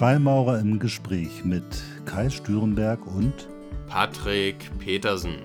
Freimaurer 0.00 0.58
im 0.60 0.78
Gespräch 0.78 1.44
mit 1.44 1.62
Kai 2.06 2.30
Stürenberg 2.30 3.06
und 3.06 3.34
Patrick 3.86 4.56
Petersen. 4.78 5.36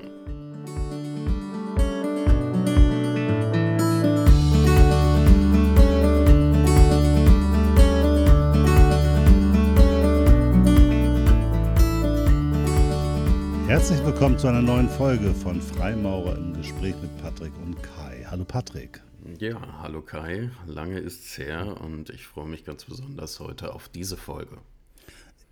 Herzlich 13.67 14.05
willkommen 14.05 14.39
zu 14.39 14.47
einer 14.47 14.61
neuen 14.61 14.87
Folge 14.87 15.33
von 15.33 15.59
Freimaurer 15.59 16.37
im 16.37 16.53
Gespräch 16.53 16.95
mit 17.01 17.21
Patrick 17.21 17.51
und 17.61 17.75
Kai. 17.83 18.14
Hallo 18.35 18.43
Patrick. 18.43 19.01
Ja, 19.39 19.81
hallo 19.81 20.01
Kai. 20.01 20.49
Lange 20.67 20.99
ist's 20.99 21.37
her 21.37 21.79
und 21.79 22.09
ich 22.09 22.27
freue 22.27 22.49
mich 22.49 22.65
ganz 22.65 22.83
besonders 22.83 23.39
heute 23.39 23.73
auf 23.73 23.87
diese 23.87 24.17
Folge. 24.17 24.57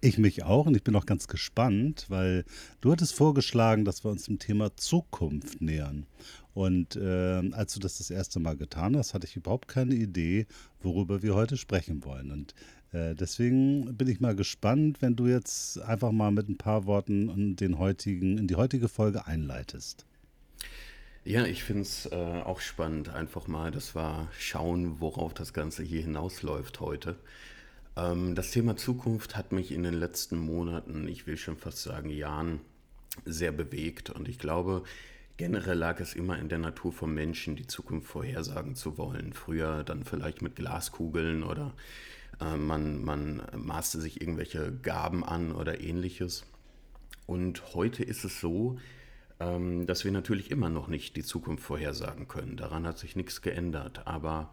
Ich 0.01 0.17
mich 0.17 0.43
auch 0.43 0.65
und 0.65 0.75
ich 0.75 0.83
bin 0.83 0.93
auch 0.97 1.05
ganz 1.05 1.29
gespannt, 1.29 2.07
weil 2.09 2.43
du 2.81 2.91
hattest 2.91 3.13
vorgeschlagen, 3.13 3.85
dass 3.85 4.03
wir 4.03 4.11
uns 4.11 4.25
dem 4.25 4.37
Thema 4.37 4.75
Zukunft 4.75 5.61
nähern. 5.61 6.07
Und 6.53 6.97
äh, 6.97 7.53
als 7.53 7.73
du 7.73 7.79
das 7.79 7.99
das 7.99 8.09
erste 8.09 8.41
Mal 8.41 8.57
getan 8.57 8.97
hast, 8.97 9.13
hatte 9.13 9.27
ich 9.27 9.37
überhaupt 9.37 9.69
keine 9.69 9.95
Idee, 9.95 10.45
worüber 10.81 11.23
wir 11.23 11.35
heute 11.35 11.55
sprechen 11.55 12.03
wollen. 12.03 12.31
Und 12.31 12.53
äh, 12.91 13.15
deswegen 13.15 13.95
bin 13.95 14.09
ich 14.09 14.19
mal 14.19 14.35
gespannt, 14.35 15.01
wenn 15.01 15.15
du 15.15 15.27
jetzt 15.27 15.79
einfach 15.79 16.11
mal 16.11 16.31
mit 16.31 16.49
ein 16.49 16.57
paar 16.57 16.85
Worten 16.85 17.55
den 17.55 17.77
heutigen, 17.77 18.37
in 18.37 18.47
die 18.47 18.57
heutige 18.57 18.89
Folge 18.89 19.25
einleitest. 19.25 20.05
Ja, 21.25 21.45
ich 21.45 21.63
finde 21.63 21.83
es 21.83 22.05
äh, 22.07 22.15
auch 22.43 22.59
spannend, 22.59 23.07
einfach 23.07 23.47
mal, 23.47 23.71
dass 23.71 23.95
wir 23.95 24.27
schauen, 24.37 24.99
worauf 24.99 25.33
das 25.33 25.53
Ganze 25.53 25.81
hier 25.81 26.01
hinausläuft 26.01 26.81
heute. 26.81 27.15
Ähm, 27.95 28.35
das 28.35 28.51
Thema 28.51 28.75
Zukunft 28.75 29.37
hat 29.37 29.53
mich 29.53 29.71
in 29.71 29.83
den 29.83 29.93
letzten 29.93 30.37
Monaten, 30.37 31.07
ich 31.07 31.25
will 31.25 31.37
schon 31.37 31.55
fast 31.55 31.81
sagen 31.81 32.09
Jahren, 32.09 32.59
sehr 33.23 33.53
bewegt. 33.53 34.09
Und 34.09 34.27
ich 34.27 34.37
glaube, 34.37 34.83
generell 35.37 35.77
lag 35.77 36.01
es 36.01 36.13
immer 36.13 36.37
in 36.39 36.49
der 36.49 36.57
Natur 36.57 36.91
von 36.91 37.13
Menschen, 37.13 37.55
die 37.55 37.67
Zukunft 37.67 38.09
vorhersagen 38.09 38.75
zu 38.75 38.97
wollen. 38.97 39.31
Früher 39.31 39.85
dann 39.85 40.03
vielleicht 40.03 40.41
mit 40.41 40.57
Glaskugeln 40.57 41.43
oder 41.43 41.73
äh, 42.41 42.57
man, 42.57 43.01
man 43.01 43.43
maßte 43.55 44.01
sich 44.01 44.19
irgendwelche 44.19 44.73
Gaben 44.73 45.23
an 45.23 45.53
oder 45.53 45.79
ähnliches. 45.79 46.43
Und 47.27 47.73
heute 47.75 48.03
ist 48.03 48.25
es 48.25 48.41
so, 48.41 48.77
dass 49.85 50.05
wir 50.05 50.11
natürlich 50.11 50.51
immer 50.51 50.69
noch 50.69 50.87
nicht 50.87 51.15
die 51.15 51.23
Zukunft 51.23 51.63
vorhersagen 51.63 52.27
können. 52.27 52.57
Daran 52.57 52.85
hat 52.85 52.97
sich 52.97 53.15
nichts 53.15 53.41
geändert. 53.41 54.05
Aber 54.05 54.51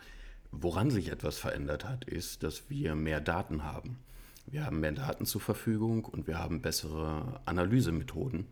Woran 0.52 0.90
sich 0.90 1.10
etwas 1.10 1.38
verändert 1.38 1.84
hat, 1.84 2.04
ist, 2.04 2.42
dass 2.42 2.68
wir 2.68 2.94
mehr 2.94 3.20
Daten 3.20 3.62
haben. 3.62 3.98
Wir 4.46 4.66
haben 4.66 4.80
mehr 4.80 4.92
Daten 4.92 5.24
zur 5.24 5.40
Verfügung 5.40 6.04
und 6.04 6.26
wir 6.26 6.38
haben 6.38 6.60
bessere 6.60 7.40
Analysemethoden, 7.44 8.46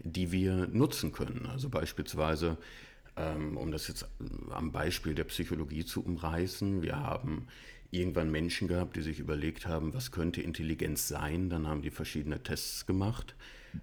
die 0.00 0.32
wir 0.32 0.66
nutzen 0.66 1.12
können. 1.12 1.46
Also 1.46 1.68
beispielsweise, 1.68 2.58
ähm, 3.16 3.56
um 3.56 3.70
das 3.70 3.86
jetzt 3.86 4.08
am 4.50 4.72
Beispiel 4.72 5.14
der 5.14 5.24
Psychologie 5.24 5.84
zu 5.84 6.04
umreißen, 6.04 6.82
wir 6.82 6.96
haben 6.96 7.46
irgendwann 7.92 8.30
Menschen 8.30 8.66
gehabt, 8.66 8.96
die 8.96 9.02
sich 9.02 9.20
überlegt 9.20 9.66
haben, 9.66 9.94
was 9.94 10.10
könnte 10.10 10.42
Intelligenz 10.42 11.06
sein. 11.06 11.48
Dann 11.48 11.68
haben 11.68 11.82
die 11.82 11.90
verschiedene 11.90 12.42
Tests 12.42 12.86
gemacht 12.86 13.36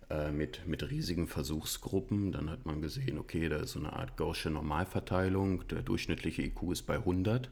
äh, 0.09 0.31
mit, 0.31 0.67
mit 0.67 0.89
riesigen 0.89 1.27
Versuchsgruppen. 1.27 2.31
Dann 2.31 2.49
hat 2.49 2.65
man 2.65 2.81
gesehen, 2.81 3.17
okay, 3.17 3.49
da 3.49 3.57
ist 3.57 3.71
so 3.71 3.79
eine 3.79 3.93
Art 3.93 4.17
Gaußsche 4.17 4.49
Normalverteilung. 4.49 5.67
Der 5.67 5.81
durchschnittliche 5.81 6.43
IQ 6.43 6.71
ist 6.71 6.83
bei 6.83 6.95
100. 6.95 7.49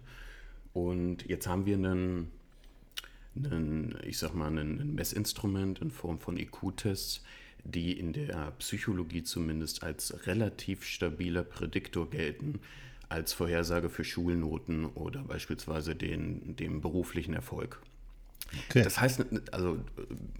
Und 0.73 1.27
jetzt 1.27 1.47
haben 1.47 1.65
wir 1.65 1.75
einen, 1.75 2.31
einen 3.35 3.97
ich 4.05 4.17
sag 4.17 4.33
mal, 4.33 4.47
ein 4.47 4.95
Messinstrument 4.95 5.79
in 5.79 5.91
Form 5.91 6.19
von 6.19 6.37
IQ-Tests, 6.37 7.23
die 7.63 7.97
in 7.97 8.13
der 8.13 8.51
Psychologie 8.59 9.23
zumindest 9.23 9.83
als 9.83 10.27
relativ 10.27 10.83
stabiler 10.83 11.43
Prädiktor 11.43 12.09
gelten, 12.09 12.59
als 13.09 13.33
Vorhersage 13.33 13.89
für 13.89 14.03
Schulnoten 14.03 14.85
oder 14.85 15.23
beispielsweise 15.23 15.95
den, 15.95 16.55
dem 16.55 16.81
beruflichen 16.81 17.33
Erfolg. 17.33 17.81
Okay. 18.69 18.83
Das 18.83 18.99
heißt, 18.99 19.25
also 19.51 19.79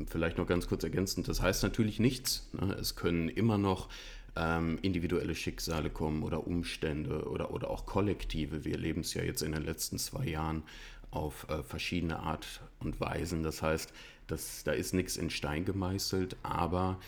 vielleicht 0.07 0.37
noch 0.37 0.47
ganz 0.47 0.67
kurz 0.67 0.83
ergänzend, 0.83 1.27
das 1.27 1.41
heißt 1.41 1.63
natürlich 1.63 1.99
nichts. 1.99 2.49
Ne? 2.53 2.73
Es 2.73 2.95
können 2.95 3.29
immer 3.29 3.57
noch 3.57 3.89
ähm, 4.35 4.79
individuelle 4.81 5.35
Schicksale 5.35 5.89
kommen 5.89 6.23
oder 6.23 6.47
Umstände 6.47 7.27
oder, 7.27 7.51
oder 7.51 7.69
auch 7.69 7.85
Kollektive. 7.85 8.65
Wir 8.65 8.73
erleben 8.73 9.01
es 9.01 9.13
ja 9.13 9.23
jetzt 9.23 9.41
in 9.41 9.51
den 9.51 9.63
letzten 9.63 9.97
zwei 9.97 10.25
Jahren 10.25 10.63
auf 11.11 11.47
äh, 11.49 11.63
verschiedene 11.63 12.19
Art 12.19 12.61
und 12.79 12.99
Weisen. 12.99 13.43
Das 13.43 13.61
heißt, 13.61 13.93
das, 14.27 14.63
da 14.63 14.71
ist 14.71 14.93
nichts 14.93 15.17
in 15.17 15.29
Stein 15.29 15.65
gemeißelt, 15.65 16.37
aber 16.43 16.99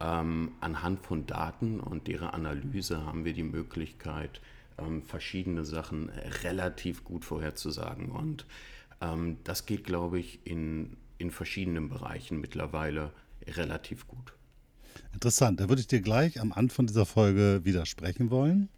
ähm, 0.00 0.52
anhand 0.60 1.04
von 1.04 1.26
Daten 1.26 1.78
und 1.78 2.08
deren 2.08 2.28
Analyse 2.28 3.04
haben 3.04 3.24
wir 3.24 3.32
die 3.32 3.44
Möglichkeit, 3.44 4.40
ähm, 4.78 5.02
verschiedene 5.02 5.64
Sachen 5.64 6.08
relativ 6.42 7.04
gut 7.04 7.24
vorherzusagen. 7.24 8.10
Und 8.10 8.46
ähm, 9.02 9.38
das 9.44 9.66
geht, 9.66 9.84
glaube 9.84 10.18
ich, 10.18 10.40
in, 10.44 10.96
in 11.18 11.30
verschiedenen 11.30 11.88
Bereichen 11.88 12.40
mittlerweile 12.40 13.12
relativ 13.46 14.06
gut. 14.06 14.32
Interessant, 15.12 15.60
da 15.60 15.68
würde 15.68 15.80
ich 15.80 15.88
dir 15.88 16.00
gleich 16.00 16.40
am 16.40 16.52
Anfang 16.52 16.86
dieser 16.86 17.06
Folge 17.06 17.60
widersprechen 17.64 18.30
wollen, 18.30 18.68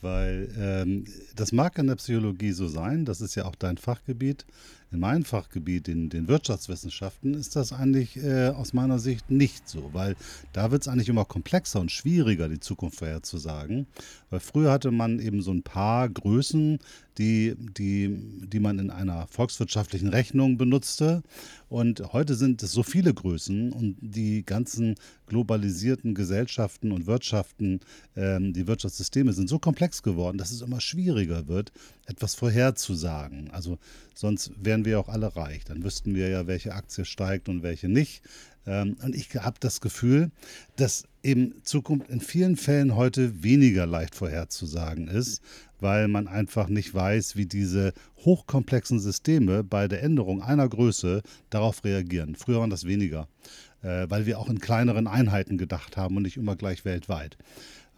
weil 0.00 0.52
ähm, 0.58 1.04
das 1.34 1.52
mag 1.52 1.78
in 1.78 1.86
der 1.86 1.96
Psychologie 1.96 2.52
so 2.52 2.68
sein, 2.68 3.04
das 3.04 3.20
ist 3.20 3.34
ja 3.34 3.44
auch 3.44 3.54
dein 3.54 3.78
Fachgebiet. 3.78 4.44
In 4.92 5.00
meinem 5.00 5.24
Fachgebiet, 5.24 5.88
in 5.88 6.08
den 6.08 6.28
Wirtschaftswissenschaften, 6.28 7.34
ist 7.34 7.56
das 7.56 7.72
eigentlich 7.72 8.16
äh, 8.16 8.50
aus 8.50 8.74
meiner 8.74 9.00
Sicht 9.00 9.28
nicht 9.28 9.68
so, 9.68 9.90
weil 9.92 10.14
da 10.52 10.70
wird 10.70 10.82
es 10.82 10.88
eigentlich 10.88 11.08
immer 11.08 11.24
komplexer 11.24 11.80
und 11.80 11.90
schwieriger, 11.90 12.48
die 12.48 12.60
Zukunft 12.60 12.98
vorherzusagen. 12.98 13.88
Weil 14.34 14.40
früher 14.40 14.72
hatte 14.72 14.90
man 14.90 15.20
eben 15.20 15.42
so 15.42 15.52
ein 15.52 15.62
paar 15.62 16.08
Größen, 16.08 16.80
die, 17.18 17.54
die, 17.56 18.18
die 18.48 18.58
man 18.58 18.80
in 18.80 18.90
einer 18.90 19.28
volkswirtschaftlichen 19.28 20.08
Rechnung 20.08 20.58
benutzte. 20.58 21.22
Und 21.68 22.12
heute 22.12 22.34
sind 22.34 22.60
es 22.64 22.72
so 22.72 22.82
viele 22.82 23.14
Größen 23.14 23.72
und 23.72 23.96
die 24.00 24.44
ganzen 24.44 24.96
globalisierten 25.28 26.16
Gesellschaften 26.16 26.90
und 26.90 27.06
Wirtschaften, 27.06 27.78
ähm, 28.16 28.52
die 28.52 28.66
Wirtschaftssysteme 28.66 29.32
sind 29.32 29.48
so 29.48 29.60
komplex 29.60 30.02
geworden, 30.02 30.36
dass 30.36 30.50
es 30.50 30.62
immer 30.62 30.80
schwieriger 30.80 31.46
wird, 31.46 31.70
etwas 32.06 32.34
vorherzusagen. 32.34 33.52
Also 33.52 33.78
sonst 34.14 34.50
wären 34.60 34.84
wir 34.84 34.98
auch 34.98 35.08
alle 35.08 35.36
reich. 35.36 35.64
Dann 35.64 35.84
wüssten 35.84 36.16
wir 36.16 36.28
ja, 36.28 36.48
welche 36.48 36.74
Aktie 36.74 37.04
steigt 37.04 37.48
und 37.48 37.62
welche 37.62 37.88
nicht. 37.88 38.22
Ähm, 38.66 38.96
und 39.02 39.14
ich 39.14 39.34
habe 39.34 39.56
das 39.60 39.80
Gefühl, 39.80 40.30
dass 40.76 41.04
eben 41.22 41.54
Zukunft 41.62 42.10
in 42.10 42.20
vielen 42.20 42.56
Fällen 42.56 42.96
heute 42.96 43.42
weniger 43.42 43.86
leicht 43.86 44.14
vorherzusagen 44.14 45.08
ist, 45.08 45.42
weil 45.80 46.08
man 46.08 46.28
einfach 46.28 46.68
nicht 46.68 46.94
weiß, 46.94 47.36
wie 47.36 47.46
diese 47.46 47.92
hochkomplexen 48.24 49.00
Systeme 49.00 49.64
bei 49.64 49.88
der 49.88 50.02
Änderung 50.02 50.42
einer 50.42 50.68
Größe 50.68 51.22
darauf 51.50 51.84
reagieren. 51.84 52.36
Früher 52.36 52.60
waren 52.60 52.70
das 52.70 52.84
weniger, 52.84 53.28
äh, 53.82 54.06
weil 54.08 54.26
wir 54.26 54.38
auch 54.38 54.48
in 54.48 54.60
kleineren 54.60 55.06
Einheiten 55.06 55.58
gedacht 55.58 55.96
haben 55.96 56.16
und 56.16 56.22
nicht 56.22 56.36
immer 56.36 56.56
gleich 56.56 56.84
weltweit. 56.84 57.36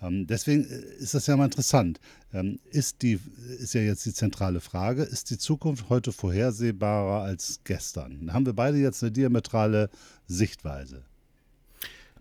Ähm, 0.07 0.27
deswegen 0.27 0.65
äh, 0.65 1.03
ist 1.03 1.15
das 1.15 1.27
ja 1.27 1.37
mal 1.37 1.47
interessant. 1.47 2.01
Ähm, 2.33 2.59
ist, 2.71 3.03
die, 3.03 3.19
ist 3.59 3.75
ja 3.75 3.81
jetzt 3.81 4.05
die 4.07 4.15
zentrale 4.15 4.61
Frage, 4.61 5.03
ist 5.03 5.31
die 5.31 5.39
Zukunft 5.39 5.89
heute 5.89 6.13
vorhersehbarer 6.13 7.23
als 7.23 7.61
gestern? 7.65 8.27
Da 8.27 8.33
haben 8.33 8.47
wir 8.47 8.53
beide 8.53 8.79
jetzt 8.79 9.03
eine 9.03 9.13
diametrale 9.13 9.91
Sichtweise. 10.27 11.03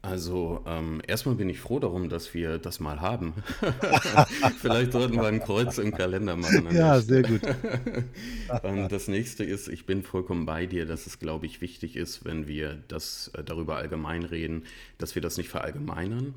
Also 0.05 0.63
ähm, 0.67 1.01
erstmal 1.07 1.33
bin 1.33 1.49
ich 1.49 1.59
froh 1.59 1.79
darum, 1.79 2.09
dass 2.09 2.35
wir 2.35 2.59
das 2.59 2.79
mal 2.79 3.01
haben. 3.01 3.33
Vielleicht 4.61 4.91
sollten 4.91 5.15
wir 5.15 5.25
ein 5.25 5.39
Kreuz 5.39 5.79
im 5.79 5.91
Kalender 5.95 6.35
machen. 6.35 6.67
Ja, 6.71 7.01
sehr 7.01 7.23
gut. 7.23 7.41
Und 8.63 8.91
das 8.91 9.07
nächste 9.07 9.43
ist, 9.43 9.67
ich 9.67 9.87
bin 9.87 10.03
vollkommen 10.03 10.45
bei 10.45 10.67
dir, 10.67 10.85
dass 10.85 11.07
es, 11.07 11.17
glaube 11.17 11.47
ich, 11.47 11.59
wichtig 11.59 11.95
ist, 11.95 12.23
wenn 12.23 12.47
wir 12.47 12.83
das 12.87 13.31
äh, 13.33 13.43
darüber 13.43 13.77
allgemein 13.77 14.23
reden, 14.23 14.65
dass 14.99 15.15
wir 15.15 15.23
das 15.23 15.37
nicht 15.37 15.49
verallgemeinern, 15.49 16.35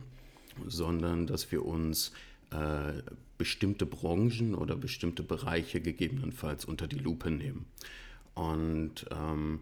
sondern 0.66 1.26
dass 1.26 1.50
wir 1.52 1.64
uns 1.64 2.12
äh, 2.50 3.02
bestimmte 3.36 3.86
Branchen 3.86 4.54
oder 4.54 4.76
bestimmte 4.76 5.22
Bereiche 5.22 5.80
gegebenenfalls 5.80 6.64
unter 6.64 6.86
die 6.86 6.98
Lupe 6.98 7.30
nehmen. 7.30 7.66
Und 8.34 9.06
ähm, 9.10 9.60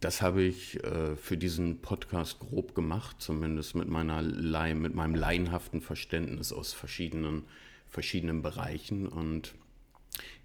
das 0.00 0.22
habe 0.22 0.42
ich 0.42 0.82
äh, 0.84 1.16
für 1.16 1.36
diesen 1.36 1.80
Podcast 1.80 2.38
grob 2.38 2.74
gemacht, 2.74 3.16
zumindest 3.18 3.74
mit, 3.74 3.88
meiner 3.88 4.22
Leih, 4.22 4.74
mit 4.74 4.94
meinem 4.94 5.14
laienhaften 5.14 5.80
Verständnis 5.80 6.52
aus 6.52 6.72
verschiedenen, 6.72 7.44
verschiedenen 7.88 8.42
Bereichen. 8.42 9.08
Und 9.08 9.54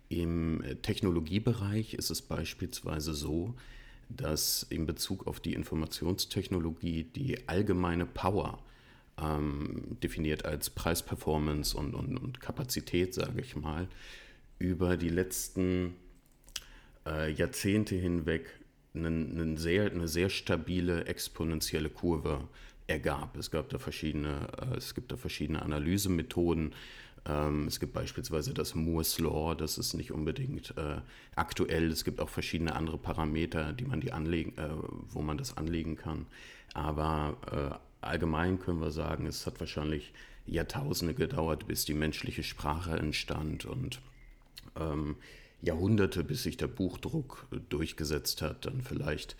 im 0.10 0.64
Technologiebereich 0.82 1.94
ist 1.94 2.10
es 2.10 2.22
beispielsweise 2.22 3.14
so, 3.14 3.54
dass 4.10 4.66
in 4.70 4.86
Bezug 4.86 5.28
auf 5.28 5.40
die 5.40 5.54
Informationstechnologie 5.54 7.04
die 7.04 7.48
allgemeine 7.48 8.06
Power 8.06 8.60
ähm, 9.22 9.98
definiert 10.02 10.46
als 10.46 10.70
Preis-Performance 10.70 11.78
und, 11.78 11.94
und, 11.94 12.18
und 12.18 12.40
Kapazität, 12.40 13.14
sage 13.14 13.42
ich 13.42 13.56
mal, 13.56 13.88
über 14.60 14.98
die 14.98 15.10
letzten 15.10 15.96
äh, 17.06 17.32
Jahrzehnte 17.32 17.96
hinweg 17.96 18.60
einen, 18.94 19.32
einen 19.32 19.58
sehr, 19.58 19.92
eine 19.92 20.08
sehr 20.08 20.30
stabile 20.30 21.06
exponentielle 21.06 21.90
Kurve 21.90 22.48
ergab. 22.88 23.38
Es 23.38 23.52
gab 23.52 23.70
da 23.70 23.78
verschiedene, 23.78 24.48
äh, 24.60 24.78
es 24.78 24.94
gibt 24.96 25.12
da 25.12 25.18
verschiedene 25.18 25.62
Analysemethoden. 25.62 26.74
Ähm, 27.26 27.68
es 27.68 27.80
gibt 27.80 27.94
beispielsweise 27.94 28.54
das 28.54 28.76
Moore's 28.76 29.20
Law, 29.20 29.56
das 29.56 29.78
ist 29.78 29.94
nicht 29.94 30.12
unbedingt 30.12 30.76
äh, 30.78 30.98
aktuell. 31.36 31.90
Es 31.90 32.04
gibt 32.04 32.20
auch 32.20 32.30
verschiedene 32.30 32.76
andere 32.76 32.98
Parameter, 32.98 33.74
die 33.74 33.86
man 33.86 34.02
die 34.02 34.12
anlegen, 34.12 34.58
äh, 34.58 34.70
wo 35.10 35.22
man 35.22 35.38
das 35.38 35.56
anlegen 35.58 35.96
kann. 35.96 36.26
Aber 36.74 37.38
äh, 37.52 37.93
allgemein 38.04 38.60
können 38.60 38.82
wir 38.82 38.92
sagen, 38.92 39.26
es 39.26 39.46
hat 39.46 39.60
wahrscheinlich 39.60 40.14
Jahrtausende 40.46 41.14
gedauert, 41.14 41.68
bis 41.68 41.86
die 41.86 41.94
menschliche 41.94 42.44
Sprache 42.44 42.98
entstand 42.98 43.66
und 43.66 44.02
ähm, 44.78 45.16
Jahrhunderte, 45.62 46.24
bis 46.24 46.44
sich 46.44 46.58
der 46.58 46.68
Buchdruck 46.68 47.48
durchgesetzt 47.70 48.42
hat, 48.42 48.66
dann 48.66 48.82
vielleicht 48.82 49.38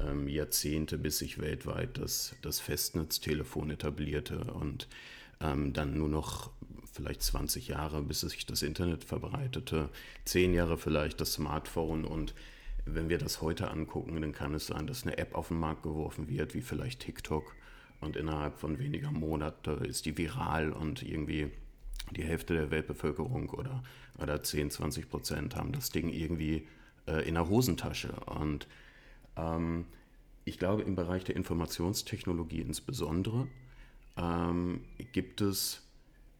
ähm, 0.00 0.28
Jahrzehnte, 0.28 0.98
bis 0.98 1.18
sich 1.18 1.40
weltweit 1.40 1.98
das, 1.98 2.34
das 2.42 2.60
Festnetztelefon 2.60 3.70
etablierte 3.70 4.44
und 4.52 4.88
ähm, 5.40 5.72
dann 5.72 5.96
nur 5.96 6.08
noch 6.08 6.50
vielleicht 6.92 7.22
20 7.22 7.68
Jahre, 7.68 8.02
bis 8.02 8.20
sich 8.20 8.44
das 8.44 8.62
Internet 8.62 9.04
verbreitete, 9.04 9.88
10 10.26 10.52
Jahre 10.52 10.76
vielleicht 10.76 11.20
das 11.20 11.34
Smartphone 11.34 12.04
und 12.04 12.34
wenn 12.84 13.08
wir 13.08 13.18
das 13.18 13.40
heute 13.40 13.70
angucken, 13.70 14.20
dann 14.20 14.32
kann 14.32 14.54
es 14.54 14.66
sein, 14.66 14.86
dass 14.86 15.04
eine 15.04 15.16
App 15.16 15.34
auf 15.34 15.48
den 15.48 15.60
Markt 15.60 15.84
geworfen 15.84 16.28
wird, 16.28 16.54
wie 16.54 16.60
vielleicht 16.60 17.00
TikTok 17.00 17.54
und 18.02 18.16
innerhalb 18.16 18.58
von 18.58 18.78
weniger 18.78 19.10
Monaten 19.10 19.84
ist 19.84 20.04
die 20.06 20.18
viral 20.18 20.72
und 20.72 21.02
irgendwie 21.02 21.50
die 22.10 22.24
Hälfte 22.24 22.54
der 22.54 22.70
Weltbevölkerung 22.70 23.50
oder, 23.50 23.82
oder 24.18 24.42
10, 24.42 24.70
20 24.70 25.08
Prozent 25.08 25.56
haben 25.56 25.72
das 25.72 25.90
Ding 25.90 26.10
irgendwie 26.10 26.66
äh, 27.06 27.26
in 27.26 27.34
der 27.34 27.48
Hosentasche 27.48 28.12
und 28.26 28.66
ähm, 29.36 29.86
ich 30.44 30.58
glaube, 30.58 30.82
im 30.82 30.96
Bereich 30.96 31.24
der 31.24 31.36
Informationstechnologie 31.36 32.60
insbesondere 32.60 33.46
ähm, 34.16 34.80
gibt 35.12 35.40
es 35.40 35.86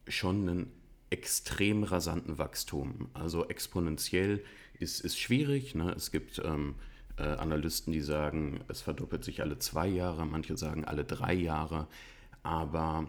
schon 0.07 0.47
einen 0.47 0.71
extrem 1.09 1.83
rasanten 1.83 2.37
Wachstum. 2.37 3.09
Also 3.13 3.47
exponentiell 3.47 4.43
ist, 4.79 4.99
ist 4.99 5.17
schwierig. 5.17 5.75
Ne? 5.75 5.93
Es 5.95 6.11
gibt 6.11 6.41
ähm, 6.43 6.75
äh, 7.17 7.23
Analysten, 7.23 7.93
die 7.93 8.01
sagen, 8.01 8.61
es 8.67 8.81
verdoppelt 8.81 9.23
sich 9.23 9.41
alle 9.41 9.59
zwei 9.59 9.87
Jahre, 9.87 10.25
manche 10.25 10.57
sagen 10.57 10.85
alle 10.85 11.05
drei 11.05 11.33
Jahre. 11.33 11.87
Aber 12.41 13.07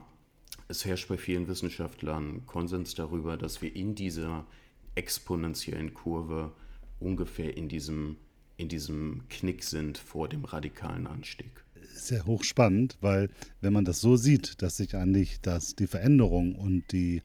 es 0.68 0.84
herrscht 0.84 1.08
bei 1.08 1.16
vielen 1.18 1.48
Wissenschaftlern 1.48 2.46
Konsens 2.46 2.94
darüber, 2.94 3.36
dass 3.36 3.62
wir 3.62 3.74
in 3.74 3.94
dieser 3.94 4.46
exponentiellen 4.94 5.94
Kurve 5.94 6.52
ungefähr 7.00 7.56
in 7.56 7.68
diesem 7.68 8.16
in 8.56 8.68
diesem 8.68 9.24
Knick 9.28 9.64
sind 9.64 9.98
vor 9.98 10.28
dem 10.28 10.44
radikalen 10.44 11.08
Anstieg. 11.08 11.64
Sehr 11.92 12.24
hochspannend, 12.24 12.96
weil 13.00 13.30
wenn 13.60 13.72
man 13.72 13.84
das 13.84 14.00
so 14.00 14.16
sieht, 14.16 14.62
dass 14.62 14.76
sich 14.76 14.94
eigentlich 14.94 15.40
dass 15.40 15.74
die 15.74 15.88
Veränderung 15.88 16.54
und 16.54 16.84
die 16.92 17.22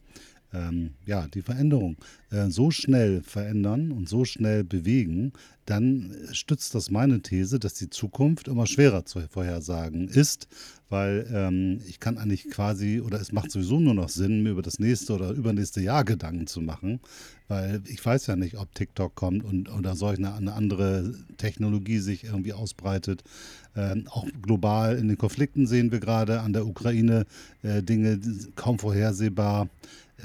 ähm, 0.54 0.92
ja, 1.06 1.28
die 1.28 1.42
Veränderung 1.42 1.98
äh, 2.32 2.50
so 2.50 2.72
schnell 2.72 3.22
verändern 3.22 3.92
und 3.92 4.10
so 4.10 4.26
schnell 4.26 4.64
bewegen, 4.64 5.34
dann 5.66 6.16
stützt 6.32 6.74
das 6.74 6.90
meine 6.90 7.22
These, 7.22 7.60
dass 7.60 7.76
die 7.76 7.92
Zukunft 7.92 8.48
immer 8.48 8.66
schwerer 8.66 9.06
zu 9.06 9.22
vorhersagen 9.30 10.08
ist, 10.08 10.48
weil 10.90 11.28
ähm, 11.32 11.82
ich 11.88 12.00
kann 12.00 12.18
eigentlich 12.18 12.50
quasi, 12.50 13.02
oder 13.02 13.22
es 13.22 13.32
macht 13.32 13.52
sowieso 13.52 13.80
nur 13.80 13.94
noch 13.94 14.10
Sinn, 14.10 14.42
mir 14.42 14.50
über 14.50 14.64
das 14.64 14.80
nächste 14.80 15.14
oder 15.14 15.30
übernächste 15.30 15.82
Jahr 15.82 16.04
Gedanken 16.04 16.48
zu 16.48 16.62
machen, 16.62 17.00
weil 17.48 17.82
ich 17.86 18.04
weiß 18.04 18.26
ja 18.26 18.36
nicht, 18.36 18.58
ob 18.58 18.74
TikTok 18.74 19.14
kommt 19.14 19.44
und 19.44 19.70
oder 19.70 19.96
solch 19.96 20.18
eine, 20.18 20.34
eine 20.34 20.54
andere 20.54 21.14
Technologie 21.38 22.00
sich 22.00 22.24
irgendwie 22.24 22.54
ausbreitet. 22.54 23.24
Ähm, 23.76 24.08
auch 24.10 24.26
global 24.42 24.98
in 24.98 25.08
den 25.08 25.20
Konflikten 25.20 25.68
sehen 25.68 25.92
wir 25.92 26.00
gerade 26.00 26.42
an 26.42 26.54
der 26.54 26.66
Ukraine 26.66 27.26
äh, 27.62 27.84
Dinge 27.84 28.20
kaum 28.56 28.80
vorhersehbar. 28.80 29.70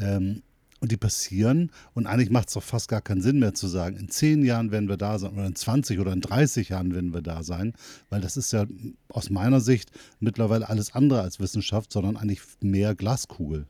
Ähm, 0.00 0.42
und 0.84 0.92
die 0.92 0.98
passieren. 0.98 1.70
Und 1.94 2.06
eigentlich 2.06 2.28
macht 2.28 2.48
es 2.48 2.54
doch 2.54 2.62
fast 2.62 2.88
gar 2.88 3.00
keinen 3.00 3.22
Sinn 3.22 3.38
mehr 3.38 3.54
zu 3.54 3.68
sagen, 3.68 3.96
in 3.96 4.10
zehn 4.10 4.44
Jahren 4.44 4.70
werden 4.70 4.90
wir 4.90 4.98
da 4.98 5.18
sein 5.18 5.32
oder 5.32 5.46
in 5.46 5.54
20 5.54 5.98
oder 5.98 6.12
in 6.12 6.20
30 6.20 6.68
Jahren 6.68 6.94
werden 6.94 7.14
wir 7.14 7.22
da 7.22 7.42
sein, 7.42 7.72
weil 8.10 8.20
das 8.20 8.36
ist 8.36 8.52
ja 8.52 8.66
aus 9.08 9.30
meiner 9.30 9.60
Sicht 9.60 9.90
mittlerweile 10.20 10.68
alles 10.68 10.94
andere 10.94 11.22
als 11.22 11.40
Wissenschaft, 11.40 11.90
sondern 11.90 12.18
eigentlich 12.18 12.42
mehr 12.60 12.94
Glaskugel. 12.94 13.66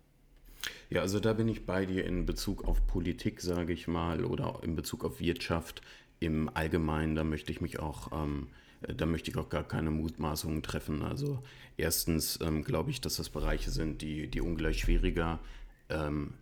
Ja, 0.90 1.02
also 1.02 1.20
da 1.20 1.34
bin 1.34 1.46
ich 1.46 1.66
bei 1.66 1.86
dir 1.86 2.04
in 2.04 2.26
Bezug 2.26 2.64
auf 2.64 2.84
Politik, 2.86 3.40
sage 3.40 3.72
ich 3.72 3.86
mal, 3.86 4.24
oder 4.24 4.58
in 4.62 4.74
Bezug 4.74 5.04
auf 5.04 5.20
Wirtschaft 5.20 5.82
im 6.18 6.50
Allgemeinen. 6.52 7.14
Da 7.14 7.22
möchte 7.22 7.52
ich 7.52 7.60
mich 7.60 7.78
auch, 7.78 8.10
ähm, 8.12 8.48
da 8.82 9.06
möchte 9.06 9.30
ich 9.30 9.36
auch 9.36 9.48
gar 9.48 9.64
keine 9.64 9.90
Mutmaßungen 9.92 10.62
treffen. 10.62 11.02
Also 11.02 11.42
erstens 11.76 12.40
ähm, 12.42 12.64
glaube 12.64 12.90
ich, 12.90 13.00
dass 13.00 13.16
das 13.16 13.28
Bereiche 13.28 13.70
sind, 13.70 14.02
die, 14.02 14.28
die 14.28 14.40
ungleich 14.40 14.80
schwieriger 14.80 15.38
ähm, 15.88 16.34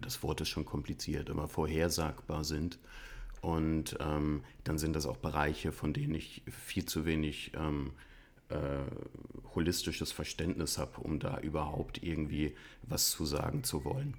das 0.00 0.22
Wort 0.22 0.40
ist 0.40 0.48
schon 0.48 0.64
kompliziert, 0.64 1.30
aber 1.30 1.48
vorhersagbar 1.48 2.44
sind. 2.44 2.78
Und 3.40 3.96
ähm, 4.00 4.44
dann 4.64 4.78
sind 4.78 4.94
das 4.94 5.06
auch 5.06 5.16
Bereiche, 5.16 5.72
von 5.72 5.92
denen 5.92 6.14
ich 6.14 6.42
viel 6.46 6.84
zu 6.84 7.04
wenig 7.04 7.52
ähm, 7.56 7.90
äh, 8.48 8.84
holistisches 9.54 10.12
Verständnis 10.12 10.78
habe, 10.78 11.00
um 11.00 11.18
da 11.18 11.38
überhaupt 11.40 12.02
irgendwie 12.02 12.54
was 12.82 13.10
zu 13.10 13.24
sagen 13.24 13.64
zu 13.64 13.84
wollen. 13.84 14.14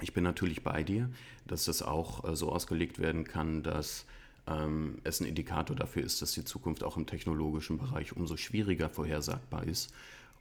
Ich 0.00 0.12
bin 0.12 0.22
natürlich 0.22 0.62
bei 0.62 0.84
dir, 0.84 1.10
dass 1.46 1.64
das 1.64 1.82
auch 1.82 2.24
äh, 2.24 2.36
so 2.36 2.52
ausgelegt 2.52 2.98
werden 3.00 3.24
kann, 3.24 3.62
dass 3.62 4.06
ähm, 4.46 4.98
es 5.04 5.20
ein 5.20 5.26
Indikator 5.26 5.74
dafür 5.76 6.04
ist, 6.04 6.22
dass 6.22 6.32
die 6.32 6.44
Zukunft 6.44 6.84
auch 6.84 6.96
im 6.96 7.06
technologischen 7.06 7.78
Bereich 7.78 8.14
umso 8.14 8.36
schwieriger 8.36 8.88
vorhersagbar 8.88 9.64
ist. 9.64 9.92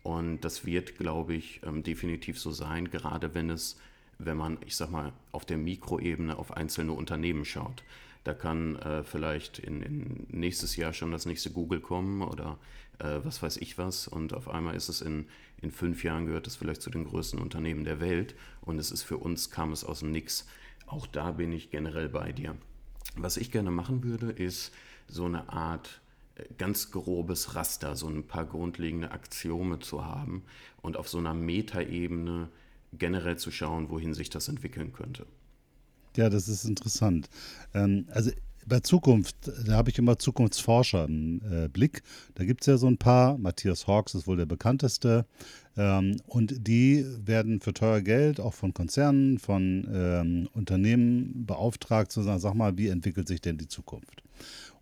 Und 0.07 0.39
das 0.45 0.65
wird, 0.65 0.97
glaube 0.97 1.33
ich, 1.33 1.59
ähm, 1.65 1.83
definitiv 1.83 2.39
so 2.39 2.51
sein, 2.51 2.89
gerade 2.89 3.35
wenn 3.35 3.49
es 3.49 3.75
wenn 4.19 4.37
man, 4.37 4.57
ich 4.65 4.75
sag 4.75 4.89
mal, 4.89 5.11
auf 5.31 5.45
der 5.45 5.57
Mikroebene 5.57 6.39
auf 6.39 6.51
einzelne 6.55 6.93
Unternehmen 6.93 7.45
schaut. 7.45 7.83
Da 8.23 8.33
kann 8.33 8.77
äh, 8.77 9.03
vielleicht 9.03 9.59
in, 9.59 9.83
in, 9.83 10.25
nächstes 10.29 10.75
Jahr 10.75 10.93
schon 10.93 11.11
das 11.11 11.25
nächste 11.25 11.51
Google 11.51 11.81
kommen 11.81 12.21
oder 12.21 12.57
äh, 12.99 13.19
was 13.23 13.43
weiß 13.43 13.57
ich 13.57 13.77
was. 13.77 14.07
Und 14.07 14.33
auf 14.33 14.49
einmal 14.49 14.75
ist 14.75 14.87
es 14.87 15.01
in, 15.01 15.27
in 15.61 15.71
fünf 15.71 16.03
Jahren 16.05 16.25
gehört 16.25 16.47
es 16.47 16.55
vielleicht 16.55 16.81
zu 16.81 16.89
den 16.89 17.03
größten 17.03 17.39
Unternehmen 17.39 17.83
der 17.83 17.99
Welt. 17.99 18.33
Und 18.61 18.79
es 18.79 18.91
ist 18.91 19.03
für 19.03 19.17
uns, 19.17 19.51
kam 19.51 19.73
es 19.73 19.83
aus 19.83 19.99
dem 19.99 20.11
Nix. 20.11 20.47
Auch 20.87 21.05
da 21.05 21.33
bin 21.33 21.51
ich 21.51 21.69
generell 21.69 22.07
bei 22.07 22.31
dir. 22.31 22.55
Was 23.17 23.37
ich 23.37 23.51
gerne 23.51 23.71
machen 23.71 24.03
würde, 24.03 24.31
ist 24.31 24.73
so 25.07 25.25
eine 25.25 25.49
Art 25.49 26.01
ganz 26.57 26.91
grobes 26.91 27.55
Raster, 27.55 27.95
so 27.95 28.07
ein 28.07 28.27
paar 28.27 28.45
grundlegende 28.45 29.11
Axiome 29.11 29.79
zu 29.79 30.05
haben 30.05 30.43
und 30.81 30.97
auf 30.97 31.09
so 31.09 31.17
einer 31.17 31.33
Metaebene 31.33 32.49
generell 32.93 33.37
zu 33.37 33.51
schauen, 33.51 33.89
wohin 33.89 34.13
sich 34.13 34.29
das 34.29 34.47
entwickeln 34.47 34.93
könnte. 34.93 35.25
Ja, 36.15 36.29
das 36.29 36.47
ist 36.47 36.65
interessant. 36.65 37.29
Ähm, 37.73 38.07
also 38.09 38.31
bei 38.65 38.81
Zukunft, 38.81 39.35
da 39.65 39.73
habe 39.73 39.89
ich 39.89 39.97
immer 39.97 40.19
Zukunftsforscher 40.19 41.05
im 41.05 41.41
äh, 41.49 41.67
Blick. 41.69 42.01
Da 42.35 42.43
gibt 42.43 42.61
es 42.61 42.67
ja 42.67 42.77
so 42.77 42.87
ein 42.87 42.97
paar. 42.97 43.37
Matthias 43.37 43.87
Hawks 43.87 44.13
ist 44.13 44.27
wohl 44.27 44.35
der 44.35 44.45
bekannteste. 44.45 45.25
Ähm, 45.77 46.17
und 46.25 46.67
die 46.67 47.05
werden 47.23 47.61
für 47.61 47.73
teuer 47.73 48.01
Geld 48.01 48.39
auch 48.39 48.53
von 48.53 48.73
Konzernen, 48.73 49.39
von 49.39 49.87
ähm, 49.89 50.49
Unternehmen 50.53 51.45
beauftragt, 51.45 52.11
zu 52.11 52.23
sagen, 52.23 52.39
sag 52.39 52.55
mal, 52.55 52.77
wie 52.77 52.89
entwickelt 52.89 53.27
sich 53.27 53.39
denn 53.39 53.57
die 53.57 53.69
Zukunft? 53.69 54.23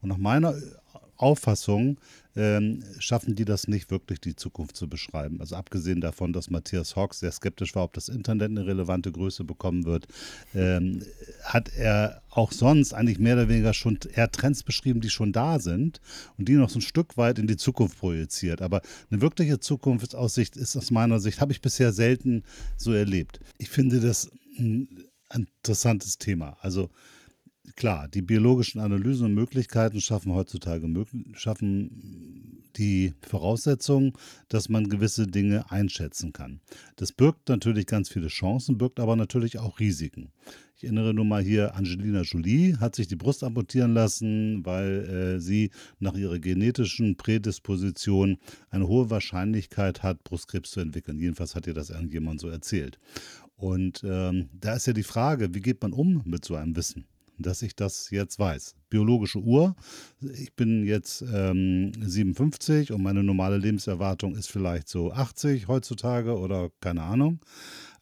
Und 0.01 0.09
nach 0.09 0.17
meiner 0.17 0.55
Auffassung 1.17 1.97
ähm, 2.35 2.83
schaffen 2.99 3.35
die 3.35 3.45
das 3.45 3.67
nicht 3.67 3.91
wirklich, 3.91 4.19
die 4.19 4.35
Zukunft 4.35 4.75
zu 4.75 4.89
beschreiben. 4.89 5.39
Also 5.39 5.55
abgesehen 5.55 6.01
davon, 6.01 6.33
dass 6.33 6.49
Matthias 6.49 6.95
Hawks 6.95 7.19
sehr 7.19 7.31
skeptisch 7.31 7.75
war, 7.75 7.83
ob 7.83 7.93
das 7.93 8.09
Internet 8.09 8.51
eine 8.51 8.65
relevante 8.65 9.11
Größe 9.11 9.43
bekommen 9.43 9.85
wird, 9.85 10.07
ähm, 10.53 11.01
hat 11.43 11.71
er 11.73 12.21
auch 12.29 12.51
sonst 12.51 12.93
eigentlich 12.93 13.19
mehr 13.19 13.35
oder 13.35 13.49
weniger 13.49 13.73
schon 13.73 13.99
eher 14.13 14.29
Trends 14.31 14.63
beschrieben, 14.63 15.01
die 15.01 15.09
schon 15.09 15.31
da 15.31 15.59
sind 15.59 16.01
und 16.37 16.49
die 16.49 16.53
noch 16.53 16.69
so 16.69 16.79
ein 16.79 16.81
Stück 16.81 17.17
weit 17.17 17.39
in 17.39 17.47
die 17.47 17.57
Zukunft 17.57 17.99
projiziert. 17.99 18.61
Aber 18.61 18.81
eine 19.09 19.21
wirkliche 19.21 19.59
Zukunftsaussicht 19.59 20.57
ist 20.57 20.75
aus 20.75 20.91
meiner 20.91 21.19
Sicht, 21.19 21.39
habe 21.39 21.53
ich 21.53 21.61
bisher 21.61 21.93
selten 21.93 22.43
so 22.75 22.91
erlebt. 22.91 23.39
Ich 23.57 23.69
finde 23.69 24.01
das 24.01 24.29
ein 24.57 25.05
interessantes 25.33 26.17
Thema. 26.17 26.57
Also 26.61 26.89
klar, 27.75 28.07
die 28.07 28.21
biologischen 28.21 28.79
Analysen 28.79 29.25
und 29.27 29.33
Möglichkeiten 29.33 30.01
schaffen 30.01 30.33
heutzutage 30.33 30.87
schaffen 31.33 32.61
die 32.77 33.13
Voraussetzung, 33.21 34.17
dass 34.49 34.69
man 34.69 34.89
gewisse 34.89 35.27
Dinge 35.27 35.71
einschätzen 35.71 36.33
kann. 36.33 36.59
Das 36.95 37.11
birgt 37.11 37.49
natürlich 37.49 37.85
ganz 37.85 38.09
viele 38.09 38.27
Chancen, 38.27 38.77
birgt 38.77 38.99
aber 38.99 39.15
natürlich 39.15 39.59
auch 39.59 39.79
Risiken. 39.79 40.31
Ich 40.77 40.83
erinnere 40.83 41.13
nur 41.13 41.23
mal 41.23 41.41
hier, 41.41 41.73
Angelina 41.75 42.21
Jolie 42.21 42.77
hat 42.77 42.95
sich 42.95 43.07
die 43.07 43.15
Brust 43.15 43.45
amputieren 43.45 43.93
lassen, 43.93 44.65
weil 44.65 45.05
äh, 45.37 45.39
sie 45.39 45.71
nach 45.99 46.15
ihrer 46.15 46.37
genetischen 46.37 47.15
Prädisposition 47.15 48.37
eine 48.69 48.85
hohe 48.85 49.09
Wahrscheinlichkeit 49.09 50.03
hat, 50.03 50.25
Brustkrebs 50.25 50.71
zu 50.71 50.81
entwickeln. 50.81 51.17
Jedenfalls 51.17 51.55
hat 51.55 51.65
ihr 51.65 51.73
das 51.73 51.91
irgendjemand 51.91 52.41
so 52.41 52.49
erzählt. 52.49 52.99
Und 53.55 54.03
ähm, 54.03 54.49
da 54.51 54.75
ist 54.75 54.87
ja 54.87 54.91
die 54.93 55.03
Frage, 55.03 55.53
wie 55.53 55.61
geht 55.61 55.81
man 55.81 55.93
um 55.93 56.21
mit 56.25 56.43
so 56.43 56.55
einem 56.55 56.75
Wissen? 56.75 57.05
Dass 57.37 57.61
ich 57.61 57.75
das 57.75 58.09
jetzt 58.11 58.39
weiß. 58.39 58.75
Biologische 58.89 59.39
Uhr. 59.39 59.75
Ich 60.21 60.53
bin 60.55 60.85
jetzt 60.85 61.23
ähm, 61.33 61.91
57 61.99 62.91
und 62.91 63.01
meine 63.03 63.23
normale 63.23 63.57
Lebenserwartung 63.57 64.35
ist 64.35 64.47
vielleicht 64.47 64.87
so 64.87 65.11
80 65.11 65.67
heutzutage 65.67 66.37
oder 66.37 66.69
keine 66.81 67.03
Ahnung. 67.03 67.39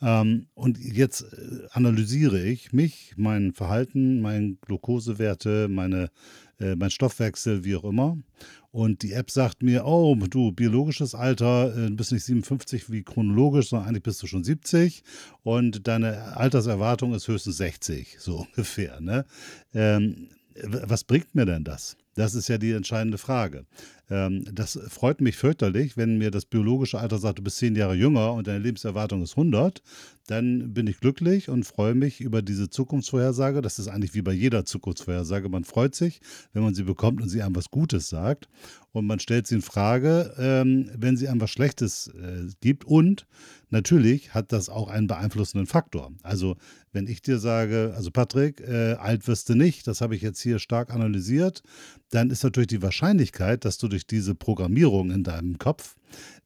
Ähm, 0.03 0.48
und 0.53 0.77
jetzt 0.79 1.22
äh, 1.22 1.67
analysiere 1.72 2.43
ich 2.43 2.74
mich, 2.74 3.13
mein 3.15 3.53
Verhalten, 3.53 4.19
meine 4.22 4.55
Glukosewerte, 4.55 5.69
meine, 5.69 6.10
äh, 6.60 6.75
mein 6.75 6.89
Stoffwechsel, 6.89 7.63
wie 7.63 7.77
auch 7.77 7.86
immer. 7.86 8.17
Und 8.72 9.01
die 9.01 9.13
App 9.13 9.31
sagt 9.31 9.63
mir, 9.63 9.86
oh, 9.86 10.15
du, 10.15 10.51
biologisches 10.51 11.15
Alter, 11.15 11.74
äh, 11.77 11.89
bist 11.89 12.12
nicht 12.12 12.25
57 12.25 12.91
wie 12.91 13.03
chronologisch, 13.03 13.69
sondern 13.69 13.88
eigentlich 13.88 14.03
bist 14.03 14.22
du 14.22 14.27
schon 14.27 14.43
70 14.43 15.03
und 15.43 15.88
deine 15.88 16.36
Alterserwartung 16.36 17.13
ist 17.13 17.29
höchstens 17.29 17.57
60, 17.57 18.17
so 18.19 18.39
ungefähr. 18.48 19.00
Ne? 19.00 19.25
Ähm, 19.74 20.27
was 20.63 21.05
bringt 21.05 21.33
mir 21.33 21.45
denn 21.45 21.63
das? 21.63 21.95
Das 22.15 22.36
ist 22.36 22.48
ja 22.48 22.58
die 22.58 22.72
entscheidende 22.72 23.17
Frage. 23.17 23.65
Ähm, 24.10 24.46
das 24.51 24.79
freut 24.89 25.22
mich 25.22 25.38
fürchterlich, 25.38 25.98
wenn 25.98 26.17
mir 26.17 26.29
das 26.29 26.46
biologische 26.46 27.00
Alter 27.00 27.17
sagt, 27.17 27.39
du 27.39 27.43
bist 27.43 27.58
zehn 27.58 27.75
Jahre 27.75 27.96
jünger 27.96 28.34
und 28.34 28.48
deine 28.48 28.60
Lebenserwartung 28.60 29.24
ist 29.24 29.32
100. 29.32 29.82
Dann 30.27 30.74
bin 30.74 30.88
ich 30.88 31.00
glücklich 31.00 31.50
und 31.50 31.65
freue 31.65 31.96
mich 31.96 32.22
über 32.22 32.41
diese 32.41 32.70
Zukunftsvorhersage. 32.70 33.62
Das 33.62 33.79
ist 33.79 33.88
eigentlich 33.88 34.13
wie 34.13 34.22
bei 34.22 34.34
jeder 34.34 34.65
Zukunftsvorhersage. 34.65 35.50
Man 35.50 35.63
freut 35.63 35.96
sich, 35.96 36.22
wenn 36.53 36.63
man 36.63 36.75
sie 36.75 36.84
bekommt 36.84 37.22
und 37.22 37.29
sie 37.29 37.41
einem 37.41 37.55
was 37.55 37.72
Gutes 37.72 38.10
sagt. 38.10 38.48
Und 38.91 39.08
man 39.08 39.20
stellt 39.20 39.48
sie 39.48 39.55
in 39.55 39.62
Frage, 39.62 40.34
ähm, 40.38 40.91
wenn 40.96 41.17
sie 41.17 41.27
einem 41.27 41.41
was 41.41 41.50
Schlechtes 41.50 42.08
äh, 42.08 42.48
gibt. 42.62 42.86
Und 42.86 43.25
natürlich 43.74 44.34
hat 44.34 44.53
das 44.53 44.70
auch 44.70 44.88
einen 44.88 45.08
beeinflussenden 45.08 45.68
Faktor. 45.68 46.13
Also 46.22 46.56
wenn 46.94 47.08
ich 47.08 47.22
dir 47.22 47.39
sage, 47.39 47.94
also 47.96 48.12
Patrick, 48.12 48.62
äh, 48.62 48.94
alt 48.94 49.27
wirst 49.27 49.50
du 49.50 49.56
nicht, 49.56 49.88
das 49.88 50.00
habe 50.00 50.15
ich 50.15 50.22
jetzt 50.22 50.39
hier 50.39 50.60
stark 50.60 50.94
analysiert, 50.94 51.62
dann 52.10 52.30
ist 52.30 52.44
natürlich 52.44 52.68
die 52.68 52.82
Wahrscheinlichkeit, 52.82 53.65
dass 53.65 53.77
du 53.77 53.89
durch 53.89 54.08
diese 54.08 54.36
Programmierung 54.36 55.12
in 55.12 55.24
deinem 55.24 55.58
Kopf 55.58 55.96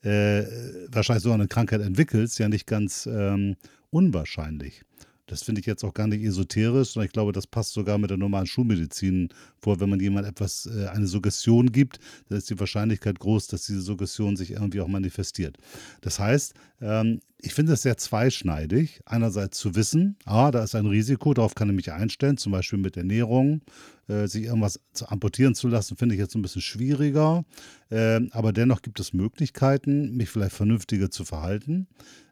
äh, 0.01 0.43
wahrscheinlich 0.89 1.23
so 1.23 1.31
eine 1.31 1.47
Krankheit 1.47 1.81
entwickelst, 1.81 2.39
ja 2.39 2.49
nicht 2.49 2.65
ganz 2.65 3.05
ähm, 3.05 3.57
unwahrscheinlich. 3.91 4.83
Das 5.27 5.43
finde 5.43 5.59
ich 5.59 5.67
jetzt 5.67 5.83
auch 5.83 5.93
gar 5.93 6.07
nicht 6.07 6.23
esoterisch, 6.23 6.91
sondern 6.91 7.05
ich 7.07 7.13
glaube, 7.13 7.33
das 7.33 7.45
passt 7.45 7.73
sogar 7.73 7.97
mit 7.97 8.09
der 8.09 8.17
normalen 8.17 8.47
Schulmedizin 8.47 9.29
vor. 9.59 9.79
Wenn 9.79 9.89
man 9.89 9.99
jemand 9.99 10.25
etwas, 10.25 10.65
äh, 10.65 10.87
eine 10.87 11.05
Suggestion 11.05 11.71
gibt, 11.71 11.99
dann 12.29 12.37
ist 12.37 12.49
die 12.49 12.59
Wahrscheinlichkeit 12.59 13.19
groß, 13.19 13.47
dass 13.47 13.65
diese 13.65 13.81
Suggestion 13.81 14.37
sich 14.37 14.51
irgendwie 14.51 14.81
auch 14.81 14.87
manifestiert. 14.87 15.57
Das 16.01 16.19
heißt, 16.19 16.53
ähm, 16.81 17.19
ich 17.39 17.53
finde 17.53 17.73
es 17.73 17.83
sehr 17.83 17.97
zweischneidig. 17.97 19.01
Einerseits 19.05 19.59
zu 19.59 19.75
wissen, 19.75 20.17
ah, 20.25 20.49
da 20.51 20.63
ist 20.63 20.75
ein 20.75 20.87
Risiko, 20.87 21.33
darauf 21.33 21.55
kann 21.55 21.69
ich 21.69 21.75
mich 21.75 21.91
einstellen, 21.91 22.37
zum 22.37 22.51
Beispiel 22.51 22.79
mit 22.79 22.97
Ernährung. 22.97 23.61
Äh, 24.07 24.27
sich 24.27 24.45
irgendwas 24.45 24.79
zu 24.93 25.07
amputieren 25.09 25.53
zu 25.53 25.67
lassen, 25.67 25.97
finde 25.97 26.15
ich 26.15 26.19
jetzt 26.19 26.35
ein 26.35 26.41
bisschen 26.41 26.61
schwieriger. 26.61 27.43
Äh, 27.89 28.21
aber 28.31 28.53
dennoch 28.53 28.81
gibt 28.81 28.99
es 28.99 29.13
Möglichkeiten, 29.13 30.15
mich 30.15 30.29
vielleicht 30.29 30.55
vernünftiger 30.55 31.11
zu 31.11 31.25
verhalten. 31.25 31.87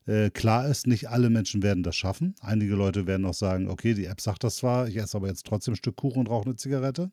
Äh, 0.08 0.30
klar 0.30 0.68
ist, 0.68 0.88
nicht 0.88 1.10
alle 1.10 1.30
Menschen 1.30 1.64
werden 1.64 1.84
das 1.84 1.96
schaffen. 1.96 2.36
Einige 2.40 2.76
Leute 2.76 3.08
werden 3.08 3.26
auch 3.26 3.34
sagen, 3.34 3.70
okay, 3.70 3.94
die 3.94 4.06
App 4.06 4.22
sagt 4.22 4.44
das 4.44 4.58
zwar, 4.58 4.88
ich 4.88 4.98
esse 4.98 5.18
aber 5.18 5.28
jetzt 5.28 5.46
trotzdem 5.46 5.74
ein 5.74 5.78
Stück 5.78 5.98
Kuchen 5.98 6.20
und 6.20 6.30
rauche 6.30 6.46
eine 6.46 6.56
Zigarette. 6.56 7.12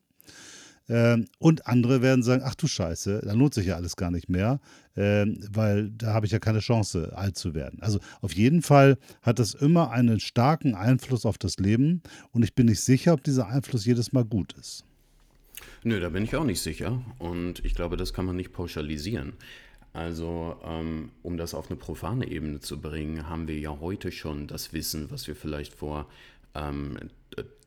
Ähm, 0.89 1.27
und 1.39 1.65
andere 1.65 2.01
werden 2.01 2.23
sagen, 2.23 2.43
ach 2.45 2.55
du 2.55 2.67
Scheiße, 2.67 3.21
da 3.23 3.33
lohnt 3.33 3.53
sich 3.53 3.67
ja 3.67 3.75
alles 3.75 3.95
gar 3.95 4.11
nicht 4.11 4.29
mehr, 4.29 4.59
ähm, 4.97 5.39
weil 5.49 5.89
da 5.91 6.13
habe 6.13 6.25
ich 6.25 6.31
ja 6.31 6.39
keine 6.39 6.59
Chance, 6.59 7.13
alt 7.15 7.37
zu 7.37 7.53
werden. 7.53 7.81
Also 7.81 7.99
auf 8.21 8.33
jeden 8.33 8.61
Fall 8.61 8.97
hat 9.21 9.39
das 9.39 9.53
immer 9.53 9.91
einen 9.91 10.19
starken 10.19 10.75
Einfluss 10.75 11.25
auf 11.25 11.37
das 11.37 11.57
Leben 11.57 12.01
und 12.31 12.43
ich 12.43 12.53
bin 12.53 12.65
nicht 12.65 12.81
sicher, 12.81 13.13
ob 13.13 13.23
dieser 13.23 13.47
Einfluss 13.47 13.85
jedes 13.85 14.11
Mal 14.11 14.25
gut 14.25 14.53
ist. 14.53 14.83
Nö, 15.83 15.99
da 15.99 16.09
bin 16.09 16.25
ich 16.25 16.35
auch 16.35 16.43
nicht 16.43 16.61
sicher 16.61 17.01
und 17.17 17.63
ich 17.63 17.75
glaube, 17.75 17.95
das 17.95 18.13
kann 18.13 18.25
man 18.25 18.35
nicht 18.35 18.51
pauschalisieren. 18.51 19.33
Also, 19.93 20.59
ähm, 20.65 21.11
um 21.21 21.37
das 21.37 21.53
auf 21.53 21.69
eine 21.69 21.77
profane 21.77 22.27
Ebene 22.27 22.59
zu 22.59 22.81
bringen, 22.81 23.29
haben 23.29 23.47
wir 23.47 23.59
ja 23.59 23.79
heute 23.79 24.11
schon 24.11 24.47
das 24.47 24.73
Wissen, 24.73 25.11
was 25.11 25.27
wir 25.27 25.35
vielleicht 25.35 25.75
vor 25.75 26.07
ähm, 26.55 26.97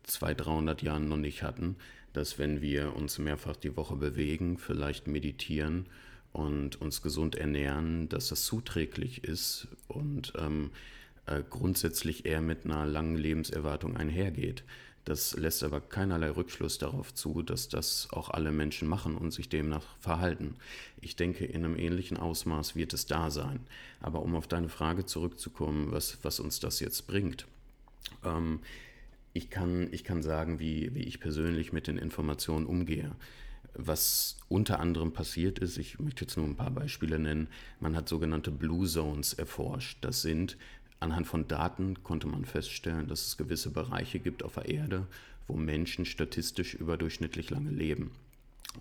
200, 0.03 0.47
300 0.47 0.83
Jahren 0.83 1.09
noch 1.09 1.17
nicht 1.17 1.43
hatten, 1.43 1.77
dass 2.17 2.39
wenn 2.39 2.63
wir 2.63 2.97
uns 2.97 3.19
mehrfach 3.19 3.57
die 3.57 3.77
Woche 3.77 3.97
bewegen, 3.97 4.57
vielleicht 4.57 5.07
meditieren 5.07 5.87
und 6.33 6.81
uns 6.81 7.03
gesund 7.03 7.35
ernähren, 7.35 8.09
dass 8.09 8.29
das 8.29 8.47
zuträglich 8.47 9.25
ist 9.25 9.69
und 9.87 10.33
ähm, 10.39 10.71
äh, 11.27 11.43
grundsätzlich 11.49 12.25
eher 12.25 12.41
mit 12.41 12.65
einer 12.65 12.87
langen 12.87 13.17
Lebenserwartung 13.17 13.97
einhergeht. 13.97 14.65
Das 15.05 15.37
lässt 15.37 15.63
aber 15.63 15.81
keinerlei 15.81 16.31
Rückschluss 16.31 16.79
darauf 16.79 17.15
zu, 17.15 17.43
dass 17.43 17.69
das 17.69 18.09
auch 18.11 18.31
alle 18.31 18.51
Menschen 18.51 18.89
machen 18.89 19.17
und 19.17 19.31
sich 19.31 19.49
demnach 19.49 19.85
verhalten. 20.01 20.57
Ich 21.01 21.17
denke, 21.17 21.45
in 21.45 21.65
einem 21.65 21.79
ähnlichen 21.79 22.17
Ausmaß 22.17 22.77
wird 22.77 22.95
es 22.95 23.07
da 23.07 23.31
sein. 23.31 23.61
Aber 24.01 24.23
um 24.23 24.35
auf 24.35 24.49
deine 24.49 24.69
Frage 24.69 25.05
zurückzukommen, 25.05 25.93
was, 25.93 26.19
was 26.23 26.41
uns 26.41 26.61
das 26.61 26.81
jetzt 26.81 27.07
bringt. 27.07 27.47
Ähm, 28.25 28.61
ich, 29.37 29.51
kann, 29.51 29.89
ich 29.93 30.03
kann 30.03 30.23
sagen, 30.23 30.59
wie, 30.59 30.95
wie 30.95 31.03
ich 31.03 31.21
persönlich 31.21 31.73
mit 31.73 31.87
den 31.87 31.99
Informationen 31.99 32.67
umgehe. 32.67 33.13
Was 33.75 34.39
unter 34.49 34.81
anderem 34.81 35.13
passiert 35.13 35.59
ist, 35.59 35.77
ich 35.77 35.99
möchte 35.99 36.25
jetzt 36.25 36.37
nur 36.37 36.47
ein 36.47 36.57
paar 36.57 36.71
Beispiele 36.71 37.19
nennen, 37.19 37.49
man 37.79 37.95
hat 37.95 38.09
sogenannte 38.09 38.51
Blue 38.51 38.87
Zones 38.87 39.35
erforscht. 39.35 39.99
Das 40.01 40.23
sind 40.23 40.57
Anhand 40.99 41.27
von 41.27 41.47
Daten 41.47 42.03
konnte 42.03 42.27
man 42.27 42.47
feststellen, 42.47 43.07
dass 43.07 43.27
es 43.27 43.37
gewisse 43.37 43.71
Bereiche 43.71 44.19
gibt 44.19 44.43
auf 44.43 44.55
der 44.55 44.71
Erde, 44.71 45.07
wo 45.47 45.55
Menschen 45.55 46.07
statistisch 46.07 46.73
überdurchschnittlich 46.73 47.51
lange 47.51 47.71
leben. 47.71 48.13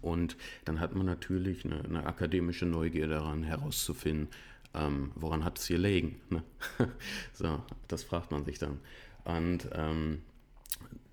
Und 0.02 0.38
dann 0.64 0.80
hat 0.80 0.96
man 0.96 1.06
natürlich 1.06 1.66
eine, 1.66 1.84
eine 1.84 2.06
akademische 2.06 2.66
Neugier 2.66 3.10
daran 3.10 3.44
herauszufinden, 3.44 4.30
ähm, 4.74 5.12
woran 5.16 5.44
hat 5.44 5.60
es 5.60 5.68
hier 5.68 5.78
liegen. 5.78 6.22
Ne? 6.30 6.44
so, 7.34 7.62
das 7.90 8.04
fragt 8.04 8.32
man 8.32 8.46
sich 8.46 8.60
dann. 8.60 8.80
Und 9.26 9.68
ähm, 9.74 10.22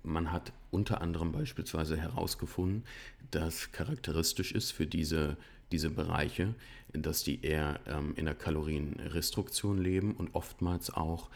man 0.03 0.31
hat 0.31 0.53
unter 0.71 1.01
anderem 1.01 1.31
beispielsweise 1.31 1.97
herausgefunden, 1.97 2.83
dass 3.31 3.71
charakteristisch 3.71 4.51
ist 4.51 4.71
für 4.71 4.85
diese 4.85 5.37
diese 5.73 5.89
Bereiche, 5.89 6.53
dass 6.93 7.23
die 7.23 7.43
eher 7.43 7.79
ähm, 7.87 8.13
in 8.15 8.25
der 8.25 8.35
Kalorienrestruktion 8.35 9.81
leben 9.81 10.15
und 10.15 10.35
oftmals 10.35 10.91
auch 10.91 11.29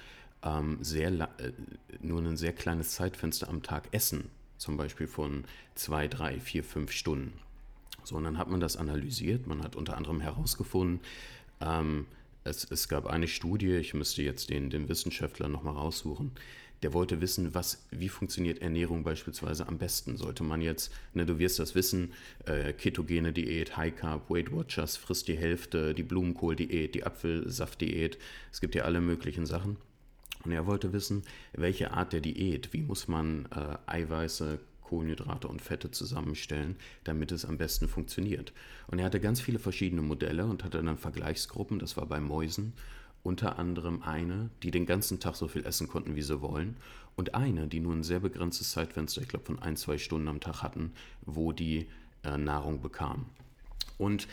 ähm, 0.44 0.78
sehr 0.82 1.10
äh, 1.10 1.52
nur 2.00 2.22
ein 2.22 2.38
sehr 2.38 2.54
kleines 2.54 2.92
Zeitfenster 2.92 3.50
am 3.50 3.64
Tag 3.64 3.90
essen, 3.92 4.30
zum 4.58 4.78
Beispiel 4.78 5.08
von 5.08 5.44
zwei, 5.74 6.08
drei, 6.08 6.40
vier, 6.40 6.64
fünf 6.64 6.92
Stunden. 6.92 7.34
So, 8.04 8.16
und 8.16 8.24
dann 8.24 8.38
hat 8.38 8.48
man 8.48 8.60
das 8.60 8.78
analysiert, 8.78 9.48
man 9.48 9.64
hat 9.64 9.76
unter 9.76 9.98
anderem 9.98 10.22
herausgefunden, 10.22 11.02
ähm, 11.60 12.06
es, 12.44 12.64
es, 12.72 12.88
gab 12.88 13.08
eine 13.08 13.28
Studie, 13.28 13.76
ich 13.76 13.94
müsste 13.94 14.22
jetzt 14.22 14.50
den, 14.50 14.70
den 14.70 14.88
Wissenschaftler 14.88 15.50
nochmal 15.50 15.74
raussuchen, 15.74 16.32
der 16.84 16.94
wollte 16.94 17.22
wissen, 17.22 17.54
was, 17.54 17.86
wie 17.92 18.10
funktioniert 18.10 18.62
Ernährung 18.62 19.04
beispielsweise 19.04 19.68
am 19.68 19.78
besten. 19.78 20.18
Sollte 20.18 20.44
man 20.44 20.62
jetzt, 20.62 20.92
ne, 21.14 21.26
du 21.26 21.40
wirst 21.40 21.60
das 21.60 21.76
wissen, 21.76 22.14
äh, 22.46 22.74
ketogene 22.74 23.34
Diät, 23.34 23.78
High 23.78 23.96
Carb, 23.96 24.30
Weight 24.30 24.52
Watchers, 24.52 24.98
frisst 24.98 25.28
die 25.28 25.38
Hälfte, 25.38 25.94
die 25.94 26.04
Blumenkohl-Diät, 26.04 26.94
die 26.96 27.04
Apfelsaft-Diät, 27.06 28.18
es 28.52 28.62
gibt 28.62 28.76
ja 28.76 28.84
alle 28.84 29.02
möglichen 29.02 29.46
Sachen. 29.46 29.78
Und 30.44 30.52
er 30.52 30.68
wollte 30.68 30.94
wissen, 30.94 31.24
welche 31.54 31.92
Art 31.92 32.14
der 32.14 32.22
Diät, 32.22 32.72
wie 32.74 32.82
muss 32.82 33.08
man 33.08 33.48
äh, 33.52 33.78
Eiweiße, 33.88 34.60
Kohlenhydrate 34.82 35.50
und 35.50 35.62
Fette 35.62 35.92
zusammenstellen, 35.92 36.78
damit 37.04 37.34
es 37.34 37.44
am 37.44 37.58
besten 37.58 37.90
funktioniert. 37.90 38.54
Und 38.88 39.00
er 39.00 39.06
hatte 39.06 39.20
ganz 39.20 39.42
viele 39.42 39.60
verschiedene 39.60 40.02
Modelle 40.02 40.46
und 40.46 40.64
hatte 40.64 40.82
dann 40.82 40.98
Vergleichsgruppen, 40.98 41.80
das 41.80 41.98
war 41.98 42.06
bei 42.06 42.22
Mäusen 42.22 42.74
unter 43.28 43.60
anderem 43.60 44.02
eine, 44.04 44.50
die 44.64 44.72
den 44.72 44.86
ganzen 44.86 45.20
Tag 45.20 45.36
so 45.36 45.50
viel 45.50 45.66
essen 45.66 45.90
konnten, 45.90 46.16
wie 46.16 46.22
sie 46.22 46.42
wollen, 46.42 46.78
und 47.18 47.36
eine, 47.36 47.68
die 47.68 47.82
nur 47.82 47.94
ein 47.94 48.04
sehr 48.04 48.22
begrenztes 48.22 48.72
Zeitfenster, 48.72 49.22
ich 49.22 49.28
glaube 49.28 49.46
von 49.46 49.60
ein, 49.60 49.76
zwei 49.76 49.98
Stunden 49.98 50.30
am 50.30 50.40
Tag 50.40 50.64
hatten, 50.64 50.94
wo 51.26 51.52
die 51.52 51.88
äh, 52.24 52.38
Nahrung 52.38 52.82
bekamen. 52.82 53.26
Und 53.98 54.30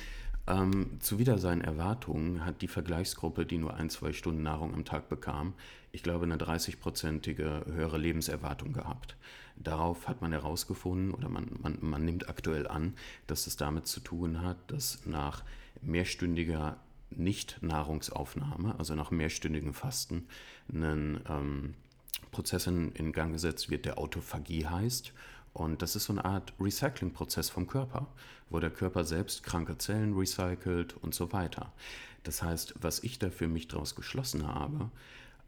ähm, 0.47 0.99
zuwider 1.01 1.39
seinen 1.39 1.63
Erwartungen 1.63 2.45
hat 2.45 2.63
die 2.63 2.69
Vergleichsgruppe, 2.69 3.47
die 3.47 3.59
nur 3.59 3.75
ein, 3.75 3.91
zwei 3.91 4.13
Stunden 4.13 4.43
Nahrung 4.43 4.75
am 4.75 4.85
Tag 4.85 5.09
bekam, 5.09 5.55
ich 5.91 6.03
glaube, 6.03 6.25
eine 6.25 6.37
30-prozentige 6.37 7.67
höhere 7.67 7.99
Lebenserwartung 7.99 8.73
gehabt. 8.73 9.17
Darauf 9.57 10.07
hat 10.07 10.21
man 10.21 10.31
herausgefunden, 10.31 11.13
oder 11.13 11.29
man, 11.29 11.49
man, 11.63 11.79
man 11.81 12.05
nimmt 12.05 12.29
aktuell 12.29 12.69
an, 12.69 12.95
dass 13.27 13.49
es 13.49 13.57
damit 13.57 13.89
zu 13.89 14.01
tun 14.01 14.43
hat, 14.43 14.57
dass 14.69 15.05
nach 15.05 15.43
mehrstündiger 15.81 16.77
nicht-Nahrungsaufnahme, 17.17 18.79
also 18.79 18.95
nach 18.95 19.11
mehrstündigem 19.11 19.75
Fasten, 19.75 20.27
ein 20.73 21.21
ähm, 21.29 21.75
Prozess 22.31 22.67
in, 22.67 22.93
in 22.93 23.13
Gang 23.13 23.33
gesetzt 23.33 23.71
wird, 23.71 23.85
der 23.85 23.99
Autophagie 23.99 24.67
heißt. 24.67 25.13
Und 25.53 25.83
das 25.83 25.95
ist 25.95 26.05
so 26.05 26.13
eine 26.13 26.25
Art 26.25 26.53
Recycling-Prozess 26.59 27.49
vom 27.49 27.67
Körper, 27.67 28.09
wo 28.51 28.59
der 28.59 28.71
Körper 28.71 29.05
selbst 29.05 29.45
kranke 29.45 29.79
Zellen 29.79 30.17
recycelt 30.17 30.95
und 30.95 31.15
so 31.15 31.33
weiter. 31.33 31.73
Das 32.25 32.43
heißt, 32.43 32.75
was 32.81 33.05
ich 33.05 33.19
da 33.19 33.31
für 33.31 33.47
mich 33.47 33.69
daraus 33.69 33.95
geschlossen 33.95 34.47
habe, 34.49 34.91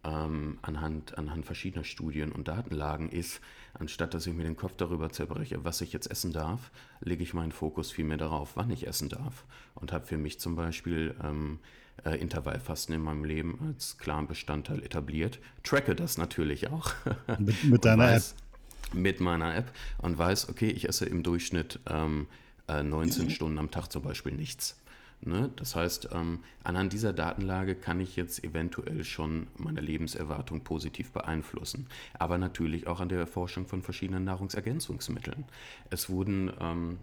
ähm, 0.06 0.58
anhand, 0.62 1.18
anhand 1.18 1.44
verschiedener 1.44 1.84
Studien 1.84 2.30
und 2.32 2.48
Datenlagen 2.48 3.08
ist, 3.10 3.40
anstatt 3.75 4.14
dass 4.14 4.26
ich 4.26 4.34
mir 4.34 4.44
den 4.44 4.56
Kopf 4.56 4.76
darüber 4.76 5.10
zerbreche, 5.10 5.64
was 5.64 5.80
ich 5.80 5.92
jetzt 5.92 6.10
essen 6.10 6.32
darf, 6.32 6.70
lege 7.00 7.22
ich 7.22 7.34
meinen 7.34 7.52
Fokus 7.52 7.90
vielmehr 7.90 8.16
darauf, 8.16 8.52
wann 8.54 8.70
ich 8.70 8.86
essen 8.86 9.08
darf. 9.08 9.44
Und 9.75 9.92
habe 9.92 10.06
für 10.06 10.18
mich 10.18 10.38
zum 10.38 10.54
Beispiel 10.54 11.14
ähm, 11.22 11.58
äh, 12.04 12.16
Intervallfasten 12.16 12.94
in 12.94 13.02
meinem 13.02 13.25
Leben 13.25 13.58
als 13.66 13.98
klaren 13.98 14.28
Bestandteil 14.28 14.82
etabliert. 14.82 15.40
Tracke 15.64 15.94
das 15.94 16.18
natürlich 16.18 16.70
auch. 16.70 16.92
Mit, 17.38 17.64
mit 17.64 17.84
deiner 17.84 18.04
weiß, 18.04 18.32
App. 18.32 18.94
Mit 18.94 19.20
meiner 19.20 19.56
App 19.56 19.72
und 19.98 20.16
weiß, 20.16 20.48
okay, 20.48 20.70
ich 20.70 20.88
esse 20.88 21.06
im 21.06 21.25
Durchschnitt 21.25 21.80
ähm, 21.90 22.28
äh, 22.68 22.82
19 22.82 23.30
Stunden 23.30 23.58
am 23.58 23.70
Tag 23.70 23.90
zum 23.90 24.02
Beispiel 24.02 24.32
nichts. 24.32 24.76
Ne? 25.23 25.50
Das 25.56 25.75
heißt, 25.75 26.11
ähm, 26.12 26.40
anhand 26.62 26.92
dieser 26.92 27.12
Datenlage 27.12 27.75
kann 27.75 28.00
ich 28.00 28.16
jetzt 28.16 28.44
eventuell 28.44 29.02
schon 29.04 29.49
meine 29.56 29.80
Lebenserwartung 29.80 30.62
positiv 30.62 31.11
beeinflussen. 31.11 31.87
Aber 32.18 32.38
natürlich 32.38 32.87
auch 32.87 33.00
an 33.00 33.08
der 33.08 33.18
Erforschung 33.18 33.66
von 33.66 33.82
verschiedenen 33.82 34.25
Nahrungsergänzungsmitteln. 34.25 35.44
Es 35.90 36.08
wurden, 36.08 36.52
ähm, 36.61 36.99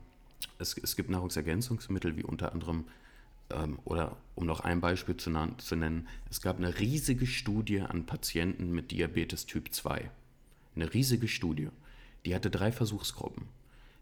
es, 0.59 0.77
es 0.77 0.95
gibt 0.95 1.09
Nahrungsergänzungsmittel 1.09 2.15
wie 2.15 2.23
unter 2.23 2.53
anderem 2.53 2.85
ähm, 3.49 3.79
oder 3.85 4.17
um 4.35 4.45
noch 4.45 4.61
ein 4.61 4.81
Beispiel 4.81 5.17
zu, 5.17 5.31
zu, 5.57 5.75
nennen, 5.75 6.07
es 6.29 6.41
gab 6.41 6.57
eine 6.57 6.79
riesige 6.79 7.27
Studie 7.27 7.81
an 7.81 8.05
Patienten 8.05 8.71
mit 8.71 8.91
Diabetes 8.91 9.45
Typ 9.45 9.73
2. 9.73 10.09
Eine 10.75 10.93
riesige 10.93 11.27
Studie. 11.27 11.69
Die 12.25 12.33
hatte 12.33 12.49
drei 12.49 12.71
Versuchsgruppen. 12.71 13.47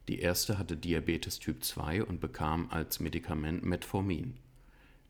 Die 0.07 0.19
erste 0.19 0.57
hatte 0.57 0.75
Diabetes 0.75 1.39
Typ 1.39 1.63
2 1.63 2.03
und 2.03 2.19
bekam 2.19 2.67
als 2.69 2.99
Medikament 2.99 3.63
Metformin. 3.63 4.37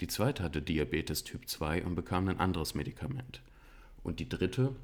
Die 0.02 0.08
zweite 0.08 0.44
hatte 0.44 0.62
Diabetes 0.62 1.24
Typ 1.24 1.48
2 1.48 1.86
und 1.86 1.96
bekam 1.96 2.28
ein 2.28 2.40
anderes 2.40 2.76
Medikament. 2.76 3.42
Und 4.04 4.20
die 4.20 4.28
dritte, 4.28 4.76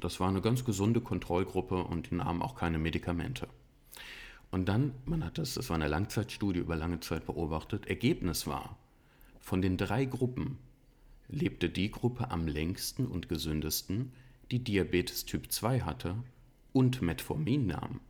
das 0.00 0.20
war 0.20 0.28
eine 0.28 0.40
ganz 0.40 0.64
gesunde 0.64 1.00
Kontrollgruppe 1.00 1.84
und 1.84 2.10
die 2.10 2.14
nahmen 2.14 2.42
auch 2.42 2.54
keine 2.54 2.78
Medikamente. 2.78 3.48
Und 4.50 4.68
dann, 4.68 4.94
man 5.04 5.24
hat 5.24 5.38
das, 5.38 5.54
das 5.54 5.68
war 5.68 5.76
eine 5.76 5.88
Langzeitstudie 5.88 6.60
über 6.60 6.76
lange 6.76 7.00
Zeit 7.00 7.26
beobachtet, 7.26 7.86
Ergebnis 7.86 8.46
war, 8.46 8.78
von 9.40 9.60
den 9.60 9.76
drei 9.76 10.04
Gruppen 10.04 10.58
lebte 11.28 11.68
die 11.68 11.90
Gruppe 11.90 12.30
am 12.30 12.46
längsten 12.46 13.06
und 13.06 13.28
gesündesten, 13.28 14.12
die 14.50 14.62
Diabetes 14.62 15.24
Typ 15.24 15.50
2 15.50 15.80
hatte 15.80 16.16
und 16.72 17.02
Metformin 17.02 17.66
nahm. 17.66 18.00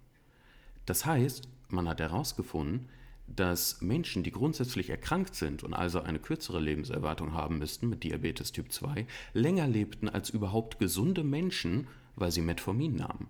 Das 0.87 1.07
heißt, 1.07 1.49
man 1.69 1.89
hat 1.89 2.01
herausgefunden, 2.01 2.89
dass 3.27 3.81
Menschen, 3.81 4.23
die 4.23 4.31
grundsätzlich 4.31 4.91
erkrankt 4.91 5.35
sind 5.35 5.63
und 5.63 5.75
also 5.75 6.01
eine 6.01 6.19
kürzere 6.19 6.61
Lebenserwartung 6.61 7.33
haben 7.33 7.59
müssten 7.59 7.89
mit 7.89 8.03
Diabetes 8.03 8.53
Typ 8.53 8.73
2, 8.73 9.07
länger 9.33 9.67
lebten 9.67 10.09
als 10.09 10.31
überhaupt 10.31 10.79
gesunde 10.79 11.25
Menschen, 11.25 11.87
weil 12.17 12.31
sie 12.31 12.43
Metformin 12.43 12.97
nahmen. 12.97 13.29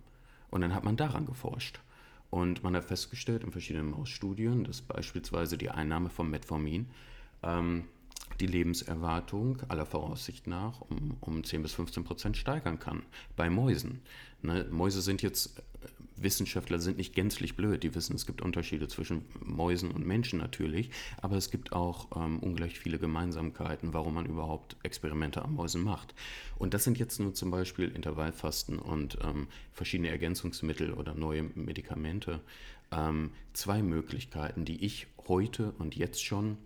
Und 0.50 0.62
dann 0.62 0.74
hat 0.74 0.84
man 0.84 0.96
daran 0.96 1.26
geforscht. 1.26 1.80
Und 2.30 2.62
man 2.62 2.74
hat 2.74 2.84
festgestellt 2.84 3.44
in 3.44 3.52
verschiedenen 3.52 3.90
Mausstudien, 3.90 4.64
dass 4.64 4.80
beispielsweise 4.80 5.58
die 5.58 5.70
Einnahme 5.70 6.08
von 6.08 6.30
Metformin 6.30 6.86
ähm, 7.42 7.84
die 8.40 8.46
Lebenserwartung 8.46 9.58
aller 9.68 9.86
Voraussicht 9.86 10.46
nach 10.46 10.80
um, 10.80 11.16
um 11.20 11.44
10 11.44 11.62
bis 11.62 11.74
15 11.74 12.04
Prozent 12.04 12.36
steigern 12.36 12.78
kann 12.78 13.02
bei 13.36 13.50
Mäusen. 13.50 14.00
Ne, 14.40 14.66
Mäuse 14.70 15.02
sind 15.02 15.22
jetzt, 15.22 15.62
Wissenschaftler 16.22 16.78
sind 16.78 16.98
nicht 16.98 17.14
gänzlich 17.14 17.56
blöd, 17.56 17.82
die 17.82 17.94
wissen, 17.94 18.16
es 18.16 18.26
gibt 18.26 18.42
Unterschiede 18.42 18.88
zwischen 18.88 19.24
Mäusen 19.40 19.90
und 19.90 20.06
Menschen 20.06 20.38
natürlich, 20.38 20.90
aber 21.20 21.36
es 21.36 21.50
gibt 21.50 21.72
auch 21.72 22.08
ähm, 22.16 22.38
ungleich 22.38 22.78
viele 22.78 22.98
Gemeinsamkeiten, 22.98 23.92
warum 23.92 24.14
man 24.14 24.26
überhaupt 24.26 24.76
Experimente 24.82 25.42
an 25.42 25.54
Mäusen 25.54 25.82
macht. 25.82 26.14
Und 26.58 26.74
das 26.74 26.84
sind 26.84 26.98
jetzt 26.98 27.18
nur 27.20 27.34
zum 27.34 27.50
Beispiel 27.50 27.88
Intervallfasten 27.88 28.78
und 28.78 29.18
ähm, 29.24 29.48
verschiedene 29.72 30.10
Ergänzungsmittel 30.10 30.92
oder 30.92 31.14
neue 31.14 31.42
Medikamente. 31.42 32.40
Ähm, 32.90 33.30
zwei 33.52 33.82
Möglichkeiten, 33.82 34.64
die 34.64 34.84
ich 34.84 35.06
heute 35.28 35.72
und 35.78 35.96
jetzt 35.96 36.24
schon 36.24 36.58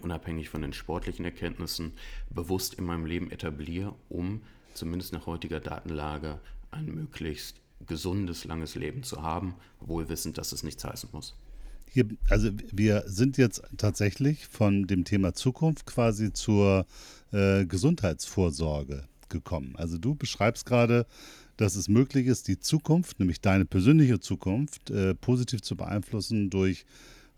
unabhängig 0.00 0.48
von 0.48 0.62
den 0.62 0.72
sportlichen 0.72 1.24
Erkenntnissen, 1.24 1.92
bewusst 2.30 2.74
in 2.74 2.84
meinem 2.84 3.06
Leben 3.06 3.30
etabliere, 3.30 3.94
um 4.08 4.42
zumindest 4.74 5.12
nach 5.12 5.26
heutiger 5.26 5.60
Datenlage 5.60 6.40
ein 6.70 6.86
möglichst 6.86 7.60
gesundes, 7.86 8.44
langes 8.44 8.74
Leben 8.74 9.02
zu 9.02 9.22
haben, 9.22 9.54
wohl 9.80 10.08
wissend, 10.08 10.38
dass 10.38 10.52
es 10.52 10.62
nichts 10.62 10.84
heißen 10.84 11.10
muss. 11.12 11.34
Hier, 11.90 12.06
also 12.28 12.50
wir 12.70 13.04
sind 13.06 13.38
jetzt 13.38 13.62
tatsächlich 13.76 14.46
von 14.46 14.86
dem 14.86 15.04
Thema 15.04 15.32
Zukunft 15.32 15.86
quasi 15.86 16.32
zur 16.32 16.86
äh, 17.32 17.64
Gesundheitsvorsorge 17.64 19.04
gekommen. 19.28 19.74
Also 19.76 19.98
du 19.98 20.14
beschreibst 20.14 20.66
gerade, 20.66 21.06
dass 21.56 21.76
es 21.76 21.88
möglich 21.88 22.26
ist, 22.26 22.48
die 22.48 22.58
Zukunft, 22.58 23.18
nämlich 23.18 23.40
deine 23.40 23.64
persönliche 23.64 24.20
Zukunft, 24.20 24.90
äh, 24.90 25.14
positiv 25.14 25.62
zu 25.62 25.76
beeinflussen 25.76 26.50
durch 26.50 26.84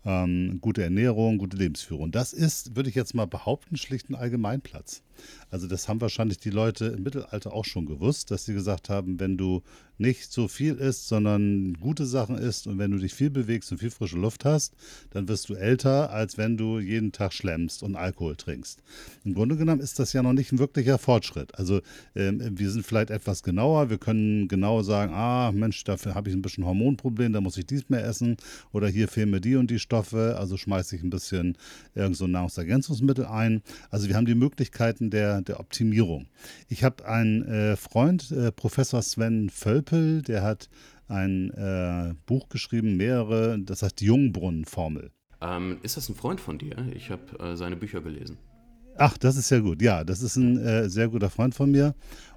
ähm, 0.05 0.59
gute 0.61 0.83
Ernährung, 0.83 1.37
gute 1.37 1.57
Lebensführung. 1.57 2.11
Das 2.11 2.33
ist, 2.33 2.75
würde 2.75 2.89
ich 2.89 2.95
jetzt 2.95 3.13
mal 3.13 3.27
behaupten, 3.27 3.77
schlicht 3.77 4.09
ein 4.09 4.15
Allgemeinplatz. 4.15 5.03
Also 5.49 5.67
das 5.67 5.87
haben 5.87 6.01
wahrscheinlich 6.01 6.39
die 6.39 6.49
Leute 6.49 6.85
im 6.85 7.03
Mittelalter 7.03 7.53
auch 7.53 7.65
schon 7.65 7.85
gewusst, 7.85 8.31
dass 8.31 8.45
sie 8.45 8.53
gesagt 8.53 8.89
haben, 8.89 9.19
wenn 9.19 9.37
du 9.37 9.61
nicht 10.01 10.33
so 10.33 10.47
viel 10.47 10.75
isst, 10.75 11.07
sondern 11.07 11.75
gute 11.75 12.07
Sachen 12.07 12.35
isst 12.35 12.65
und 12.65 12.79
wenn 12.79 12.89
du 12.89 12.97
dich 12.97 13.13
viel 13.13 13.29
bewegst 13.29 13.71
und 13.71 13.77
viel 13.77 13.91
frische 13.91 14.17
Luft 14.17 14.45
hast, 14.45 14.73
dann 15.11 15.27
wirst 15.27 15.47
du 15.47 15.53
älter, 15.53 16.09
als 16.09 16.39
wenn 16.39 16.57
du 16.57 16.79
jeden 16.79 17.11
Tag 17.11 17.33
schlemmst 17.33 17.83
und 17.83 17.95
Alkohol 17.95 18.35
trinkst. 18.35 18.81
Im 19.23 19.35
Grunde 19.35 19.57
genommen 19.57 19.79
ist 19.79 19.99
das 19.99 20.11
ja 20.13 20.23
noch 20.23 20.33
nicht 20.33 20.51
ein 20.51 20.59
wirklicher 20.59 20.97
Fortschritt. 20.97 21.53
Also 21.53 21.81
ähm, 22.15 22.41
wir 22.57 22.71
sind 22.71 22.83
vielleicht 22.83 23.11
etwas 23.11 23.43
genauer, 23.43 23.91
wir 23.91 23.99
können 23.99 24.47
genau 24.47 24.81
sagen, 24.81 25.13
ah 25.13 25.51
Mensch, 25.51 25.83
dafür 25.83 26.15
habe 26.15 26.29
ich 26.29 26.35
ein 26.35 26.41
bisschen 26.41 26.65
Hormonproblem, 26.65 27.33
da 27.33 27.41
muss 27.41 27.57
ich 27.57 27.67
dies 27.67 27.87
mehr 27.89 28.03
essen 28.03 28.37
oder 28.71 28.87
hier 28.87 29.07
fehlen 29.07 29.29
mir 29.29 29.41
die 29.41 29.55
und 29.55 29.69
die 29.69 29.79
Stoffe, 29.79 30.35
also 30.39 30.57
schmeiße 30.57 30.95
ich 30.95 31.03
ein 31.03 31.11
bisschen 31.11 31.55
irgend 31.93 32.17
so 32.17 32.25
Nahrungsergänzungsmittel 32.25 33.25
ein. 33.25 33.61
Also 33.91 34.07
wir 34.07 34.15
haben 34.15 34.25
die 34.25 34.33
Möglichkeiten 34.33 35.10
der, 35.11 35.41
der 35.41 35.59
Optimierung. 35.59 36.27
Ich 36.67 36.83
habe 36.83 37.05
einen 37.07 37.43
äh, 37.43 37.75
Freund, 37.75 38.31
äh, 38.31 38.51
Professor 38.51 39.01
Sven 39.01 39.49
Völpel, 39.49 40.23
der 40.23 40.41
hat 40.41 40.69
ein 41.07 41.51
äh, 41.51 42.15
Buch 42.25 42.49
geschrieben, 42.49 42.97
mehrere, 42.97 43.59
das 43.59 43.83
heißt 43.83 43.99
die 43.99 44.05
Jungbrunnenformel. 44.05 45.11
Ähm, 45.41 45.77
ist 45.83 45.97
das 45.97 46.09
ein 46.09 46.15
Freund 46.15 46.39
von 46.39 46.57
dir? 46.57 46.75
Ich 46.95 47.09
habe 47.11 47.37
äh, 47.39 47.55
seine 47.55 47.75
Bücher 47.75 48.01
gelesen. 48.01 48.37
Ach, 48.97 49.17
das 49.17 49.35
ist 49.35 49.49
ja 49.49 49.59
gut. 49.59 49.81
Ja, 49.81 50.03
das 50.03 50.21
ist 50.21 50.35
ein 50.35 50.57
äh, 50.57 50.89
sehr 50.89 51.07
guter 51.07 51.29
Freund 51.29 51.55
von 51.55 51.71
mir. 51.71 51.95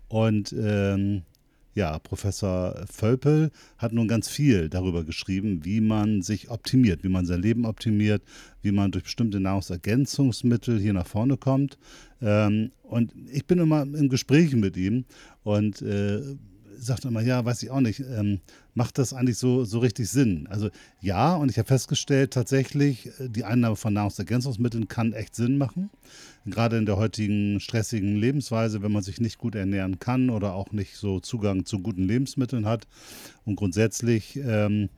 Und 0.08 0.54
ähm, 0.58 1.22
ja, 1.74 1.98
Professor 1.98 2.84
Völpel 2.90 3.50
hat 3.78 3.92
nun 3.92 4.08
ganz 4.08 4.28
viel 4.28 4.68
darüber 4.68 5.04
geschrieben, 5.04 5.64
wie 5.64 5.80
man 5.80 6.22
sich 6.22 6.50
optimiert, 6.50 7.02
wie 7.02 7.08
man 7.08 7.26
sein 7.26 7.42
Leben 7.42 7.64
optimiert, 7.66 8.22
wie 8.62 8.72
man 8.72 8.92
durch 8.92 9.04
bestimmte 9.04 9.40
Nahrungsergänzungsmittel 9.40 10.78
hier 10.78 10.92
nach 10.92 11.06
vorne 11.06 11.36
kommt. 11.36 11.78
Ähm, 12.22 12.70
und 12.82 13.12
ich 13.32 13.46
bin 13.46 13.58
immer 13.58 13.82
in 13.82 14.08
Gesprächen 14.08 14.60
mit 14.60 14.76
ihm 14.76 15.04
und 15.42 15.82
äh, 15.82 16.20
sagt 16.78 17.04
immer, 17.04 17.22
ja, 17.22 17.44
weiß 17.44 17.62
ich 17.62 17.70
auch 17.70 17.80
nicht, 17.80 18.00
ähm, 18.00 18.40
macht 18.74 18.98
das 18.98 19.12
eigentlich 19.12 19.38
so, 19.38 19.64
so 19.64 19.78
richtig 19.78 20.08
Sinn? 20.08 20.46
Also 20.50 20.70
ja, 21.00 21.34
und 21.34 21.50
ich 21.50 21.58
habe 21.58 21.66
festgestellt, 21.68 22.32
tatsächlich, 22.32 23.06
äh, 23.18 23.28
die 23.28 23.44
Einnahme 23.44 23.76
von 23.76 23.94
Nahrungsergänzungsmitteln 23.94 24.88
kann 24.88 25.12
echt 25.12 25.34
Sinn 25.34 25.58
machen. 25.58 25.90
Gerade 26.46 26.76
in 26.76 26.86
der 26.86 26.96
heutigen 26.96 27.60
stressigen 27.60 28.16
Lebensweise, 28.16 28.82
wenn 28.82 28.92
man 28.92 29.02
sich 29.02 29.20
nicht 29.20 29.38
gut 29.38 29.54
ernähren 29.54 29.98
kann 29.98 30.28
oder 30.28 30.54
auch 30.54 30.72
nicht 30.72 30.96
so 30.96 31.20
Zugang 31.20 31.64
zu 31.64 31.80
guten 31.80 32.06
Lebensmitteln 32.06 32.66
hat. 32.66 32.86
Und 33.44 33.56
grundsätzlich 33.56 34.36
ähm, 34.36 34.90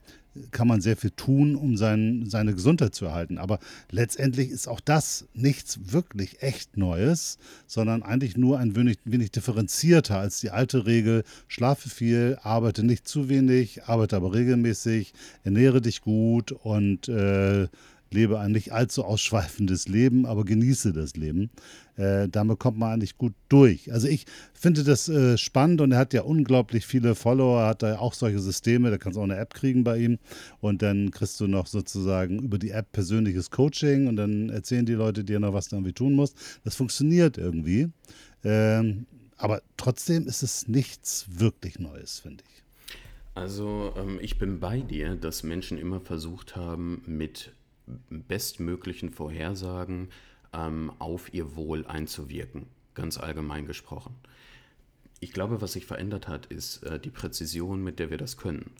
kann 0.50 0.68
man 0.68 0.80
sehr 0.80 0.96
viel 0.96 1.10
tun, 1.10 1.56
um 1.56 1.76
sein, 1.76 2.24
seine 2.26 2.54
Gesundheit 2.54 2.94
zu 2.94 3.06
erhalten. 3.06 3.38
Aber 3.38 3.58
letztendlich 3.90 4.50
ist 4.50 4.68
auch 4.68 4.80
das 4.80 5.26
nichts 5.34 5.92
wirklich 5.92 6.42
echt 6.42 6.76
Neues, 6.76 7.38
sondern 7.66 8.02
eigentlich 8.02 8.36
nur 8.36 8.58
ein 8.58 8.76
wenig, 8.76 8.98
wenig 9.04 9.30
differenzierter 9.30 10.18
als 10.18 10.40
die 10.40 10.50
alte 10.50 10.86
Regel. 10.86 11.24
Schlafe 11.48 11.88
viel, 11.88 12.38
arbeite 12.42 12.84
nicht 12.84 13.08
zu 13.08 13.28
wenig, 13.28 13.65
arbeite 13.86 14.16
aber 14.16 14.34
regelmäßig, 14.34 15.12
ernähre 15.44 15.80
dich 15.80 16.00
gut 16.00 16.52
und 16.52 17.08
äh, 17.08 17.68
lebe 18.10 18.38
ein 18.38 18.52
nicht 18.52 18.72
allzu 18.72 19.04
ausschweifendes 19.04 19.88
Leben, 19.88 20.26
aber 20.26 20.44
genieße 20.44 20.92
das 20.92 21.16
Leben. 21.16 21.50
Äh, 21.96 22.28
damit 22.28 22.58
kommt 22.58 22.78
man 22.78 22.92
eigentlich 22.92 23.16
gut 23.16 23.34
durch. 23.48 23.92
Also 23.92 24.06
ich 24.08 24.26
finde 24.54 24.84
das 24.84 25.08
äh, 25.08 25.36
spannend 25.38 25.80
und 25.80 25.92
er 25.92 25.98
hat 25.98 26.12
ja 26.14 26.22
unglaublich 26.22 26.86
viele 26.86 27.14
Follower, 27.14 27.66
hat 27.66 27.82
da 27.82 27.98
auch 27.98 28.14
solche 28.14 28.38
Systeme, 28.38 28.90
da 28.90 28.98
kannst 28.98 29.16
du 29.16 29.20
auch 29.20 29.24
eine 29.24 29.36
App 29.36 29.54
kriegen 29.54 29.82
bei 29.82 29.98
ihm 29.98 30.18
und 30.60 30.82
dann 30.82 31.10
kriegst 31.10 31.40
du 31.40 31.46
noch 31.46 31.66
sozusagen 31.66 32.38
über 32.38 32.58
die 32.58 32.70
App 32.70 32.92
persönliches 32.92 33.50
Coaching 33.50 34.06
und 34.06 34.16
dann 34.16 34.50
erzählen 34.50 34.86
die 34.86 34.94
Leute 34.94 35.24
dir 35.24 35.40
noch, 35.40 35.52
was 35.52 35.68
du 35.68 35.76
irgendwie 35.76 35.92
tun 35.94 36.14
musst. 36.14 36.36
Das 36.64 36.76
funktioniert 36.76 37.38
irgendwie. 37.38 37.88
Ähm, 38.44 39.06
aber 39.36 39.62
trotzdem 39.76 40.26
ist 40.26 40.42
es 40.42 40.68
nichts 40.68 41.26
wirklich 41.28 41.78
Neues, 41.78 42.20
finde 42.20 42.44
ich. 42.48 42.65
Also 43.36 43.92
ähm, 43.96 44.18
ich 44.22 44.38
bin 44.38 44.60
bei 44.60 44.80
dir, 44.80 45.14
dass 45.14 45.42
Menschen 45.42 45.76
immer 45.76 46.00
versucht 46.00 46.56
haben, 46.56 47.02
mit 47.06 47.52
bestmöglichen 48.08 49.10
Vorhersagen 49.10 50.08
ähm, 50.54 50.90
auf 50.98 51.34
ihr 51.34 51.54
Wohl 51.54 51.86
einzuwirken, 51.86 52.64
ganz 52.94 53.18
allgemein 53.18 53.66
gesprochen. 53.66 54.14
ich 55.20 55.32
glaube, 55.32 55.60
was 55.60 55.74
sich 55.74 55.84
verändert 55.84 56.28
hat, 56.28 56.46
ist 56.46 56.82
äh, 56.84 56.98
die 56.98 57.10
Präzision, 57.10 57.84
mit 57.84 57.98
der 57.98 58.08
wir 58.08 58.16
das 58.16 58.38
können. 58.38 58.70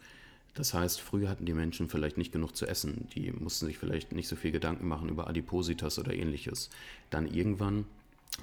Das 0.55 0.73
heißt, 0.73 1.03
früher 1.03 1.29
hatten 1.29 1.45
die 1.45 1.53
Menschen 1.53 1.91
vielleicht 1.91 2.17
nicht 2.17 2.33
genug 2.33 2.57
zu 2.57 2.67
essen. 2.67 3.09
Die 3.15 3.31
mussten 3.33 3.67
sich 3.67 3.77
vielleicht 3.77 4.13
nicht 4.13 4.27
so 4.27 4.37
viel 4.37 4.53
Gedanken 4.53 4.89
machen 4.89 5.11
über 5.11 5.29
Adipositas 5.29 5.99
oder 5.99 6.15
ähnliches. 6.15 6.71
Dann 7.11 7.27
irgendwann 7.27 7.85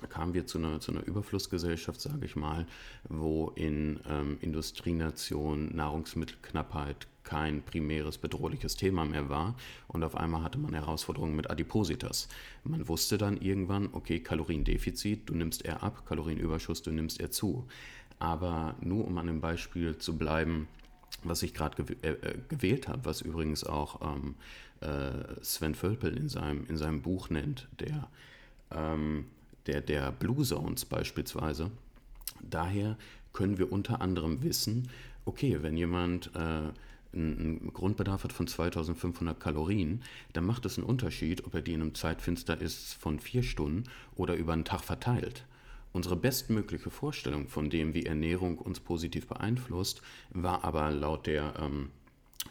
kamen 0.09 0.33
wir 0.33 0.45
zu 0.45 0.57
einer, 0.57 0.79
zu 0.79 0.91
einer 0.91 1.05
Überflussgesellschaft, 1.05 2.01
sage 2.01 2.25
ich 2.25 2.35
mal, 2.35 2.65
wo 3.09 3.49
in 3.55 3.99
ähm, 4.09 4.37
Industrienationen 4.41 5.75
Nahrungsmittelknappheit 5.75 7.07
kein 7.23 7.63
primäres 7.63 8.17
bedrohliches 8.17 8.75
Thema 8.75 9.05
mehr 9.05 9.29
war 9.29 9.55
und 9.87 10.03
auf 10.03 10.15
einmal 10.15 10.43
hatte 10.43 10.59
man 10.59 10.73
Herausforderungen 10.73 11.35
mit 11.35 11.49
Adipositas. 11.49 12.27
Man 12.63 12.87
wusste 12.87 13.17
dann 13.17 13.37
irgendwann, 13.37 13.89
okay, 13.93 14.19
Kaloriendefizit, 14.19 15.29
du 15.29 15.35
nimmst 15.35 15.63
eher 15.63 15.83
ab, 15.83 16.05
Kalorienüberschuss, 16.05 16.81
du 16.81 16.91
nimmst 16.91 17.19
eher 17.21 17.31
zu. 17.31 17.65
Aber 18.19 18.75
nur 18.81 19.07
um 19.07 19.17
an 19.17 19.27
dem 19.27 19.41
Beispiel 19.41 19.97
zu 19.97 20.17
bleiben, 20.17 20.67
was 21.23 21.43
ich 21.43 21.53
gerade 21.53 21.81
gew 21.81 21.93
äh, 22.01 22.11
äh, 22.11 22.37
gewählt 22.49 22.87
habe, 22.87 23.05
was 23.05 23.21
übrigens 23.21 23.63
auch 23.63 24.01
ähm, 24.01 24.35
äh, 24.81 25.41
Sven 25.41 25.75
Völpel 25.75 26.17
in 26.17 26.27
seinem, 26.27 26.65
in 26.67 26.77
seinem 26.77 27.01
Buch 27.01 27.29
nennt, 27.29 27.67
der, 27.79 28.09
ähm, 28.71 29.25
der, 29.67 29.81
der 29.81 30.11
Blue 30.11 30.43
Zones 30.43 30.85
beispielsweise. 30.85 31.71
Daher 32.41 32.97
können 33.31 33.57
wir 33.57 33.71
unter 33.71 34.01
anderem 34.01 34.43
wissen, 34.43 34.89
okay, 35.25 35.59
wenn 35.61 35.77
jemand 35.77 36.31
äh, 36.35 36.71
einen 37.13 37.71
Grundbedarf 37.73 38.23
hat 38.23 38.33
von 38.33 38.47
2500 38.47 39.39
Kalorien, 39.39 40.01
dann 40.33 40.45
macht 40.45 40.65
es 40.65 40.77
einen 40.77 40.87
Unterschied, 40.87 41.45
ob 41.45 41.53
er 41.53 41.61
die 41.61 41.73
in 41.73 41.81
einem 41.81 41.95
Zeitfenster 41.95 42.59
ist 42.59 42.93
von 42.95 43.19
vier 43.19 43.43
Stunden 43.43 43.83
oder 44.15 44.35
über 44.35 44.53
einen 44.53 44.65
Tag 44.65 44.81
verteilt. 44.83 45.45
Unsere 45.91 46.15
bestmögliche 46.15 46.89
Vorstellung 46.89 47.47
von 47.47 47.69
dem, 47.69 47.93
wie 47.93 48.07
Ernährung 48.07 48.57
uns 48.57 48.79
positiv 48.79 49.27
beeinflusst, 49.27 50.01
war 50.31 50.63
aber 50.63 50.89
laut 50.89 51.27
der 51.27 51.53
ähm, 51.59 51.91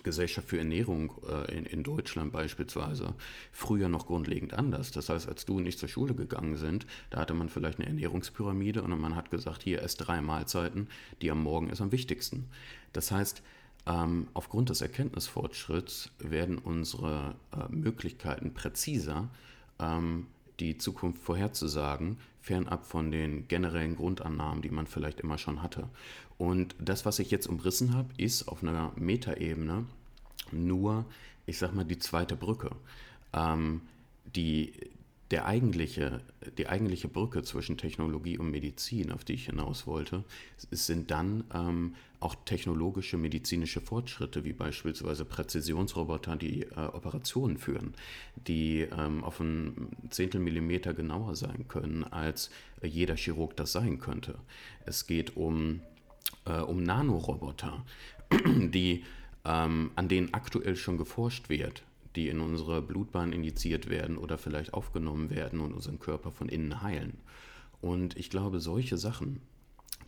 Gesellschaft 0.02 0.48
für 0.48 0.58
Ernährung 0.58 1.12
äh, 1.28 1.56
in, 1.56 1.66
in, 1.66 1.82
Deutschland 1.82 2.32
beispielsweise 2.32 3.14
früher 3.52 3.88
noch 3.88 4.06
grundlegend 4.06 4.54
anders. 4.54 4.90
Das 4.90 5.08
heißt, 5.08 5.28
als 5.28 5.44
du 5.44 5.56
und 5.58 5.66
ich 5.66 5.78
zur 5.78 5.88
Schule 5.88 6.14
gegangen 6.14 6.56
sind, 6.56 6.86
da 7.10 7.20
hatte 7.20 7.34
man 7.34 7.48
vielleicht 7.48 7.78
eine 7.78 7.88
Ernährungspyramide 7.88 8.82
und 8.82 8.98
man 9.00 9.16
hat 9.16 9.30
gesagt, 9.30 9.62
hier 9.62 9.80
erst 9.80 10.06
drei 10.06 10.20
Mahlzeiten, 10.20 10.88
die 11.20 11.30
am 11.30 11.42
Morgen 11.42 11.70
ist 11.70 11.80
am 11.80 11.92
wichtigsten. 11.92 12.48
Das 12.92 13.10
heißt, 13.10 13.42
ähm, 13.86 14.28
aufgrund 14.34 14.70
des 14.70 14.80
Erkenntnisfortschritts 14.80 16.10
werden 16.18 16.58
unsere 16.58 17.34
äh, 17.52 17.72
Möglichkeiten 17.72 18.54
präziser, 18.54 19.28
ähm, 19.80 20.26
die 20.60 20.78
Zukunft 20.78 21.20
vorherzusagen, 21.22 22.18
fernab 22.40 22.86
von 22.86 23.10
den 23.10 23.48
generellen 23.48 23.96
Grundannahmen, 23.96 24.62
die 24.62 24.70
man 24.70 24.86
vielleicht 24.86 25.20
immer 25.20 25.38
schon 25.38 25.62
hatte. 25.62 25.88
Und 26.42 26.74
das, 26.80 27.06
was 27.06 27.20
ich 27.20 27.30
jetzt 27.30 27.46
umrissen 27.46 27.94
habe, 27.94 28.08
ist 28.16 28.48
auf 28.48 28.64
einer 28.64 28.90
Metaebene 28.96 29.86
nur, 30.50 31.04
ich 31.46 31.56
sag 31.56 31.72
mal, 31.72 31.84
die 31.84 32.00
zweite 32.00 32.34
Brücke. 32.34 32.72
Ähm, 33.32 33.82
die, 34.24 34.72
der 35.30 35.46
eigentliche, 35.46 36.20
die 36.58 36.66
eigentliche 36.66 37.06
Brücke 37.06 37.44
zwischen 37.44 37.78
Technologie 37.78 38.38
und 38.38 38.50
Medizin, 38.50 39.12
auf 39.12 39.22
die 39.22 39.34
ich 39.34 39.46
hinaus 39.46 39.86
wollte, 39.86 40.24
sind 40.72 41.12
dann 41.12 41.44
ähm, 41.54 41.94
auch 42.18 42.34
technologische 42.44 43.16
medizinische 43.16 43.80
Fortschritte, 43.80 44.44
wie 44.44 44.52
beispielsweise 44.52 45.24
Präzisionsroboter, 45.24 46.34
die 46.34 46.62
äh, 46.62 46.74
Operationen 46.92 47.56
führen, 47.56 47.94
die 48.48 48.80
ähm, 48.80 49.22
auf 49.22 49.38
ein 49.38 49.90
Zehntel 50.10 50.40
Millimeter 50.40 50.92
genauer 50.92 51.36
sein 51.36 51.68
können, 51.68 52.02
als 52.02 52.50
jeder 52.82 53.14
Chirurg 53.14 53.56
das 53.56 53.70
sein 53.70 54.00
könnte. 54.00 54.34
Es 54.84 55.06
geht 55.06 55.36
um, 55.36 55.82
äh, 56.44 56.60
um 56.60 56.82
Nanoroboter, 56.82 57.84
die, 58.46 59.04
ähm, 59.44 59.90
an 59.96 60.08
denen 60.08 60.34
aktuell 60.34 60.76
schon 60.76 60.98
geforscht 60.98 61.48
wird 61.48 61.82
die 62.16 62.28
in 62.28 62.40
unsere 62.40 62.82
Blutbahn 62.82 63.32
injiziert 63.32 63.88
werden 63.88 64.18
oder 64.18 64.38
vielleicht 64.38 64.74
aufgenommen 64.74 65.30
werden 65.30 65.60
und 65.60 65.72
unseren 65.72 65.98
Körper 65.98 66.30
von 66.30 66.48
innen 66.48 66.82
heilen. 66.82 67.18
Und 67.80 68.16
ich 68.16 68.30
glaube, 68.30 68.60
solche 68.60 68.98
Sachen, 68.98 69.40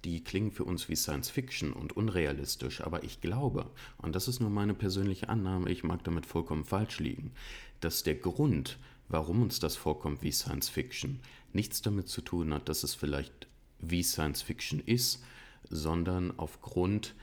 die 0.05 0.23
klingen 0.23 0.53
für 0.53 0.65
uns 0.65 0.89
wie 0.89 0.97
Science 0.97 1.31
Fiction 1.31 1.73
und 1.73 1.97
unrealistisch, 1.97 2.83
aber 2.83 3.05
ich 3.05 3.21
glaube, 3.21 3.71
und 3.99 4.15
das 4.15 4.29
ist 4.29 4.41
nur 4.41 4.51
meine 4.51 4.75
persönliche 4.75 5.29
Annahme, 5.29 5.71
ich 5.71 5.83
mag 5.83 6.05
damit 6.05 6.27
vollkommen 6.27 6.65
falsch 6.65 7.01
liegen, 7.01 7.33
dass 7.81 8.03
der 8.03 8.15
Grund, 8.15 8.79
warum 9.09 9.43
uns 9.43 9.61
das 9.61 9.77
vorkommt 9.77 10.23
wie 10.23 10.33
Science 10.33 10.69
Fiction, 10.69 11.21
nichts 11.53 11.81
damit 11.81 12.09
zu 12.09 12.21
tun 12.21 12.53
hat, 12.53 12.69
dass 12.69 12.83
es 12.83 12.95
vielleicht 12.95 13.49
wie 13.81 14.03
Science 14.03 14.43
Fiction 14.43 14.81
ist, 14.85 15.23
sondern 15.71 16.33
aufgrund 16.39 17.15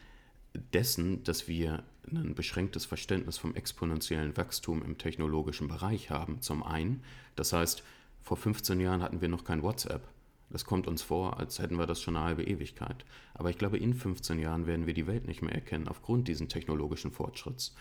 dessen, 0.73 1.23
dass 1.23 1.47
wir 1.47 1.84
ein 2.12 2.36
beschränktes 2.36 2.86
Verständnis 2.86 3.38
vom 3.38 3.56
exponentiellen 3.56 4.36
Wachstum 4.36 4.84
im 4.84 4.97
technologischen 4.97 5.67
Bereich 5.67 6.10
haben. 6.10 6.41
Zum 6.41 6.63
einen, 6.63 7.04
das 7.36 7.54
heißt, 7.54 7.84
vor 8.21 8.38
15 8.38 8.80
Jahren 8.80 9.01
hatten 9.01 9.21
wir 9.21 9.30
noch 9.30 9.43
kein 9.43 9.63
WhatsApp. 9.63 10.08
Das 10.49 10.65
kommt 10.65 10.88
uns 10.88 11.01
vor, 11.01 11.39
als 11.39 11.60
hätten 11.60 11.77
wir 11.77 11.88
das 11.88 12.01
schon 12.01 12.17
eine 12.17 12.25
halbe 12.25 12.43
Ewigkeit. 12.43 13.06
Aber 13.34 13.49
ich 13.49 13.58
glaube, 13.58 13.77
in 13.77 13.93
15 13.93 14.38
Jahren 14.38 14.67
werden 14.67 14.86
wir 14.86 14.93
die 14.93 15.08
Welt 15.08 15.25
nicht 15.25 15.41
mehr 15.41 15.56
erkennen 15.56 15.88
aufgrund 15.88 16.27
diesen 16.27 16.49
technologischen 16.49 17.12
Fortschritts. 17.12 17.73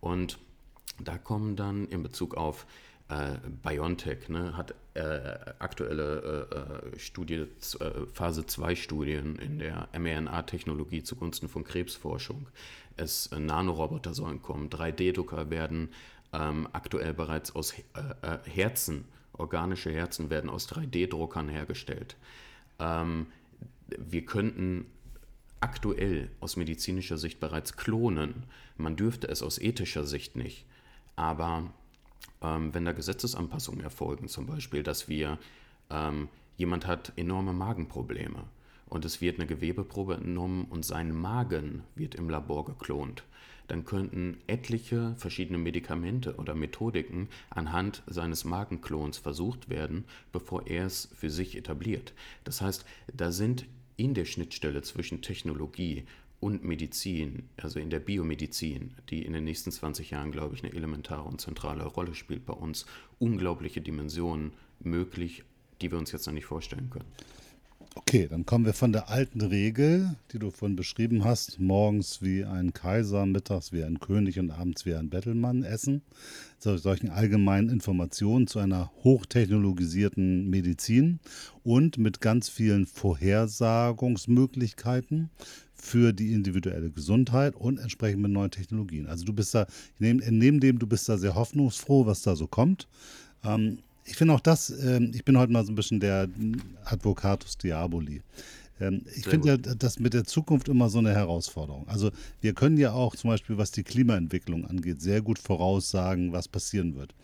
Und 0.00 0.38
da 0.98 1.18
kommen 1.18 1.56
dann 1.56 1.86
in 1.86 2.02
Bezug 2.02 2.34
auf 2.34 2.66
äh, 3.08 3.36
BioNTech 3.62 4.28
ne, 4.28 4.56
hat 4.56 4.74
äh, 4.94 5.38
aktuelle 5.58 6.48
äh, 6.50 6.94
äh 6.94 6.98
Studie, 6.98 7.34
äh, 7.34 8.06
Phase 8.12 8.46
2 8.46 8.74
Studien 8.74 9.36
in 9.36 9.58
der 9.58 9.88
mRNA-Technologie 9.96 11.02
zugunsten 11.02 11.48
von 11.48 11.64
Krebsforschung. 11.64 12.48
Es 12.96 13.28
äh, 13.28 13.38
Nanoroboter 13.38 14.12
sollen 14.12 14.42
kommen, 14.42 14.70
3D-Drucker 14.70 15.50
werden 15.50 15.90
ähm, 16.32 16.68
aktuell 16.72 17.14
bereits 17.14 17.54
aus 17.54 17.74
Herzen, 18.44 19.04
organische 19.32 19.92
Herzen 19.92 20.28
werden 20.28 20.50
aus 20.50 20.68
3D-Druckern 20.68 21.48
hergestellt. 21.48 22.16
Ähm, 22.80 23.28
wir 23.86 24.24
könnten 24.24 24.86
aktuell 25.60 26.30
aus 26.40 26.56
medizinischer 26.56 27.18
Sicht 27.18 27.40
bereits 27.40 27.76
klonen. 27.76 28.44
Man 28.76 28.96
dürfte 28.96 29.28
es 29.28 29.42
aus 29.42 29.58
ethischer 29.58 30.04
Sicht 30.04 30.36
nicht. 30.36 30.66
Aber 31.14 31.72
ähm, 32.42 32.74
wenn 32.74 32.84
da 32.84 32.92
Gesetzesanpassungen 32.92 33.80
erfolgen, 33.80 34.28
zum 34.28 34.46
Beispiel, 34.46 34.82
dass 34.82 35.08
wir, 35.08 35.38
ähm, 35.90 36.28
jemand 36.56 36.86
hat 36.86 37.12
enorme 37.16 37.52
Magenprobleme 37.52 38.44
und 38.86 39.04
es 39.04 39.20
wird 39.20 39.38
eine 39.38 39.46
Gewebeprobe 39.46 40.14
entnommen 40.14 40.64
und 40.64 40.84
sein 40.84 41.14
Magen 41.14 41.82
wird 41.94 42.14
im 42.14 42.30
Labor 42.30 42.64
geklont, 42.64 43.24
dann 43.68 43.84
könnten 43.84 44.38
etliche 44.46 45.14
verschiedene 45.16 45.58
Medikamente 45.58 46.36
oder 46.36 46.54
Methodiken 46.54 47.28
anhand 47.50 48.02
seines 48.06 48.44
Magenklons 48.44 49.18
versucht 49.18 49.68
werden, 49.68 50.04
bevor 50.32 50.66
er 50.66 50.86
es 50.86 51.08
für 51.14 51.30
sich 51.30 51.56
etabliert. 51.56 52.14
Das 52.44 52.60
heißt, 52.60 52.84
da 53.12 53.32
sind 53.32 53.66
in 53.96 54.14
der 54.14 54.24
Schnittstelle 54.24 54.82
zwischen 54.82 55.22
Technologie 55.22 56.04
und 56.40 56.64
Medizin, 56.64 57.48
also 57.56 57.78
in 57.78 57.90
der 57.90 58.00
Biomedizin, 58.00 58.94
die 59.08 59.24
in 59.24 59.32
den 59.32 59.44
nächsten 59.44 59.72
20 59.72 60.10
Jahren, 60.10 60.32
glaube 60.32 60.54
ich, 60.54 60.62
eine 60.62 60.72
elementare 60.72 61.22
und 61.22 61.40
zentrale 61.40 61.84
Rolle 61.84 62.14
spielt 62.14 62.44
bei 62.44 62.52
uns, 62.52 62.86
unglaubliche 63.18 63.80
Dimensionen 63.80 64.52
möglich, 64.80 65.44
die 65.80 65.90
wir 65.90 65.98
uns 65.98 66.12
jetzt 66.12 66.26
noch 66.26 66.34
nicht 66.34 66.46
vorstellen 66.46 66.90
können. 66.90 67.06
Okay, 67.94 68.26
dann 68.28 68.46
kommen 68.46 68.64
wir 68.64 68.72
von 68.72 68.92
der 68.92 69.10
alten 69.10 69.40
Regel, 69.40 70.16
die 70.32 70.38
du 70.38 70.50
vorhin 70.50 70.76
beschrieben 70.76 71.24
hast, 71.24 71.60
morgens 71.60 72.22
wie 72.22 72.44
ein 72.44 72.72
Kaiser, 72.72 73.26
mittags 73.26 73.72
wie 73.72 73.84
ein 73.84 74.00
König 74.00 74.38
und 74.38 74.50
abends 74.50 74.86
wie 74.86 74.94
ein 74.94 75.10
Bettelmann 75.10 75.62
essen, 75.62 76.02
zu 76.58 76.78
solchen 76.78 77.10
allgemeinen 77.10 77.68
Informationen 77.68 78.46
zu 78.46 78.58
einer 78.58 78.90
hochtechnologisierten 79.02 80.48
Medizin 80.50 81.20
und 81.64 81.98
mit 81.98 82.20
ganz 82.20 82.48
vielen 82.48 82.86
Vorhersagungsmöglichkeiten 82.86 85.30
für 85.74 86.12
die 86.12 86.32
individuelle 86.32 86.90
Gesundheit 86.90 87.54
und 87.54 87.78
entsprechend 87.78 88.22
mit 88.22 88.30
neuen 88.30 88.50
Technologien. 88.50 89.06
Also 89.06 89.24
du 89.24 89.32
bist 89.32 89.54
da, 89.54 89.66
neben, 89.98 90.60
dem, 90.60 90.78
du 90.78 90.86
bist 90.86 91.08
da 91.08 91.18
sehr 91.18 91.34
hoffnungsfroh, 91.34 92.06
was 92.06 92.22
da 92.22 92.36
so 92.36 92.46
kommt. 92.46 92.88
Ähm, 93.44 93.78
ich 94.06 94.16
finde 94.16 94.34
auch 94.34 94.40
das, 94.40 94.70
ähm, 94.70 95.10
ich 95.14 95.24
bin 95.24 95.38
heute 95.38 95.52
mal 95.52 95.64
so 95.64 95.72
ein 95.72 95.76
bisschen 95.76 96.00
der 96.00 96.28
Advocatus 96.84 97.58
Diaboli. 97.58 98.22
Ähm, 98.80 99.02
ich 99.14 99.26
finde 99.26 99.48
ja 99.48 99.56
das 99.56 99.98
mit 99.98 100.14
der 100.14 100.24
Zukunft 100.24 100.68
immer 100.68 100.88
so 100.88 100.98
eine 100.98 101.14
Herausforderung. 101.14 101.88
Also 101.88 102.10
wir 102.40 102.54
können 102.54 102.76
ja 102.76 102.92
auch 102.92 103.16
zum 103.16 103.30
Beispiel, 103.30 103.58
was 103.58 103.70
die 103.70 103.82
Klimaentwicklung 103.82 104.66
angeht, 104.66 105.00
sehr 105.00 105.22
gut 105.22 105.38
voraussagen, 105.38 106.32
was 106.32 106.48
passieren 106.48 106.94
wird. 106.94 107.14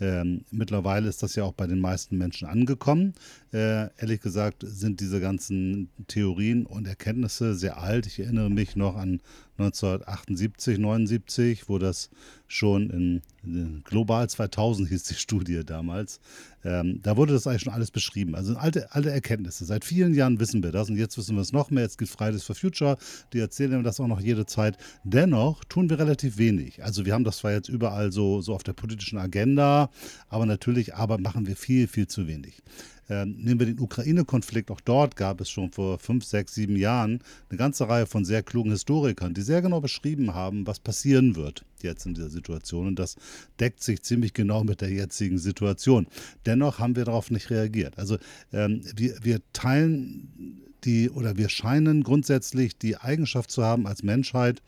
Ähm, 0.00 0.44
mittlerweile 0.52 1.08
ist 1.08 1.24
das 1.24 1.34
ja 1.34 1.42
auch 1.42 1.54
bei 1.54 1.66
den 1.66 1.80
meisten 1.80 2.18
Menschen 2.18 2.46
angekommen. 2.46 3.14
Äh, 3.52 3.88
ehrlich 3.98 4.20
gesagt 4.20 4.64
sind 4.64 5.00
diese 5.00 5.20
ganzen 5.20 5.90
Theorien 6.06 6.66
und 6.66 6.86
Erkenntnisse 6.86 7.54
sehr 7.56 7.78
alt. 7.78 8.06
Ich 8.06 8.20
erinnere 8.20 8.48
mich 8.50 8.76
noch 8.76 8.94
an 8.96 9.20
1978, 9.58 10.78
79, 10.78 11.68
wo 11.68 11.78
das 11.78 12.10
schon 12.48 12.90
in, 12.90 13.22
in 13.44 13.82
Global 13.84 14.28
2000 14.28 14.88
hieß 14.88 15.04
die 15.04 15.14
Studie 15.14 15.62
damals. 15.64 16.18
Ähm, 16.64 17.00
da 17.02 17.16
wurde 17.16 17.34
das 17.34 17.46
eigentlich 17.46 17.62
schon 17.62 17.72
alles 17.72 17.90
beschrieben. 17.90 18.34
Also 18.34 18.56
alte, 18.56 18.92
alte 18.92 19.10
Erkenntnisse. 19.10 19.64
Seit 19.64 19.84
vielen 19.84 20.14
Jahren 20.14 20.40
wissen 20.40 20.62
wir 20.62 20.72
das 20.72 20.88
und 20.90 20.96
jetzt 20.96 21.16
wissen 21.18 21.36
wir 21.36 21.42
es 21.42 21.52
noch 21.52 21.70
mehr. 21.70 21.84
Jetzt 21.84 21.98
gibt 21.98 22.10
Fridays 22.10 22.42
for 22.42 22.56
Future, 22.56 22.96
die 23.32 23.38
erzählen 23.38 23.84
das 23.84 24.00
auch 24.00 24.08
noch 24.08 24.20
jede 24.20 24.46
Zeit. 24.46 24.76
Dennoch 25.04 25.62
tun 25.64 25.90
wir 25.90 25.98
relativ 25.98 26.38
wenig. 26.38 26.82
Also 26.82 27.04
wir 27.04 27.12
haben 27.12 27.24
das 27.24 27.38
zwar 27.38 27.52
jetzt 27.52 27.68
überall 27.68 28.10
so, 28.10 28.40
so 28.40 28.54
auf 28.54 28.62
der 28.62 28.72
politischen 28.72 29.18
Agenda, 29.18 29.90
aber 30.28 30.46
natürlich 30.46 30.94
aber 30.94 31.18
machen 31.18 31.46
wir 31.46 31.54
viel, 31.54 31.86
viel 31.86 32.08
zu 32.08 32.26
wenig. 32.26 32.62
Ähm, 33.10 33.36
nehmen 33.38 33.60
wir 33.60 33.66
den 33.66 33.80
Ukraine-Konflikt, 33.80 34.70
auch 34.70 34.80
dort 34.80 35.16
gab 35.16 35.40
es 35.40 35.48
schon 35.48 35.72
vor 35.72 35.98
fünf, 35.98 36.24
sechs, 36.24 36.54
sieben 36.54 36.76
Jahren 36.76 37.20
eine 37.48 37.58
ganze 37.58 37.88
Reihe 37.88 38.06
von 38.06 38.24
sehr 38.24 38.42
klugen 38.42 38.70
Historikern, 38.70 39.34
die 39.34 39.42
sehr 39.42 39.62
genau 39.62 39.80
beschrieben 39.80 40.34
haben, 40.34 40.66
was 40.66 40.78
passieren 40.78 41.36
wird 41.36 41.64
jetzt 41.82 42.06
in 42.06 42.14
dieser 42.14 42.30
Situation. 42.30 42.86
Und 42.88 42.98
das 42.98 43.16
deckt 43.60 43.82
sich 43.82 44.02
ziemlich 44.02 44.34
genau 44.34 44.64
mit 44.64 44.80
der 44.80 44.90
jetzigen 44.90 45.38
Situation. 45.38 46.06
Dennoch 46.44 46.78
haben 46.78 46.96
wir 46.96 47.04
darauf 47.04 47.30
nicht 47.30 47.50
reagiert. 47.50 47.98
Also 47.98 48.18
ähm, 48.52 48.82
wir, 48.96 49.16
wir 49.22 49.40
teilen 49.52 50.62
die 50.84 51.10
oder 51.10 51.36
wir 51.36 51.48
scheinen 51.48 52.02
grundsätzlich 52.02 52.78
die 52.78 52.96
Eigenschaft 52.96 53.50
zu 53.50 53.64
haben 53.64 53.86
als 53.86 54.02
Menschheit, 54.02 54.62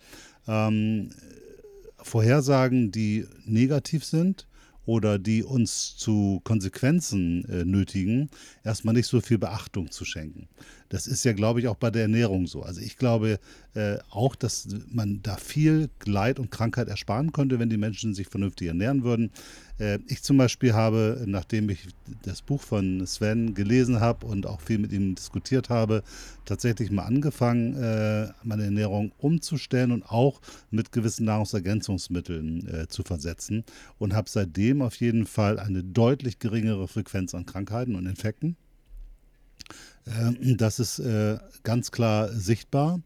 ähm, 0.49 1.11
Vorhersagen, 1.99 2.91
die 2.91 3.27
negativ 3.45 4.05
sind, 4.05 4.47
oder 4.91 5.21
die 5.21 5.45
uns 5.45 5.97
zu 5.97 6.41
Konsequenzen 6.43 7.45
äh, 7.45 7.65
nötigen, 7.65 8.29
erstmal 8.65 8.93
nicht 8.93 9.07
so 9.07 9.21
viel 9.21 9.39
Beachtung 9.39 9.93
zu 9.93 10.05
schenken. 10.05 10.49
Das 10.91 11.07
ist 11.07 11.25
ja, 11.25 11.33
glaube 11.33 11.61
ich, 11.61 11.69
auch 11.69 11.77
bei 11.77 11.91
der 11.91 12.03
Ernährung 12.03 12.49
so. 12.49 12.63
Also 12.63 12.81
ich 12.81 12.97
glaube 12.97 13.39
äh, 13.75 13.99
auch, 14.11 14.35
dass 14.35 14.67
man 14.89 15.21
da 15.23 15.37
viel 15.37 15.89
Leid 16.05 16.41
und 16.41 16.51
Krankheit 16.51 16.89
ersparen 16.89 17.33
könnte, 17.33 17.61
wenn 17.61 17.71
die 17.71 17.77
Menschen 17.77 18.13
sich 18.13 18.27
vernünftig 18.27 18.67
ernähren 18.67 19.05
würden. 19.05 19.31
Äh, 19.79 20.01
ich 20.09 20.25
zum 20.25 20.37
Beispiel 20.37 20.75
habe, 20.75 21.23
nachdem 21.27 21.71
ich 21.71 21.87
das 22.23 22.43
Buch 22.43 22.61
von 22.61 23.07
Sven 23.07 23.55
gelesen 23.55 24.01
habe 24.01 24.27
und 24.27 24.47
auch 24.47 24.61
viel 24.61 24.79
mit 24.79 24.93
ihm 24.93 25.15
diskutiert 25.15 25.71
habe, 25.71 26.03
tatsächlich 26.45 26.91
mal 26.91 27.05
angefangen, 27.05 27.77
äh, 27.77 28.33
meine 28.43 28.65
Ernährung 28.65 29.13
umzustellen 29.19 29.93
und 29.93 30.03
auch 30.03 30.41
mit 30.73 30.91
gewissen 30.91 31.25
Nahrungsergänzungsmitteln 31.25 32.67
äh, 32.67 32.89
zu 32.89 33.05
versetzen 33.05 33.63
und 33.99 34.13
habe 34.13 34.29
seitdem 34.29 34.83
auf 34.83 34.97
jeden 34.97 35.27
Fall 35.27 35.61
eine 35.61 35.85
deutlich 35.85 36.41
geringere 36.41 36.89
Frequenz 36.89 37.33
an 37.33 37.47
Krankheiten 37.47 37.95
und 37.95 38.07
Infekten. 38.07 38.57
Ähm, 40.19 40.57
das 40.57 40.81
ist 40.81 40.99
äh, 40.99 41.39
ganz 41.63 41.91
klar 41.91 42.29
sichtbar. 42.29 43.01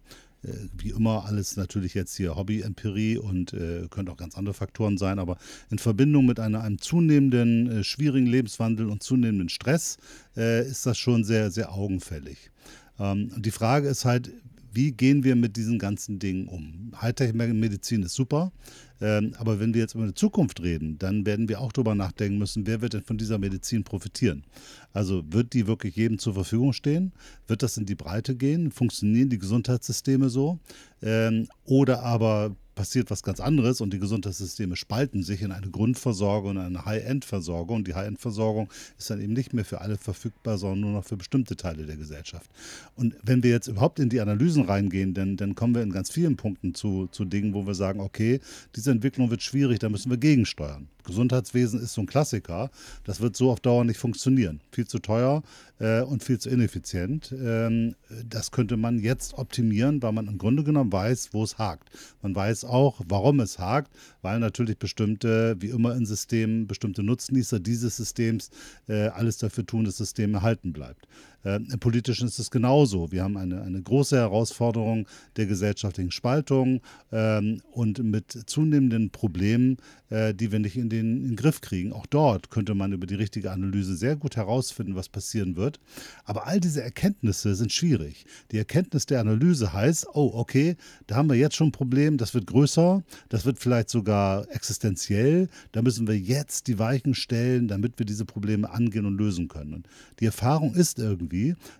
Äh, 0.45 0.53
wie 0.77 0.90
immer 0.90 1.25
alles 1.27 1.57
natürlich 1.57 1.95
jetzt 1.95 2.17
hier 2.17 2.37
Hobby-Empirie 2.37 3.19
und 3.19 3.53
äh, 3.53 3.87
könnte 3.90 4.12
auch 4.12 4.17
ganz 4.17 4.37
andere 4.37 4.55
Faktoren 4.55 4.99
sein, 4.99 5.19
aber 5.19 5.38
in 5.71 5.79
Verbindung 5.79 6.27
mit 6.27 6.40
einer, 6.40 6.62
einem 6.62 6.81
zunehmenden 6.81 7.71
äh, 7.71 7.85
schwierigen 7.85 8.27
Lebenswandel 8.27 8.88
und 8.88 9.03
zunehmenden 9.03 9.49
Stress 9.49 9.99
äh, 10.37 10.67
ist 10.67 10.87
das 10.87 10.99
schon 10.99 11.25
sehr, 11.25 11.51
sehr 11.51 11.73
augenfällig. 11.73 12.51
Ähm, 12.99 13.31
die 13.37 13.51
Frage 13.51 13.88
ist 13.88 14.05
halt, 14.05 14.31
wie 14.75 14.93
gehen 14.93 15.25
wir 15.25 15.37
mit 15.37 15.57
diesen 15.57 15.79
ganzen 15.79 16.19
Dingen 16.19 16.49
um? 16.49 16.93
Hightech-Medizin 17.01 18.03
ist 18.03 18.15
super, 18.15 18.53
ähm, 19.01 19.33
aber 19.39 19.61
wenn 19.61 19.75
wir 19.75 19.81
jetzt 19.81 19.95
über 19.95 20.05
eine 20.05 20.15
Zukunft 20.15 20.63
reden, 20.63 20.99
dann 20.99 21.25
werden 21.27 21.49
wir 21.49 21.61
auch 21.61 21.73
darüber 21.73 21.95
nachdenken 21.95 22.39
müssen, 22.39 22.67
wer 22.67 22.81
wird 22.81 22.95
denn 22.95 23.03
von 23.03 23.19
dieser 23.19 23.39
Medizin 23.39 23.85
profitieren? 23.85 24.45
Also 24.93 25.25
wird 25.31 25.53
die 25.53 25.67
wirklich 25.67 25.97
jedem 25.97 26.19
zur 26.19 26.35
Verfügung 26.35 26.73
stehen? 26.73 27.13
Wird 27.47 27.63
das 27.63 27.77
in 27.77 27.87
die 27.87 27.95
Breite 27.95 28.37
gehen? 28.37 28.71
Funktionieren 28.71 29.31
die 29.31 29.39
Gesundheitssysteme 29.39 30.29
so? 30.29 30.59
Ähm, 31.03 31.49
oder 31.65 32.03
aber 32.03 32.57
passiert 32.75 33.11
was 33.11 33.23
ganz 33.23 33.41
anderes 33.41 33.81
und 33.81 33.93
die 33.93 33.99
Gesundheitssysteme 33.99 34.77
spalten 34.77 35.23
sich 35.23 35.43
in 35.43 35.53
eine 35.53 35.71
Grundversorgung 35.71 36.51
und 36.51 36.59
eine 36.59 36.85
High-End-Versorgung. 36.85 37.79
Und 37.79 37.89
die 37.89 37.95
High-End-Versorgung 37.95 38.69
ist 38.99 39.11
dann 39.11 39.21
eben 39.21 39.33
nicht 39.33 39.53
mehr 39.53 39.65
für 39.65 39.81
alle 39.81 39.97
verfügbar, 39.97 40.59
sondern 40.59 40.81
nur 40.81 40.93
noch 40.93 41.05
für 41.05 41.17
bestimmte 41.17 41.57
Teile 41.57 41.87
der 41.87 41.97
Gesellschaft. 41.97 42.51
Und 42.97 43.17
wenn 43.23 43.43
wir 43.43 43.51
jetzt 43.51 43.69
überhaupt 43.69 43.99
in 43.99 44.09
die 44.09 44.21
Analysen 44.21 44.65
reingehen, 44.65 45.15
dann, 45.15 45.37
dann 45.37 45.55
kommen 45.55 45.75
wir 45.75 45.83
in 45.83 45.93
ganz 45.93 46.11
vielen 46.11 46.37
Punkten 46.37 46.75
zu, 46.75 47.07
zu 47.11 47.25
Dingen, 47.25 47.55
wo 47.55 47.67
wir 47.67 47.75
sagen, 47.75 48.01
okay, 48.01 48.41
diese 48.77 48.91
Entwicklung 48.91 49.31
wird 49.31 49.43
schwierig, 49.43 49.79
da 49.79 49.89
müssen 49.89 50.11
wir 50.11 50.19
gegensteuern. 50.19 50.89
Gesundheitswesen 51.05 51.81
ist 51.81 51.95
so 51.95 52.01
ein 52.01 52.07
Klassiker. 52.07 52.71
Das 53.05 53.21
wird 53.21 53.37
so 53.37 53.51
auf 53.51 53.61
Dauer 53.61 53.85
nicht 53.85 53.99
funktionieren. 53.99 54.61
Viel 54.73 54.87
zu 54.87 54.99
teuer 54.99 55.43
äh, 55.79 56.03
und 56.03 56.23
viel 56.23 56.39
zu 56.39 56.51
ineffizient. 56.51 57.35
Ähm, 57.37 57.95
das 58.29 58.51
könnte 58.51 58.77
man 58.77 58.99
jetzt 58.99 59.35
optimieren, 59.35 60.03
weil 60.03 60.13
man 60.13 60.29
im 60.29 60.39
Grunde 60.39 60.65
genommen 60.65 60.93
weiß, 60.93 61.31
wo 61.33 61.43
es 61.43 61.59
hakt. 61.59 61.91
Man 62.23 62.35
weiß 62.35 62.65
auch, 62.65 63.01
warum 63.09 63.41
es 63.41 63.59
hakt, 63.59 63.93
weil 64.23 64.39
natürlich 64.39 64.79
bestimmte, 64.79 65.57
wie 65.61 65.71
immer 65.71 65.95
in 65.97 66.07
Systemen, 66.07 66.67
bestimmte 66.67 67.03
Nutznießer 67.03 67.61
dieses 67.61 67.97
Systems 67.97 68.51
äh, 68.89 69.09
alles 69.09 69.39
dafür 69.39 69.67
tun, 69.67 69.85
dass 69.85 69.97
das 69.97 70.09
System 70.09 70.35
erhalten 70.35 70.73
bleibt. 70.73 71.07
Äh, 71.45 71.57
Im 71.57 71.79
Politischen 71.79 72.27
ist 72.27 72.39
es 72.39 72.51
genauso. 72.51 73.13
Wir 73.13 73.23
haben 73.23 73.37
eine, 73.37 73.63
eine 73.63 73.83
große 73.83 74.17
Herausforderung 74.17 75.07
der 75.37 75.47
gesellschaftlichen 75.47 76.11
Spaltung 76.11 76.81
ähm, 77.13 77.61
und 77.73 78.03
mit 78.03 78.33
zunehmenden 78.47 79.11
Problemen, 79.11 79.77
äh, 80.11 80.35
die 80.35 80.53
wir 80.53 80.59
nicht 80.59 80.77
in 80.77 80.89
den, 80.89 81.17
in 81.17 81.29
den 81.31 81.37
Griff 81.37 81.61
kriegen. 81.61 81.93
Auch 81.93 82.07
dort 82.07 82.51
könnte 82.51 82.75
man 82.75 82.93
über 82.93 83.07
die 83.07 83.15
richtige 83.15 83.51
Analyse 83.51 83.97
sehr 83.97 84.17
gut 84.17 84.37
herausfinden, 84.37 84.95
was 84.95 85.09
passieren 85.09 85.57
wird. 85.57 85.81
Aber 86.25 86.47
all 86.47 86.61
diese 86.61 86.83
Erkenntnisse 86.83 87.55
sind 87.55 87.73
schwierig. 87.73 88.25
Die 88.51 88.59
Erkenntnis 88.59 89.07
der 89.07 89.21
Analyse 89.21 89.73
heißt, 89.73 90.09
oh, 90.15 90.31
okay, 90.35 90.77
da 91.07 91.17
haben 91.17 91.29
wir 91.29 91.37
jetzt 91.37 91.57
schon 91.57 91.69
ein 91.69 91.73
Problem, 91.73 92.17
das 92.17 92.35
wird 92.35 92.47
größer, 92.47 93.03
das 93.29 93.45
wird 93.45 93.59
vielleicht 93.59 93.91
sogar 93.91 94.49
existenziell. 94.51 95.49
Da 95.73 95.83
müssen 95.83 96.07
wir 96.07 96.19
jetzt 96.19 96.69
die 96.69 96.79
Weichen 96.79 97.15
stellen, 97.15 97.69
damit 97.69 97.99
wir 97.99 98.07
diese 98.07 98.25
Probleme 98.25 98.71
angehen 98.71 99.07
und 99.07 99.19
lösen 99.19 99.49
können. 99.49 99.75
Und 99.75 99.89
die 100.21 100.27
Erfahrung 100.27 100.75
ist 100.75 100.99
irgendwie, 100.99 101.34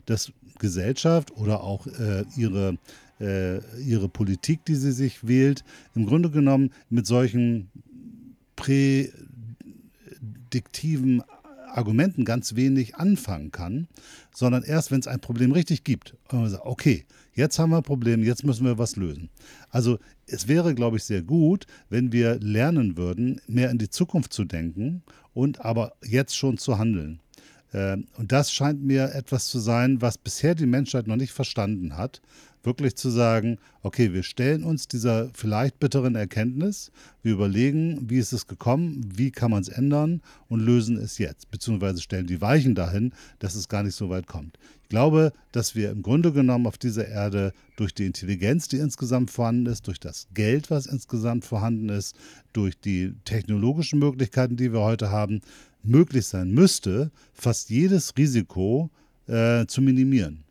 dass 0.06 0.32
Gesellschaft 0.58 1.36
oder 1.36 1.62
auch 1.62 1.86
äh, 1.86 2.24
ihre 2.36 2.78
äh, 3.20 3.58
ihre 3.80 4.08
Politik, 4.08 4.64
die 4.64 4.74
sie 4.74 4.92
sich 4.92 5.26
wählt, 5.26 5.64
im 5.94 6.06
Grunde 6.06 6.30
genommen 6.30 6.70
mit 6.90 7.06
solchen 7.06 7.70
prädiktiven 8.56 11.22
Argumenten 11.74 12.24
ganz 12.24 12.54
wenig 12.54 12.96
anfangen 12.96 13.50
kann, 13.50 13.88
sondern 14.32 14.62
erst, 14.62 14.90
wenn 14.90 15.00
es 15.00 15.08
ein 15.08 15.20
Problem 15.20 15.52
richtig 15.52 15.84
gibt. 15.84 16.14
Und 16.30 16.40
man 16.40 16.50
sagt, 16.50 16.64
okay, 16.64 17.04
jetzt 17.34 17.58
haben 17.58 17.70
wir 17.70 17.78
ein 17.78 17.82
Problem, 17.82 18.22
jetzt 18.22 18.44
müssen 18.44 18.64
wir 18.64 18.78
was 18.78 18.96
lösen. 18.96 19.30
Also 19.70 19.98
es 20.26 20.46
wäre, 20.46 20.74
glaube 20.74 20.98
ich, 20.98 21.04
sehr 21.04 21.22
gut, 21.22 21.66
wenn 21.88 22.12
wir 22.12 22.38
lernen 22.40 22.96
würden, 22.96 23.40
mehr 23.46 23.70
in 23.70 23.78
die 23.78 23.90
Zukunft 23.90 24.32
zu 24.32 24.44
denken 24.44 25.02
und 25.32 25.64
aber 25.64 25.94
jetzt 26.04 26.36
schon 26.36 26.58
zu 26.58 26.78
handeln. 26.78 27.20
Ähm, 27.74 28.06
und 28.16 28.32
das 28.32 28.52
scheint 28.52 28.82
mir 28.82 29.12
etwas 29.14 29.48
zu 29.48 29.58
sein, 29.58 30.00
was 30.00 30.16
bisher 30.16 30.54
die 30.54 30.66
Menschheit 30.66 31.06
noch 31.06 31.16
nicht 31.16 31.32
verstanden 31.32 31.96
hat, 31.96 32.22
wirklich 32.62 32.96
zu 32.96 33.10
sagen, 33.10 33.58
okay, 33.82 34.12
wir 34.14 34.22
stellen 34.22 34.64
uns 34.64 34.88
dieser 34.88 35.28
vielleicht 35.34 35.78
bitteren 35.80 36.14
Erkenntnis, 36.14 36.90
wir 37.22 37.32
überlegen, 37.32 38.08
wie 38.08 38.18
ist 38.18 38.32
es 38.32 38.46
gekommen, 38.46 39.02
wie 39.14 39.30
kann 39.30 39.50
man 39.50 39.60
es 39.60 39.68
ändern 39.68 40.22
und 40.48 40.60
lösen 40.60 40.96
es 40.96 41.18
jetzt, 41.18 41.50
beziehungsweise 41.50 42.00
stellen 42.00 42.26
die 42.26 42.40
Weichen 42.40 42.74
dahin, 42.74 43.12
dass 43.40 43.54
es 43.54 43.68
gar 43.68 43.82
nicht 43.82 43.96
so 43.96 44.08
weit 44.08 44.26
kommt. 44.26 44.56
Ich 44.84 44.88
glaube, 44.88 45.32
dass 45.52 45.74
wir 45.74 45.90
im 45.90 46.02
Grunde 46.02 46.32
genommen 46.32 46.66
auf 46.66 46.78
dieser 46.78 47.08
Erde 47.08 47.52
durch 47.76 47.92
die 47.92 48.06
Intelligenz, 48.06 48.68
die 48.68 48.76
insgesamt 48.76 49.30
vorhanden 49.30 49.66
ist, 49.66 49.87
durch 49.88 49.98
das 49.98 50.28
Geld, 50.32 50.70
was 50.70 50.87
insgesamt 50.87 51.44
vorhanden 51.44 51.88
ist, 51.88 52.14
durch 52.52 52.78
die 52.78 53.14
technologischen 53.24 53.98
Möglichkeiten, 53.98 54.56
die 54.56 54.72
wir 54.72 54.80
heute 54.80 55.10
haben, 55.10 55.40
möglich 55.84 56.26
sein 56.26 56.50
müsste, 56.52 57.10
fast 57.32 57.70
jedes 57.70 58.16
Risiko 58.16 58.90
äh, 59.26 59.66
zu 59.66 59.82
minimieren. 59.82 60.44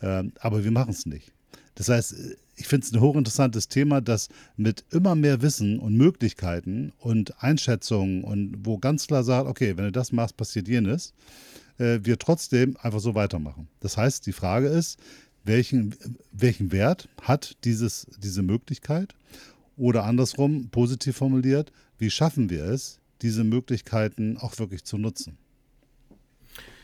Äh, 0.00 0.24
aber 0.40 0.64
wir 0.64 0.70
machen 0.70 0.90
es 0.90 1.06
nicht. 1.06 1.32
Das 1.74 1.88
heißt, 1.88 2.14
ich 2.56 2.68
finde 2.68 2.86
es 2.86 2.92
ein 2.92 3.00
hochinteressantes 3.00 3.68
Thema, 3.68 4.00
das 4.00 4.28
mit 4.56 4.84
immer 4.90 5.14
mehr 5.14 5.42
Wissen 5.42 5.78
und 5.78 5.96
Möglichkeiten 5.96 6.92
und 6.98 7.42
Einschätzungen 7.42 8.22
und 8.22 8.58
wo 8.64 8.78
ganz 8.78 9.06
klar 9.06 9.24
sagt, 9.24 9.48
okay, 9.48 9.76
wenn 9.76 9.86
du 9.86 9.92
das 9.92 10.12
machst, 10.12 10.36
passiert 10.36 10.68
jenes, 10.68 11.14
äh, 11.78 12.00
wir 12.02 12.18
trotzdem 12.18 12.76
einfach 12.80 13.00
so 13.00 13.14
weitermachen. 13.14 13.68
Das 13.80 13.96
heißt, 13.96 14.26
die 14.26 14.32
Frage 14.32 14.68
ist, 14.68 14.98
welchen, 15.44 15.94
welchen 16.32 16.72
Wert 16.72 17.08
hat 17.20 17.56
dieses, 17.64 18.06
diese 18.18 18.42
Möglichkeit? 18.42 19.14
Oder 19.76 20.04
andersrum, 20.04 20.68
positiv 20.70 21.16
formuliert, 21.16 21.72
wie 21.98 22.10
schaffen 22.10 22.48
wir 22.48 22.64
es, 22.64 23.00
diese 23.24 23.42
Möglichkeiten 23.42 24.36
auch 24.36 24.58
wirklich 24.58 24.84
zu 24.84 24.98
nutzen? 24.98 25.38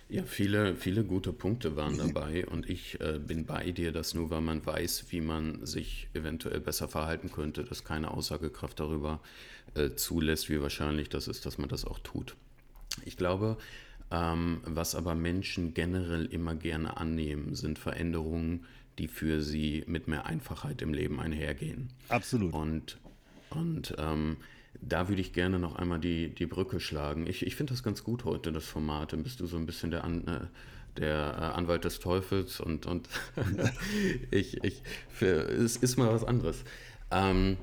Ja, 0.09 0.25
viele, 0.25 0.75
viele 0.75 1.05
gute 1.05 1.33
Punkte 1.33 1.77
waren 1.77 1.97
dabei 1.97 2.45
und 2.45 2.69
ich 2.69 3.01
äh, 3.01 3.21
bin 3.25 3.47
bei 3.47 3.71
dir, 3.71 3.93
dass 3.93 4.13
nur 4.13 4.29
weil 4.31 4.41
man 4.41 4.67
weiß, 4.67 5.05
wie 5.11 5.21
man 5.21 5.65
sich 5.65 6.09
eventuell 6.15 6.59
besser 6.59 6.89
verhalten 6.89 7.31
könnte, 7.31 7.63
dass 7.63 7.85
keine 7.85 8.11
Aussagekraft 8.11 8.81
darüber 8.81 9.21
äh, 9.75 9.91
zulässt, 9.91 10.49
wie 10.51 10.61
wahrscheinlich 10.61 11.11
das 11.11 11.29
ist, 11.29 11.47
dass 11.47 11.59
man 11.59 11.69
das 11.69 11.85
auch 11.85 12.01
tut. 12.01 12.35
Ich 13.05 13.17
glaube, 13.17 13.57
ähm, 14.11 14.63
was 14.65 14.97
aber 14.97 15.15
Menschen 15.15 15.75
generell 15.75 16.27
immer 16.27 16.57
gerne 16.57 16.97
annehmen, 16.97 17.55
sind 17.55 17.79
Veränderungen, 17.79 18.67
die 18.99 19.07
für 19.07 19.43
sie 19.43 19.85
mit 19.87 20.09
mehr 20.09 20.27
Einfachheit 20.27 20.83
im 20.83 20.93
Leben 20.93 21.21
einhergehen. 21.21 21.89
Absolut. 22.09 22.53
Und, 22.53 22.99
und 23.51 23.95
ähm, 23.99 24.39
da 24.81 25.09
würde 25.09 25.21
ich 25.21 25.33
gerne 25.33 25.59
noch 25.59 25.77
einmal 25.77 25.99
die, 25.99 26.35
die 26.35 26.47
Brücke 26.47 26.81
schlagen. 26.81 27.27
Ich, 27.27 27.47
ich 27.47 27.57
finde 27.57 27.73
das 27.73 27.83
ganz 27.83 28.05
gut 28.05 28.25
heute, 28.25 28.53
das 28.53 28.67
Format. 28.67 29.13
Dann 29.13 29.23
bist 29.23 29.41
du 29.41 29.47
so 29.47 29.57
ein 29.57 29.67
bisschen 29.67 29.91
der, 29.91 30.05
An, 30.05 30.27
äh, 30.27 30.99
der 30.99 31.17
äh, 31.17 31.59
Anwalt 31.59 31.85
des 31.85 32.01
Teufels 32.01 32.61
und, 32.61 32.87
und 32.87 33.09
ich, 34.31 34.63
ich, 34.65 34.83
für, 35.09 35.49
es 35.49 35.77
ist 35.77 35.97
mal 35.97 36.13
was 36.13 36.25
anderes. 36.25 36.65
Ähm, 37.11 37.57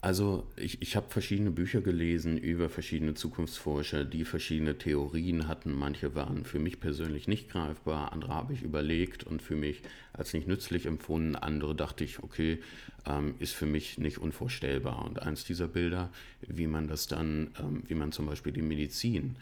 also 0.00 0.46
ich, 0.56 0.82
ich 0.82 0.94
habe 0.94 1.10
verschiedene 1.10 1.50
Bücher 1.50 1.80
gelesen 1.80 2.36
über 2.38 2.68
verschiedene 2.68 3.14
Zukunftsforscher, 3.14 4.04
die 4.04 4.24
verschiedene 4.24 4.78
Theorien 4.78 5.48
hatten. 5.48 5.72
Manche 5.72 6.14
waren 6.14 6.44
für 6.44 6.58
mich 6.58 6.80
persönlich 6.80 7.28
nicht 7.28 7.48
greifbar, 7.48 8.12
andere 8.12 8.34
habe 8.34 8.52
ich 8.52 8.62
überlegt 8.62 9.24
und 9.24 9.42
für 9.42 9.56
mich 9.56 9.82
als 10.12 10.32
nicht 10.32 10.46
nützlich 10.46 10.86
empfunden. 10.86 11.34
Andere 11.34 11.74
dachte 11.74 12.04
ich, 12.04 12.22
okay, 12.22 12.60
ähm, 13.06 13.34
ist 13.38 13.54
für 13.54 13.66
mich 13.66 13.98
nicht 13.98 14.18
unvorstellbar. 14.18 15.04
Und 15.04 15.22
eins 15.22 15.44
dieser 15.44 15.68
Bilder, 15.68 16.10
wie 16.40 16.66
man 16.66 16.88
das 16.88 17.06
dann, 17.06 17.50
ähm, 17.58 17.82
wie 17.86 17.94
man 17.94 18.12
zum 18.12 18.26
Beispiel 18.26 18.52
die 18.52 18.62
Medizin 18.62 19.36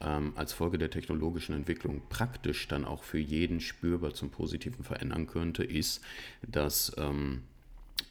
ähm, 0.00 0.32
als 0.36 0.52
Folge 0.52 0.78
der 0.78 0.90
technologischen 0.90 1.54
Entwicklung 1.54 2.02
praktisch 2.08 2.66
dann 2.68 2.84
auch 2.84 3.02
für 3.02 3.18
jeden 3.18 3.60
spürbar 3.60 4.14
zum 4.14 4.30
Positiven 4.30 4.84
verändern 4.84 5.26
könnte, 5.26 5.64
ist, 5.64 6.00
dass 6.46 6.92
ähm, 6.96 7.42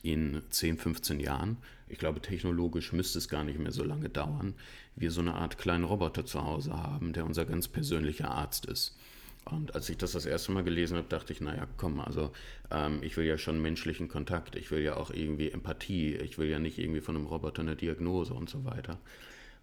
in 0.04 0.42
10, 0.50 0.78
15 0.78 1.20
Jahren, 1.20 1.58
ich 1.90 1.98
glaube 1.98 2.22
technologisch 2.22 2.94
müsste 2.94 3.18
es 3.18 3.30
gar 3.30 3.44
nicht 3.44 3.60
mehr 3.60 3.72
so 3.72 3.84
lange 3.84 4.10
dauern, 4.10 4.54
wir 4.96 5.12
so 5.12 5.22
eine 5.22 5.36
Art 5.36 5.58
kleinen 5.58 5.84
Roboter 5.84 6.26
zu 6.26 6.44
Hause 6.44 6.74
haben, 6.74 7.14
der 7.14 7.26
unser 7.26 7.46
ganz 7.46 7.68
persönlicher 7.68 8.32
Arzt 8.32 8.66
ist. 8.66 8.98
Und 9.46 9.76
als 9.76 9.90
ich 9.90 9.98
das 9.98 10.12
das 10.12 10.26
erste 10.26 10.52
Mal 10.52 10.64
gelesen 10.64 10.98
habe, 10.98 11.08
dachte 11.08 11.32
ich, 11.32 11.40
naja, 11.40 11.68
komm, 11.78 12.02
also 12.02 12.32
ähm, 12.70 13.00
ich 13.02 13.16
will 13.16 13.26
ja 13.26 13.38
schon 13.38 13.62
menschlichen 13.62 14.10
Kontakt, 14.10 14.56
ich 14.56 14.72
will 14.72 14.82
ja 14.82 14.98
auch 14.98 15.10
irgendwie 15.10 15.52
Empathie, 15.52 16.16
ich 16.16 16.38
will 16.38 16.50
ja 16.50 16.60
nicht 16.60 16.78
irgendwie 16.78 17.02
von 17.02 17.16
einem 17.16 17.28
Roboter 17.28 17.62
eine 17.62 17.76
Diagnose 17.76 18.34
und 18.34 18.50
so 18.50 18.66
weiter. 18.66 19.00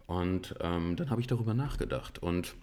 Und 0.07 0.55
ähm, 0.61 0.97
dann 0.97 1.11
habe 1.11 1.21
ich 1.21 1.27
darüber 1.27 1.55
nachgedacht. 1.55 2.19
Und 2.19 2.55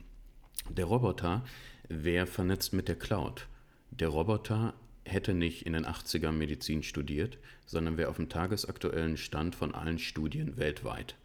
der 0.69 0.85
Roboter 0.85 1.43
wäre 1.89 2.25
vernetzt 2.25 2.73
mit 2.73 2.87
der 2.87 2.95
Cloud. 2.95 3.47
Der 3.91 4.09
Roboter 4.09 4.73
hätte 5.05 5.33
nicht 5.33 5.65
in 5.65 5.73
den 5.73 5.85
80ern 5.85 6.33
Medizin 6.33 6.83
studiert, 6.83 7.37
sondern 7.65 7.97
wäre 7.97 8.09
auf 8.09 8.17
dem 8.17 8.29
tagesaktuellen 8.29 9.17
Stand 9.17 9.55
von 9.55 9.73
allen 9.73 9.99
Studien 9.99 10.57
weltweit. 10.57 11.15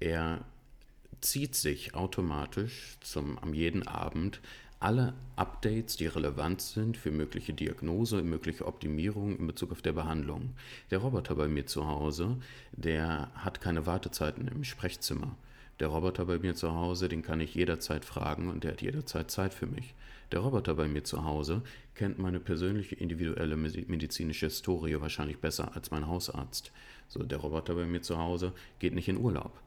Er 0.00 0.44
zieht 1.20 1.54
sich 1.54 1.94
automatisch 1.94 2.96
zum, 3.00 3.38
am 3.38 3.54
jeden 3.54 3.86
Abend 3.86 4.40
alle 4.80 5.14
Updates, 5.36 5.96
die 5.96 6.06
relevant 6.06 6.60
sind 6.60 6.96
für 6.96 7.12
mögliche 7.12 7.54
Diagnose, 7.54 8.22
mögliche 8.22 8.66
Optimierung 8.66 9.38
in 9.38 9.46
Bezug 9.46 9.70
auf 9.70 9.80
der 9.80 9.92
Behandlung. 9.92 10.54
Der 10.90 10.98
Roboter 10.98 11.36
bei 11.36 11.46
mir 11.46 11.66
zu 11.66 11.86
Hause, 11.86 12.38
der 12.72 13.30
hat 13.36 13.60
keine 13.60 13.86
Wartezeiten 13.86 14.48
im 14.48 14.64
Sprechzimmer. 14.64 15.36
Der 15.78 15.88
Roboter 15.88 16.24
bei 16.24 16.38
mir 16.38 16.56
zu 16.56 16.74
Hause, 16.74 17.08
den 17.08 17.22
kann 17.22 17.40
ich 17.40 17.54
jederzeit 17.54 18.04
fragen 18.04 18.48
und 18.48 18.64
der 18.64 18.72
hat 18.72 18.82
jederzeit 18.82 19.30
Zeit 19.30 19.54
für 19.54 19.66
mich. 19.66 19.94
Der 20.32 20.40
Roboter 20.40 20.74
bei 20.74 20.88
mir 20.88 21.04
zu 21.04 21.24
Hause 21.24 21.62
kennt 21.94 22.18
meine 22.18 22.40
persönliche 22.40 22.94
individuelle 22.94 23.56
medizinische 23.56 24.46
Historie 24.46 24.98
wahrscheinlich 24.98 25.38
besser 25.38 25.76
als 25.76 25.90
mein 25.90 26.06
Hausarzt. 26.06 26.72
So, 27.06 27.22
der 27.22 27.38
Roboter 27.38 27.74
bei 27.74 27.84
mir 27.84 28.00
zu 28.00 28.16
Hause 28.16 28.54
geht 28.78 28.94
nicht 28.94 29.08
in 29.08 29.18
Urlaub. 29.18 29.60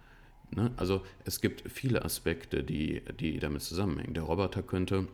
Ne? 0.50 0.72
Also 0.78 1.04
es 1.24 1.40
gibt 1.40 1.72
viele 1.72 2.04
Aspekte, 2.04 2.64
die, 2.64 3.04
die 3.20 3.38
damit 3.40 3.62
zusammenhängen. 3.62 4.16
Der 4.16 4.24
Roboter 4.24 4.64
könnte 4.64 5.08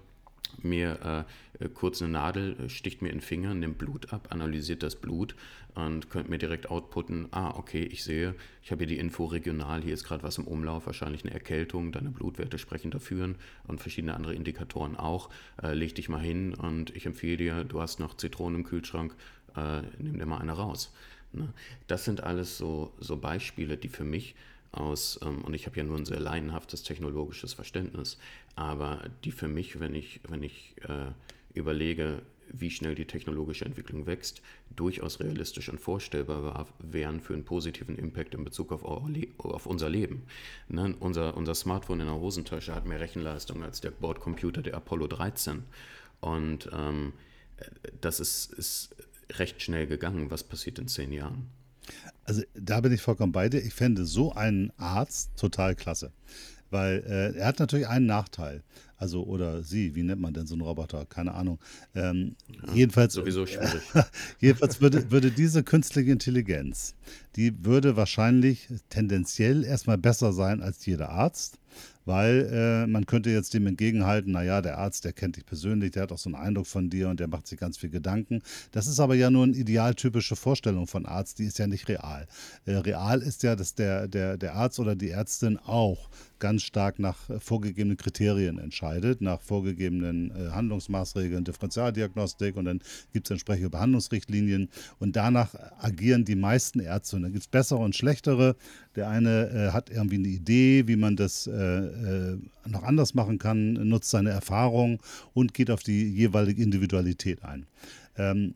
mir 0.62 1.26
äh, 1.60 1.70
kurz 1.70 2.02
eine 2.02 2.12
Nadel, 2.12 2.58
äh, 2.60 2.70
sticht 2.70 3.02
mir 3.02 3.10
in 3.10 3.18
den 3.18 3.22
Finger, 3.22 3.54
nimmt 3.54 3.78
Blut 3.78 4.14
ab, 4.14 4.28
analysiert 4.32 4.84
das 4.84 4.96
Blut 4.96 5.36
und 5.76 6.10
könnte 6.10 6.30
mir 6.30 6.38
direkt 6.38 6.70
outputten, 6.70 7.28
ah, 7.32 7.52
okay, 7.56 7.84
ich 7.84 8.04
sehe, 8.04 8.36
ich 8.64 8.72
habe 8.72 8.80
hier 8.80 8.88
die 8.88 8.98
Info 8.98 9.26
regional, 9.26 9.82
hier 9.82 9.94
ist 9.94 10.04
gerade 10.04 10.24
was 10.24 10.38
im 10.38 10.46
Umlauf, 10.46 10.86
wahrscheinlich 10.86 11.24
eine 11.24 11.34
Erkältung, 11.34 11.92
deine 11.92 12.10
Blutwerte 12.10 12.58
sprechen 12.58 12.92
dafür 12.92 13.36
und 13.68 13.82
verschiedene 13.82 14.16
andere 14.16 14.34
Indikatoren 14.34 14.96
auch. 14.96 15.30
Äh, 15.62 15.74
leg 15.74 15.96
dich 15.96 16.10
mal 16.10 16.22
hin 16.22 16.54
und 16.54 16.96
ich 16.96 17.06
empfehle 17.06 17.38
dir, 17.38 17.64
du 17.64 17.82
hast 17.82 18.00
noch 18.00 18.18
Zitronen 18.18 18.62
im 18.62 18.66
Kühlschrank, 18.66 19.16
äh, 19.56 19.82
nimm 19.98 20.18
dir 20.18 20.26
mal 20.26 20.40
eine 20.40 20.54
raus. 20.54 20.94
Ne? 21.34 21.54
Das 21.88 22.04
sind 22.04 22.24
alles 22.24 22.58
so, 22.58 22.94
so 23.00 23.18
Beispiele, 23.18 23.78
die 23.78 23.90
für 23.90 24.04
mich 24.04 24.36
aus, 24.72 25.20
ähm, 25.24 25.44
und 25.44 25.54
ich 25.54 25.66
habe 25.66 25.78
ja 25.78 25.84
nur 25.84 25.98
ein 25.98 26.06
sehr 26.06 26.20
laienhaftes 26.20 26.84
technologisches 26.84 27.54
Verständnis, 27.54 28.18
aber 28.56 29.04
die 29.24 29.32
für 29.32 29.48
mich, 29.48 29.80
wenn 29.80 29.96
ich, 29.96 30.22
wenn 30.28 30.44
ich 30.44 30.76
äh, 30.88 31.12
überlege, 31.54 32.22
wie 32.54 32.70
schnell 32.70 32.96
die 32.96 33.06
technologische 33.06 33.66
Entwicklung 33.66 34.06
wächst, 34.06 34.42
durchaus 34.76 35.20
realistisch 35.20 35.70
und 35.70 35.80
vorstellbar 35.80 36.68
wären 36.80 37.22
für 37.22 37.34
einen 37.34 37.46
positiven 37.46 37.98
Impact 37.98 38.34
in 38.34 38.44
Bezug 38.44 38.72
auf, 38.72 38.84
auf 38.84 39.66
unser 39.66 39.90
Leben. 39.90 40.24
Ne? 40.68 40.96
Unser, 41.00 41.38
unser 41.38 41.56
Smartphone 41.56 42.02
in 42.02 42.08
der 42.08 42.16
Hosentasche 42.16 42.76
hat 42.76 42.86
mehr 42.86 43.00
Rechenleistung 43.00 43.64
als 43.64 43.82
der 43.82 43.92
Bordcomputer 43.92 44.62
der 44.62 44.76
Apollo 44.76 45.08
13. 45.08 45.64
Und 46.20 46.70
ähm, 46.74 47.14
das 48.02 48.20
ist, 48.20 48.52
ist 48.54 48.96
recht 49.32 49.62
schnell 49.62 49.88
gegangen. 49.88 50.32
Was 50.32 50.44
passiert 50.44 50.80
in 50.80 50.88
zehn 50.88 51.12
Jahren? 51.12 51.50
Also 52.24 52.44
da 52.54 52.82
bin 52.82 52.92
ich 52.92 53.02
vollkommen 53.02 53.32
bei 53.32 53.50
dir. 53.50 53.62
Ich 53.62 53.74
fände 53.74 54.06
so 54.06 54.34
einen 54.34 54.72
Arzt 54.78 55.32
total 55.36 55.76
klasse. 55.76 56.12
Weil 56.70 57.04
äh, 57.06 57.38
er 57.38 57.48
hat 57.48 57.60
natürlich 57.60 57.88
einen 57.88 58.06
Nachteil. 58.06 58.64
Also, 59.02 59.24
oder 59.24 59.64
sie, 59.64 59.96
wie 59.96 60.04
nennt 60.04 60.22
man 60.22 60.34
denn 60.34 60.46
so 60.46 60.54
einen 60.54 60.62
Roboter? 60.62 61.06
Keine 61.08 61.34
Ahnung. 61.34 61.60
Ähm, 61.96 62.36
ja, 62.48 62.74
jedenfalls, 62.74 63.14
sowieso 63.14 63.48
schwierig. 63.48 63.82
jedenfalls 64.40 64.80
würde, 64.80 65.10
würde 65.10 65.32
diese 65.32 65.64
künstliche 65.64 66.12
Intelligenz, 66.12 66.94
die 67.36 67.66
würde 67.66 67.98
wahrscheinlich 67.98 68.70
tendenziell 68.90 69.66
erstmal 69.66 69.98
besser 69.98 70.34
sein 70.34 70.62
als 70.62 70.86
jeder 70.86 71.10
Arzt 71.10 71.58
weil 72.06 72.50
äh, 72.52 72.88
man 72.88 73.06
könnte 73.06 73.30
jetzt 73.30 73.54
dem 73.54 73.68
entgegenhalten, 73.68 74.32
naja, 74.32 74.62
der 74.62 74.78
Arzt, 74.78 75.06
der 75.06 75.14
kennt 75.14 75.36
dich 75.36 75.46
persönlich, 75.46 75.92
der 75.92 76.04
hat 76.04 76.12
auch 76.12 76.18
so 76.18 76.30
einen 76.30 76.36
Eindruck 76.36 76.68
von 76.68 76.90
dir 76.90 77.10
und 77.10 77.20
der 77.20 77.28
macht 77.28 77.48
sich 77.48 77.60
ganz 77.60 77.78
viel 77.78 77.90
Gedanken. 77.90 78.42
Das 78.72 78.88
ist 78.88 79.00
aber 79.00 79.16
ja 79.16 79.30
nur 79.30 79.44
eine 79.44 79.56
idealtypische 79.56 80.36
Vorstellung 80.36 80.88
von 80.88 81.06
Arzt, 81.06 81.40
die 81.40 81.46
ist 81.46 81.60
ja 81.60 81.68
nicht 81.68 81.88
real. 81.88 82.28
Äh, 82.66 82.78
real 82.78 83.22
ist 83.22 83.44
ja, 83.44 83.56
dass 83.56 83.76
der, 83.76 84.08
der, 84.08 84.38
der 84.38 84.56
Arzt 84.56 84.80
oder 84.80 84.96
die 84.96 85.10
Ärztin 85.10 85.58
auch 85.58 86.10
ganz 86.42 86.64
stark 86.64 87.00
nach 87.00 87.30
äh, 87.30 87.40
vorgegebenen 87.40 87.96
Kriterien 87.96 88.58
entscheidet, 88.58 89.22
nach 89.22 89.40
vorgegebenen 89.42 90.32
äh, 90.32 90.50
Handlungsmaßregeln, 90.50 91.46
Differentialdiagnostik 91.46 92.58
und 92.58 92.66
dann 92.66 92.82
gibt 93.14 93.28
es 93.28 93.32
entsprechende 93.32 93.70
Behandlungsrichtlinien 93.70 94.68
und 95.00 95.16
danach 95.16 95.56
agieren 95.80 96.26
die 96.26 96.36
meisten 96.36 96.82
Ärzte. 96.82 97.16
Und 97.16 97.22
dann 97.22 97.32
gibt 97.32 97.44
es 97.44 97.48
bessere 97.48 97.80
und 97.80 97.96
schlechtere. 97.96 98.58
Der 98.98 99.10
eine 99.10 99.50
äh, 99.50 99.72
hat 99.72 99.90
irgendwie 99.90 100.16
eine 100.16 100.28
Idee, 100.28 100.88
wie 100.88 100.98
man 100.98 101.16
das 101.16 101.48
äh, 101.48 101.54
äh, 101.54 102.38
noch 102.68 102.84
anders 102.84 103.14
machen 103.14 103.40
kann, 103.40 103.74
nutzt 103.74 104.10
seine 104.10 104.32
Erfahrung 104.32 105.02
und 105.34 105.54
geht 105.54 105.72
auf 105.72 105.84
die 105.84 106.10
jeweilige 106.10 106.62
Individualität 106.62 107.44
ein. 107.44 107.66
Ähm, 108.18 108.56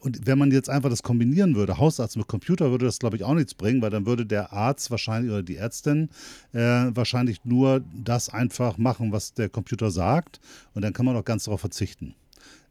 und 0.00 0.26
wenn 0.26 0.38
man 0.38 0.50
jetzt 0.50 0.70
einfach 0.70 0.90
das 0.90 1.02
kombinieren 1.02 1.54
würde, 1.54 1.78
Hausarzt 1.78 2.16
mit 2.16 2.26
Computer, 2.26 2.70
würde 2.70 2.86
das, 2.86 2.98
glaube 2.98 3.16
ich, 3.16 3.24
auch 3.24 3.34
nichts 3.34 3.54
bringen, 3.54 3.82
weil 3.82 3.90
dann 3.90 4.06
würde 4.06 4.26
der 4.26 4.52
Arzt 4.52 4.90
wahrscheinlich 4.90 5.30
oder 5.30 5.42
die 5.42 5.56
Ärztin 5.56 6.08
äh, 6.52 6.58
wahrscheinlich 6.58 7.44
nur 7.44 7.82
das 7.92 8.28
einfach 8.28 8.78
machen, 8.78 9.12
was 9.12 9.34
der 9.34 9.48
Computer 9.48 9.90
sagt. 9.90 10.40
Und 10.74 10.82
dann 10.82 10.92
kann 10.92 11.06
man 11.06 11.16
auch 11.16 11.24
ganz 11.24 11.44
darauf 11.44 11.60
verzichten. 11.60 12.14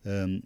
Ähm, 0.06 0.44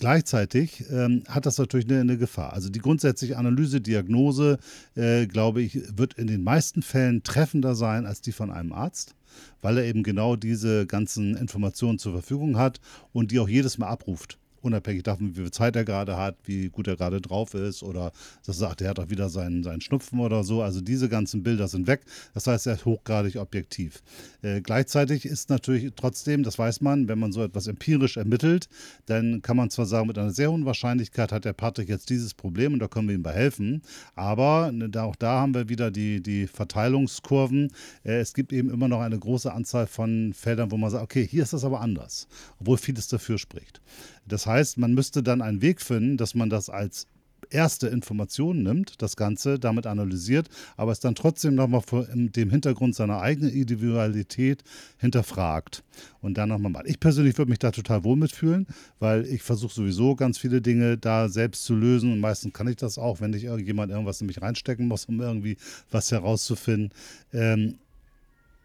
Gleichzeitig 0.00 0.86
ähm, 0.90 1.24
hat 1.28 1.44
das 1.44 1.58
natürlich 1.58 1.84
eine, 1.84 2.00
eine, 2.00 2.16
Gefahr. 2.16 2.54
Also 2.54 2.70
die 2.70 2.78
grundsätzliche 2.78 3.36
Analyse, 3.36 3.82
Diagnose, 3.82 4.58
äh, 4.94 5.26
glaube 5.26 5.60
ich, 5.60 5.78
wird 5.94 6.14
in 6.14 6.26
den 6.26 6.42
meisten 6.42 6.80
Fällen 6.80 7.22
treffender 7.22 7.74
sein 7.74 8.06
als 8.06 8.22
die 8.22 8.32
von 8.32 8.50
einem 8.50 8.72
Arzt, 8.72 9.14
weil 9.60 9.76
er 9.76 9.84
eben 9.84 10.02
genau 10.02 10.36
diese 10.36 10.86
ganzen 10.86 11.36
Informationen 11.36 11.98
zur 11.98 12.12
Verfügung 12.12 12.56
hat 12.56 12.80
und 13.12 13.30
die 13.30 13.40
auch 13.40 13.48
jedes 13.48 13.76
Mal 13.76 13.88
abruft 13.88 14.39
unabhängig 14.62 15.02
davon, 15.02 15.30
wie 15.30 15.40
viel 15.40 15.50
Zeit 15.50 15.76
er 15.76 15.84
gerade 15.84 16.16
hat, 16.16 16.36
wie 16.44 16.68
gut 16.68 16.88
er 16.88 16.96
gerade 16.96 17.20
drauf 17.20 17.54
ist 17.54 17.82
oder 17.82 18.12
das 18.44 18.58
sagt, 18.58 18.80
er 18.80 18.90
hat 18.90 18.98
auch 18.98 19.10
wieder 19.10 19.28
seinen, 19.28 19.62
seinen 19.62 19.80
Schnupfen 19.80 20.20
oder 20.20 20.44
so. 20.44 20.62
Also 20.62 20.80
diese 20.80 21.08
ganzen 21.08 21.42
Bilder 21.42 21.68
sind 21.68 21.86
weg. 21.86 22.02
Das 22.34 22.46
heißt, 22.46 22.66
er 22.66 22.74
ist 22.74 22.84
hochgradig 22.84 23.36
objektiv. 23.36 24.02
Äh, 24.42 24.60
gleichzeitig 24.60 25.24
ist 25.24 25.50
natürlich 25.50 25.92
trotzdem, 25.96 26.42
das 26.42 26.58
weiß 26.58 26.80
man, 26.80 27.08
wenn 27.08 27.18
man 27.18 27.32
so 27.32 27.42
etwas 27.42 27.66
empirisch 27.66 28.16
ermittelt, 28.16 28.68
dann 29.06 29.42
kann 29.42 29.56
man 29.56 29.70
zwar 29.70 29.86
sagen, 29.86 30.06
mit 30.08 30.18
einer 30.18 30.30
sehr 30.30 30.50
hohen 30.50 30.64
Wahrscheinlichkeit 30.64 31.32
hat 31.32 31.44
der 31.44 31.52
Patrick 31.52 31.88
jetzt 31.88 32.10
dieses 32.10 32.34
Problem 32.34 32.74
und 32.74 32.78
da 32.78 32.88
können 32.88 33.08
wir 33.08 33.14
ihm 33.14 33.22
bei 33.22 33.32
helfen. 33.32 33.82
Aber 34.14 34.72
ne, 34.72 34.90
auch 35.02 35.16
da 35.16 35.40
haben 35.40 35.54
wir 35.54 35.68
wieder 35.68 35.90
die, 35.90 36.22
die 36.22 36.46
Verteilungskurven. 36.46 37.72
Äh, 38.04 38.20
es 38.20 38.34
gibt 38.34 38.52
eben 38.52 38.70
immer 38.70 38.88
noch 38.88 39.00
eine 39.00 39.18
große 39.18 39.52
Anzahl 39.52 39.86
von 39.86 40.32
Feldern, 40.34 40.70
wo 40.70 40.76
man 40.76 40.90
sagt, 40.90 41.04
okay, 41.04 41.26
hier 41.26 41.42
ist 41.42 41.52
das 41.52 41.64
aber 41.64 41.80
anders, 41.80 42.26
obwohl 42.58 42.78
vieles 42.78 43.08
dafür 43.08 43.38
spricht. 43.38 43.80
Das 44.26 44.46
heißt, 44.50 44.78
man 44.78 44.94
müsste 44.94 45.22
dann 45.22 45.42
einen 45.42 45.62
Weg 45.62 45.80
finden, 45.80 46.16
dass 46.16 46.34
man 46.34 46.50
das 46.50 46.68
als 46.68 47.06
erste 47.50 47.88
Informationen 47.88 48.62
nimmt, 48.62 49.02
das 49.02 49.16
Ganze 49.16 49.58
damit 49.58 49.86
analysiert, 49.86 50.48
aber 50.76 50.92
es 50.92 51.00
dann 51.00 51.14
trotzdem 51.14 51.54
nochmal 51.54 51.82
vor 51.82 52.06
dem 52.06 52.50
Hintergrund 52.50 52.94
seiner 52.94 53.20
eigenen 53.20 53.52
Individualität 53.52 54.62
hinterfragt 54.98 55.82
und 56.20 56.38
dann 56.38 56.48
nochmal 56.48 56.70
macht. 56.70 56.86
Ich 56.86 57.00
persönlich 57.00 57.36
würde 57.38 57.50
mich 57.50 57.58
da 57.58 57.70
total 57.70 58.04
wohl 58.04 58.16
mitfühlen, 58.16 58.66
weil 58.98 59.26
ich 59.26 59.42
versuche 59.42 59.74
sowieso 59.74 60.14
ganz 60.14 60.38
viele 60.38 60.60
Dinge 60.60 60.98
da 60.98 61.28
selbst 61.28 61.64
zu 61.64 61.74
lösen 61.74 62.12
und 62.12 62.20
meistens 62.20 62.52
kann 62.52 62.68
ich 62.68 62.76
das 62.76 62.98
auch, 62.98 63.20
wenn 63.20 63.30
nicht 63.30 63.44
irgendjemand 63.44 63.90
irgendwas 63.90 64.20
in 64.20 64.26
mich 64.26 64.40
reinstecken 64.40 64.86
muss, 64.86 65.06
um 65.06 65.20
irgendwie 65.20 65.56
was 65.90 66.12
herauszufinden. 66.12 66.90
Ähm, 67.32 67.78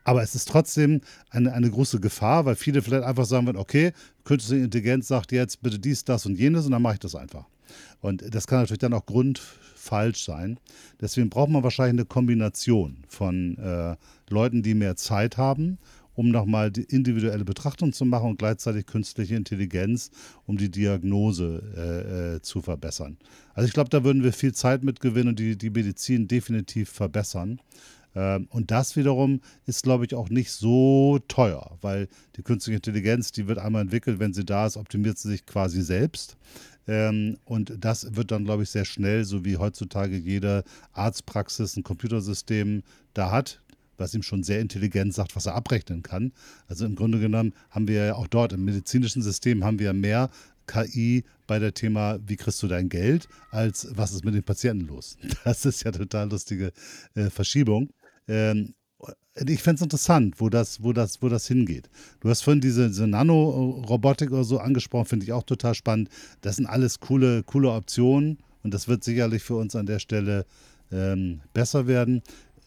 aber 0.05 0.23
es 0.23 0.35
ist 0.35 0.47
trotzdem 0.47 1.01
eine, 1.31 1.51
eine 1.51 1.69
große 1.69 1.99
Gefahr, 1.99 2.45
weil 2.45 2.55
viele 2.55 2.81
vielleicht 2.81 3.03
einfach 3.03 3.25
sagen 3.25 3.47
würden, 3.47 3.57
okay, 3.57 3.91
künstliche 4.23 4.63
Intelligenz 4.63 5.09
sagt 5.09 5.33
jetzt 5.33 5.61
bitte 5.61 5.79
dies, 5.79 6.05
das 6.05 6.25
und 6.25 6.37
jenes 6.37 6.65
und 6.65 6.71
dann 6.71 6.81
mache 6.81 6.93
ich 6.93 6.99
das 6.99 7.15
einfach. 7.15 7.45
Und 8.01 8.23
das 8.33 8.45
kann 8.45 8.59
natürlich 8.59 8.79
dann 8.79 8.93
auch 8.93 9.07
grundfalsch 9.07 10.23
sein. 10.23 10.59
Deswegen 11.01 11.29
braucht 11.29 11.49
man 11.49 11.63
wahrscheinlich 11.63 12.01
eine 12.01 12.05
Kombination 12.05 13.03
von 13.09 13.57
äh, 13.57 13.95
Leuten, 14.29 14.61
die 14.61 14.75
mehr 14.75 14.95
Zeit 14.95 15.37
haben, 15.37 15.79
um 16.13 16.29
nochmal 16.29 16.71
die 16.71 16.83
individuelle 16.83 17.43
Betrachtung 17.43 17.91
zu 17.91 18.05
machen 18.05 18.29
und 18.29 18.39
gleichzeitig 18.39 18.85
künstliche 18.85 19.35
Intelligenz, 19.35 20.11
um 20.45 20.57
die 20.57 20.69
Diagnose 20.69 21.63
äh, 21.75 22.35
äh, 22.35 22.41
zu 22.41 22.61
verbessern. 22.61 23.17
Also 23.55 23.67
ich 23.67 23.73
glaube, 23.73 23.89
da 23.89 24.03
würden 24.03 24.23
wir 24.23 24.33
viel 24.33 24.53
Zeit 24.53 24.83
mit 24.83 24.99
gewinnen 24.99 25.29
und 25.29 25.39
die, 25.39 25.57
die 25.57 25.71
Medizin 25.71 26.27
definitiv 26.27 26.89
verbessern. 26.89 27.59
Ähm, 28.15 28.47
und 28.49 28.71
das 28.71 28.95
wiederum 28.95 29.41
ist, 29.65 29.83
glaube 29.83 30.05
ich, 30.05 30.15
auch 30.15 30.29
nicht 30.29 30.51
so 30.51 31.19
teuer, 31.27 31.77
weil 31.81 32.07
die 32.37 32.43
künstliche 32.43 32.77
Intelligenz, 32.77 33.31
die 33.31 33.47
wird 33.47 33.59
einmal 33.59 33.81
entwickelt, 33.81 34.19
wenn 34.19 34.33
sie 34.33 34.45
da 34.45 34.65
ist, 34.65 34.77
optimiert 34.77 35.17
sie 35.17 35.29
sich 35.29 35.45
quasi 35.45 35.81
selbst. 35.81 36.37
Ähm, 36.87 37.37
und 37.45 37.73
das 37.79 38.15
wird 38.15 38.31
dann, 38.31 38.45
glaube 38.45 38.63
ich, 38.63 38.69
sehr 38.69 38.85
schnell, 38.85 39.25
so 39.25 39.43
wie 39.43 39.57
heutzutage 39.57 40.17
jede 40.17 40.63
Arztpraxis 40.93 41.75
ein 41.75 41.83
Computersystem 41.83 42.83
da 43.13 43.31
hat, 43.31 43.61
was 43.97 44.13
ihm 44.13 44.23
schon 44.23 44.43
sehr 44.43 44.59
intelligent 44.59 45.13
sagt, 45.13 45.35
was 45.35 45.45
er 45.45 45.55
abrechnen 45.55 46.03
kann. 46.03 46.31
Also 46.67 46.85
im 46.85 46.95
Grunde 46.95 47.19
genommen 47.19 47.53
haben 47.69 47.87
wir 47.87 48.05
ja 48.05 48.15
auch 48.15 48.27
dort 48.27 48.53
im 48.53 48.65
medizinischen 48.65 49.21
System 49.21 49.63
haben 49.63 49.79
wir 49.79 49.93
mehr 49.93 50.29
KI 50.67 51.23
bei 51.47 51.59
der 51.59 51.73
Thema, 51.73 52.19
wie 52.25 52.35
kriegst 52.35 52.61
du 52.63 52.67
dein 52.67 52.89
Geld, 52.89 53.27
als 53.51 53.87
was 53.91 54.13
ist 54.13 54.25
mit 54.25 54.33
den 54.33 54.43
Patienten 54.43 54.87
los. 54.87 55.17
Das 55.43 55.65
ist 55.65 55.83
ja 55.83 55.91
total 55.91 56.29
lustige 56.29 56.71
äh, 57.13 57.29
Verschiebung. 57.29 57.89
Ähm, 58.27 58.73
ich 59.45 59.61
fände 59.61 59.75
es 59.75 59.81
interessant, 59.81 60.35
wo 60.39 60.49
das, 60.49 60.81
wo, 60.81 60.93
das, 60.93 61.21
wo 61.21 61.27
das 61.27 61.47
hingeht. 61.47 61.89
Du 62.21 62.29
hast 62.29 62.41
vorhin 62.41 62.61
diese, 62.61 62.87
diese 62.87 63.07
Nanorobotik 63.07 64.31
oder 64.31 64.45
so 64.45 64.59
angesprochen, 64.59 65.05
finde 65.05 65.25
ich 65.25 65.33
auch 65.33 65.43
total 65.43 65.75
spannend. 65.75 66.09
Das 66.41 66.55
sind 66.55 66.67
alles 66.67 67.01
coole, 67.01 67.43
coole 67.43 67.71
Optionen 67.71 68.37
und 68.63 68.73
das 68.73 68.87
wird 68.87 69.03
sicherlich 69.03 69.43
für 69.43 69.55
uns 69.55 69.75
an 69.75 69.85
der 69.85 69.99
Stelle 69.99 70.45
ähm, 70.91 71.41
besser 71.53 71.85
werden. 71.87 72.21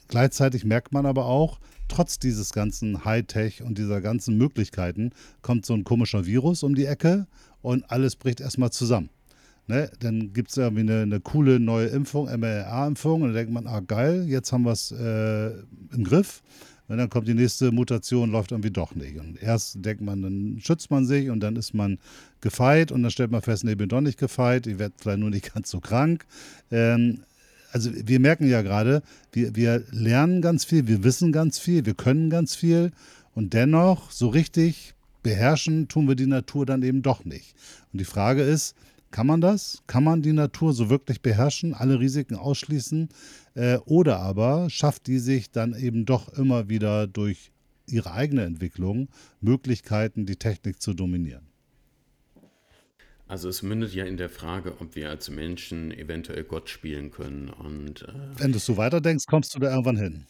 Gleichzeitig 0.08 0.64
merkt 0.64 0.92
man 0.92 1.06
aber 1.06 1.24
auch, 1.26 1.58
trotz 1.88 2.18
dieses 2.18 2.52
ganzen 2.52 3.04
Hightech 3.04 3.62
und 3.62 3.78
dieser 3.78 4.00
ganzen 4.02 4.36
Möglichkeiten 4.36 5.12
kommt 5.40 5.64
so 5.64 5.74
ein 5.74 5.84
komischer 5.84 6.26
Virus 6.26 6.62
um 6.62 6.74
die 6.74 6.84
Ecke 6.84 7.26
und 7.62 7.90
alles 7.90 8.16
bricht 8.16 8.40
erstmal 8.40 8.70
zusammen. 8.70 9.08
Ne, 9.70 9.90
dann 10.00 10.32
gibt 10.32 10.50
es 10.50 10.56
irgendwie 10.56 10.80
eine, 10.80 11.02
eine, 11.02 11.20
coole 11.20 11.60
neue 11.60 11.88
Impfung, 11.88 12.24
mRNA-Impfung, 12.24 13.20
und 13.20 13.28
dann 13.28 13.36
denkt 13.36 13.52
man, 13.52 13.66
ah 13.66 13.80
geil, 13.80 14.24
jetzt 14.26 14.50
haben 14.50 14.62
wir 14.64 14.72
es 14.72 14.92
äh, 14.92 15.50
im 15.92 16.04
Griff. 16.04 16.42
Und 16.88 16.96
dann 16.96 17.10
kommt 17.10 17.28
die 17.28 17.34
nächste 17.34 17.70
Mutation, 17.70 18.30
läuft 18.30 18.52
irgendwie 18.52 18.70
doch 18.70 18.94
nicht. 18.94 19.18
Und 19.18 19.42
erst 19.42 19.84
denkt 19.84 20.00
man, 20.00 20.22
dann 20.22 20.58
schützt 20.58 20.90
man 20.90 21.04
sich 21.04 21.28
und 21.28 21.40
dann 21.40 21.54
ist 21.56 21.74
man 21.74 21.98
gefeit 22.40 22.90
und 22.90 23.02
dann 23.02 23.10
stellt 23.10 23.30
man 23.30 23.42
fest, 23.42 23.62
nee, 23.62 23.74
bin 23.74 23.90
doch 23.90 24.00
nicht 24.00 24.18
gefeit, 24.18 24.66
ich 24.66 24.78
werde 24.78 24.94
vielleicht 24.98 25.18
nur 25.18 25.28
nicht 25.28 25.52
ganz 25.54 25.70
so 25.70 25.80
krank. 25.80 26.24
Ähm, 26.70 27.20
also 27.70 27.90
wir 27.94 28.20
merken 28.20 28.48
ja 28.48 28.62
gerade, 28.62 29.02
wir, 29.32 29.54
wir 29.54 29.84
lernen 29.90 30.40
ganz 30.40 30.64
viel, 30.64 30.88
wir 30.88 31.04
wissen 31.04 31.30
ganz 31.30 31.58
viel, 31.58 31.84
wir 31.84 31.92
können 31.92 32.30
ganz 32.30 32.56
viel 32.56 32.90
und 33.34 33.52
dennoch 33.52 34.10
so 34.12 34.28
richtig 34.28 34.94
beherrschen 35.22 35.88
tun 35.88 36.08
wir 36.08 36.14
die 36.14 36.26
Natur 36.26 36.64
dann 36.64 36.82
eben 36.82 37.02
doch 37.02 37.26
nicht. 37.26 37.54
Und 37.92 38.00
die 38.00 38.06
Frage 38.06 38.40
ist, 38.40 38.74
kann 39.10 39.26
man 39.26 39.40
das? 39.40 39.82
Kann 39.86 40.04
man 40.04 40.22
die 40.22 40.32
Natur 40.32 40.72
so 40.72 40.90
wirklich 40.90 41.22
beherrschen, 41.22 41.74
alle 41.74 41.98
Risiken 42.00 42.36
ausschließen? 42.36 43.08
Äh, 43.54 43.78
oder 43.86 44.20
aber 44.20 44.68
schafft 44.70 45.06
die 45.06 45.18
sich 45.18 45.50
dann 45.50 45.74
eben 45.74 46.04
doch 46.04 46.28
immer 46.34 46.68
wieder 46.68 47.06
durch 47.06 47.50
ihre 47.86 48.12
eigene 48.12 48.44
Entwicklung 48.44 49.08
Möglichkeiten, 49.40 50.26
die 50.26 50.36
Technik 50.36 50.80
zu 50.80 50.94
dominieren? 50.94 51.46
Also 53.26 53.50
es 53.50 53.62
mündet 53.62 53.94
ja 53.94 54.04
in 54.06 54.16
der 54.16 54.30
Frage, 54.30 54.80
ob 54.80 54.96
wir 54.96 55.10
als 55.10 55.28
Menschen 55.28 55.90
eventuell 55.92 56.44
Gott 56.44 56.70
spielen 56.70 57.10
können. 57.10 57.50
Und, 57.50 58.02
äh, 58.02 58.12
Wenn 58.38 58.52
du 58.52 58.58
so 58.58 58.78
weiterdenkst, 58.78 59.26
kommst 59.26 59.54
du 59.54 59.58
da 59.58 59.70
irgendwann 59.70 59.98
hin. 59.98 60.26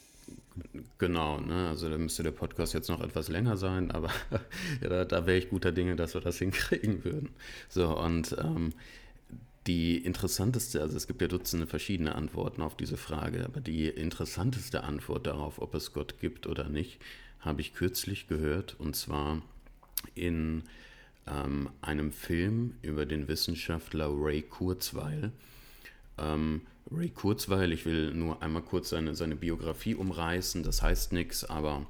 Genau, 0.99 1.41
ne? 1.41 1.69
also 1.69 1.89
da 1.89 1.99
müsste 1.99 2.23
der 2.23 2.33
Podcast 2.33 2.75
jetzt 2.75 2.89
noch 2.89 3.01
etwas 3.01 3.29
länger 3.29 3.57
sein, 3.57 3.91
aber 3.91 4.11
ja, 4.83 4.89
da, 4.89 5.05
da 5.05 5.27
wäre 5.27 5.39
ich 5.39 5.51
guter 5.51 5.73
Dinge, 5.73 5.97
dass 5.97 6.15
wir 6.15 6.21
das 6.21 6.39
hinkriegen 6.39 7.05
würden. 7.05 7.31
So, 7.69 7.99
und 7.99 8.37
ähm, 8.39 8.73
die 9.67 9.99
interessanteste, 9.99 10.81
also 10.81 10.97
es 10.97 11.07
gibt 11.07 11.21
ja 11.21 11.29
Dutzende 11.29 11.67
verschiedene 11.67 12.15
Antworten 12.15 12.63
auf 12.63 12.77
diese 12.77 12.97
Frage, 12.97 13.45
aber 13.45 13.61
die 13.61 13.87
interessanteste 13.87 14.83
Antwort 14.83 15.27
darauf, 15.27 15.61
ob 15.61 15.75
es 15.75 15.93
Gott 15.93 16.21
gibt 16.21 16.47
oder 16.47 16.69
nicht, 16.69 17.01
habe 17.41 17.61
ich 17.61 17.75
kürzlich 17.75 18.29
gehört, 18.29 18.77
und 18.79 18.97
zwar 18.97 19.43
in 20.15 20.65
ähm, 21.27 21.69
einem 21.83 22.13
Film 22.13 22.75
über 22.83 23.07
den 23.07 23.29
Wissenschaftler 23.29 24.09
Ray 24.11 24.43
Kurzweil. 24.43 25.33
Ähm, 26.19 26.63
Ray 26.91 27.11
Kurzweil, 27.11 27.73
ich 27.73 27.85
will 27.85 28.15
nur 28.15 28.43
einmal 28.43 28.63
kurz 28.63 28.91
seine, 28.91 29.15
seine 29.15 29.37
Biografie 29.37 29.95
umreißen, 29.95 30.63
das 30.63 30.83
heißt 30.83 31.13
nichts, 31.13 31.45
aber 31.45 31.87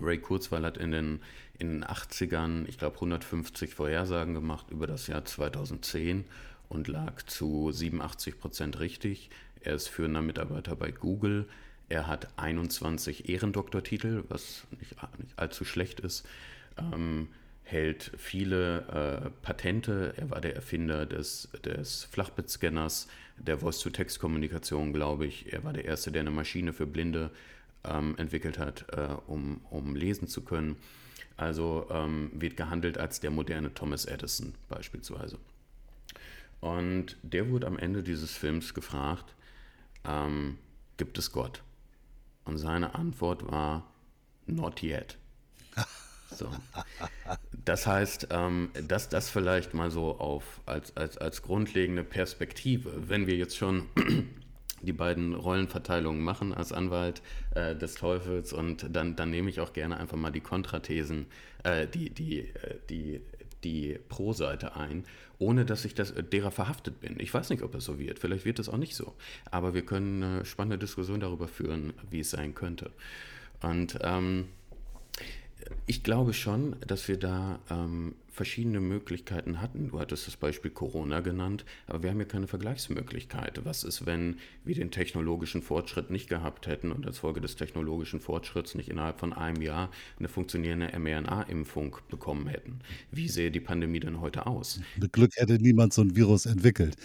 Ray 0.00 0.18
Kurzweil 0.18 0.64
hat 0.64 0.76
in 0.76 0.90
den, 0.90 1.20
in 1.58 1.68
den 1.68 1.84
80ern, 1.84 2.66
ich 2.66 2.78
glaube, 2.78 2.96
150 2.96 3.74
Vorhersagen 3.74 4.34
gemacht 4.34 4.70
über 4.70 4.86
das 4.86 5.06
Jahr 5.06 5.24
2010 5.24 6.24
und 6.68 6.88
lag 6.88 7.22
zu 7.26 7.70
87 7.70 8.38
Prozent 8.40 8.80
richtig. 8.80 9.30
Er 9.60 9.74
ist 9.74 9.88
führender 9.88 10.22
Mitarbeiter 10.22 10.74
bei 10.74 10.90
Google. 10.90 11.46
Er 11.88 12.06
hat 12.06 12.28
21 12.38 13.28
Ehrendoktortitel, 13.28 14.24
was 14.28 14.66
nicht, 14.80 14.96
nicht 15.18 15.38
allzu 15.38 15.64
schlecht 15.64 16.00
ist. 16.00 16.26
Ähm, 16.76 17.28
hält 17.74 18.12
viele 18.16 19.24
äh, 19.24 19.30
Patente. 19.42 20.14
Er 20.16 20.30
war 20.30 20.40
der 20.40 20.54
Erfinder 20.54 21.06
des, 21.06 21.48
des 21.64 22.04
Flachbittscanners, 22.04 23.08
der 23.36 23.58
Voice-to-Text-Kommunikation, 23.58 24.92
glaube 24.92 25.26
ich. 25.26 25.52
Er 25.52 25.64
war 25.64 25.72
der 25.72 25.84
Erste, 25.84 26.12
der 26.12 26.20
eine 26.20 26.30
Maschine 26.30 26.72
für 26.72 26.86
Blinde 26.86 27.30
ähm, 27.82 28.14
entwickelt 28.16 28.58
hat, 28.58 28.86
äh, 28.92 29.16
um, 29.26 29.60
um 29.70 29.96
lesen 29.96 30.28
zu 30.28 30.42
können. 30.44 30.76
Also 31.36 31.88
ähm, 31.90 32.30
wird 32.32 32.56
gehandelt 32.56 32.96
als 32.96 33.18
der 33.18 33.32
moderne 33.32 33.74
Thomas 33.74 34.04
Edison 34.04 34.54
beispielsweise. 34.68 35.38
Und 36.60 37.16
der 37.22 37.50
wurde 37.50 37.66
am 37.66 37.76
Ende 37.76 38.04
dieses 38.04 38.36
Films 38.36 38.72
gefragt, 38.72 39.34
ähm, 40.04 40.58
gibt 40.96 41.18
es 41.18 41.32
Gott? 41.32 41.62
Und 42.44 42.58
seine 42.58 42.94
Antwort 42.94 43.50
war, 43.50 43.92
not 44.46 44.82
yet. 44.82 45.18
So. 46.34 46.48
Das 47.64 47.86
heißt, 47.86 48.28
ähm, 48.30 48.70
dass 48.86 49.08
das 49.08 49.30
vielleicht 49.30 49.74
mal 49.74 49.90
so 49.90 50.18
auf 50.18 50.60
als, 50.66 50.96
als, 50.96 51.16
als 51.18 51.42
grundlegende 51.42 52.04
Perspektive, 52.04 53.08
wenn 53.08 53.26
wir 53.26 53.36
jetzt 53.36 53.56
schon 53.56 53.86
die 54.84 54.92
beiden 54.92 55.34
Rollenverteilungen 55.34 56.22
machen 56.22 56.52
als 56.52 56.72
Anwalt 56.72 57.22
äh, 57.54 57.74
des 57.74 57.94
Teufels 57.94 58.52
und 58.52 58.94
dann, 58.94 59.16
dann 59.16 59.30
nehme 59.30 59.50
ich 59.50 59.60
auch 59.60 59.72
gerne 59.72 59.96
einfach 59.96 60.16
mal 60.16 60.30
die 60.30 60.40
Kontrathesen, 60.40 61.26
äh, 61.62 61.86
die, 61.86 62.10
die, 62.10 62.40
äh, 62.40 62.78
die, 62.90 63.20
die 63.64 63.98
Pro-Seite 64.08 64.76
ein, 64.76 65.04
ohne 65.38 65.64
dass 65.64 65.84
ich 65.84 65.94
das, 65.94 66.14
derer 66.32 66.50
verhaftet 66.50 67.00
bin. 67.00 67.18
Ich 67.18 67.32
weiß 67.32 67.50
nicht, 67.50 67.62
ob 67.62 67.74
es 67.74 67.84
so 67.84 67.98
wird, 67.98 68.18
vielleicht 68.18 68.44
wird 68.44 68.58
es 68.58 68.68
auch 68.68 68.76
nicht 68.76 68.94
so, 68.94 69.14
aber 69.50 69.74
wir 69.74 69.84
können 69.84 70.22
eine 70.22 70.44
spannende 70.44 70.78
Diskussion 70.78 71.20
darüber 71.20 71.48
führen, 71.48 71.94
wie 72.10 72.20
es 72.20 72.30
sein 72.30 72.54
könnte. 72.54 72.90
Und 73.62 73.98
ähm, 74.02 74.48
ich 75.86 76.02
glaube 76.02 76.32
schon, 76.34 76.76
dass 76.86 77.08
wir 77.08 77.18
da 77.18 77.58
ähm, 77.70 78.14
verschiedene 78.34 78.80
Möglichkeiten 78.80 79.60
hatten. 79.60 79.88
Du 79.88 80.00
hattest 80.00 80.26
das 80.26 80.36
Beispiel 80.36 80.72
Corona 80.72 81.20
genannt, 81.20 81.64
aber 81.86 82.02
wir 82.02 82.10
haben 82.10 82.18
ja 82.18 82.24
keine 82.24 82.48
Vergleichsmöglichkeit. 82.48 83.60
Was 83.64 83.84
ist, 83.84 84.06
wenn 84.06 84.38
wir 84.64 84.74
den 84.74 84.90
technologischen 84.90 85.62
Fortschritt 85.62 86.10
nicht 86.10 86.28
gehabt 86.28 86.66
hätten 86.66 86.90
und 86.90 87.06
als 87.06 87.18
Folge 87.18 87.40
des 87.40 87.54
technologischen 87.54 88.20
Fortschritts 88.20 88.74
nicht 88.74 88.88
innerhalb 88.88 89.20
von 89.20 89.32
einem 89.32 89.62
Jahr 89.62 89.90
eine 90.18 90.28
funktionierende 90.28 90.98
mRNA-Impfung 90.98 91.96
bekommen 92.10 92.48
hätten? 92.48 92.80
Wie 93.12 93.28
sähe 93.28 93.52
die 93.52 93.60
Pandemie 93.60 94.00
denn 94.00 94.20
heute 94.20 94.46
aus? 94.46 94.80
Mit 95.00 95.12
Glück 95.12 95.30
hätte 95.36 95.54
niemand 95.54 95.92
so 95.92 96.02
ein 96.02 96.16
Virus 96.16 96.46
entwickelt. 96.46 96.96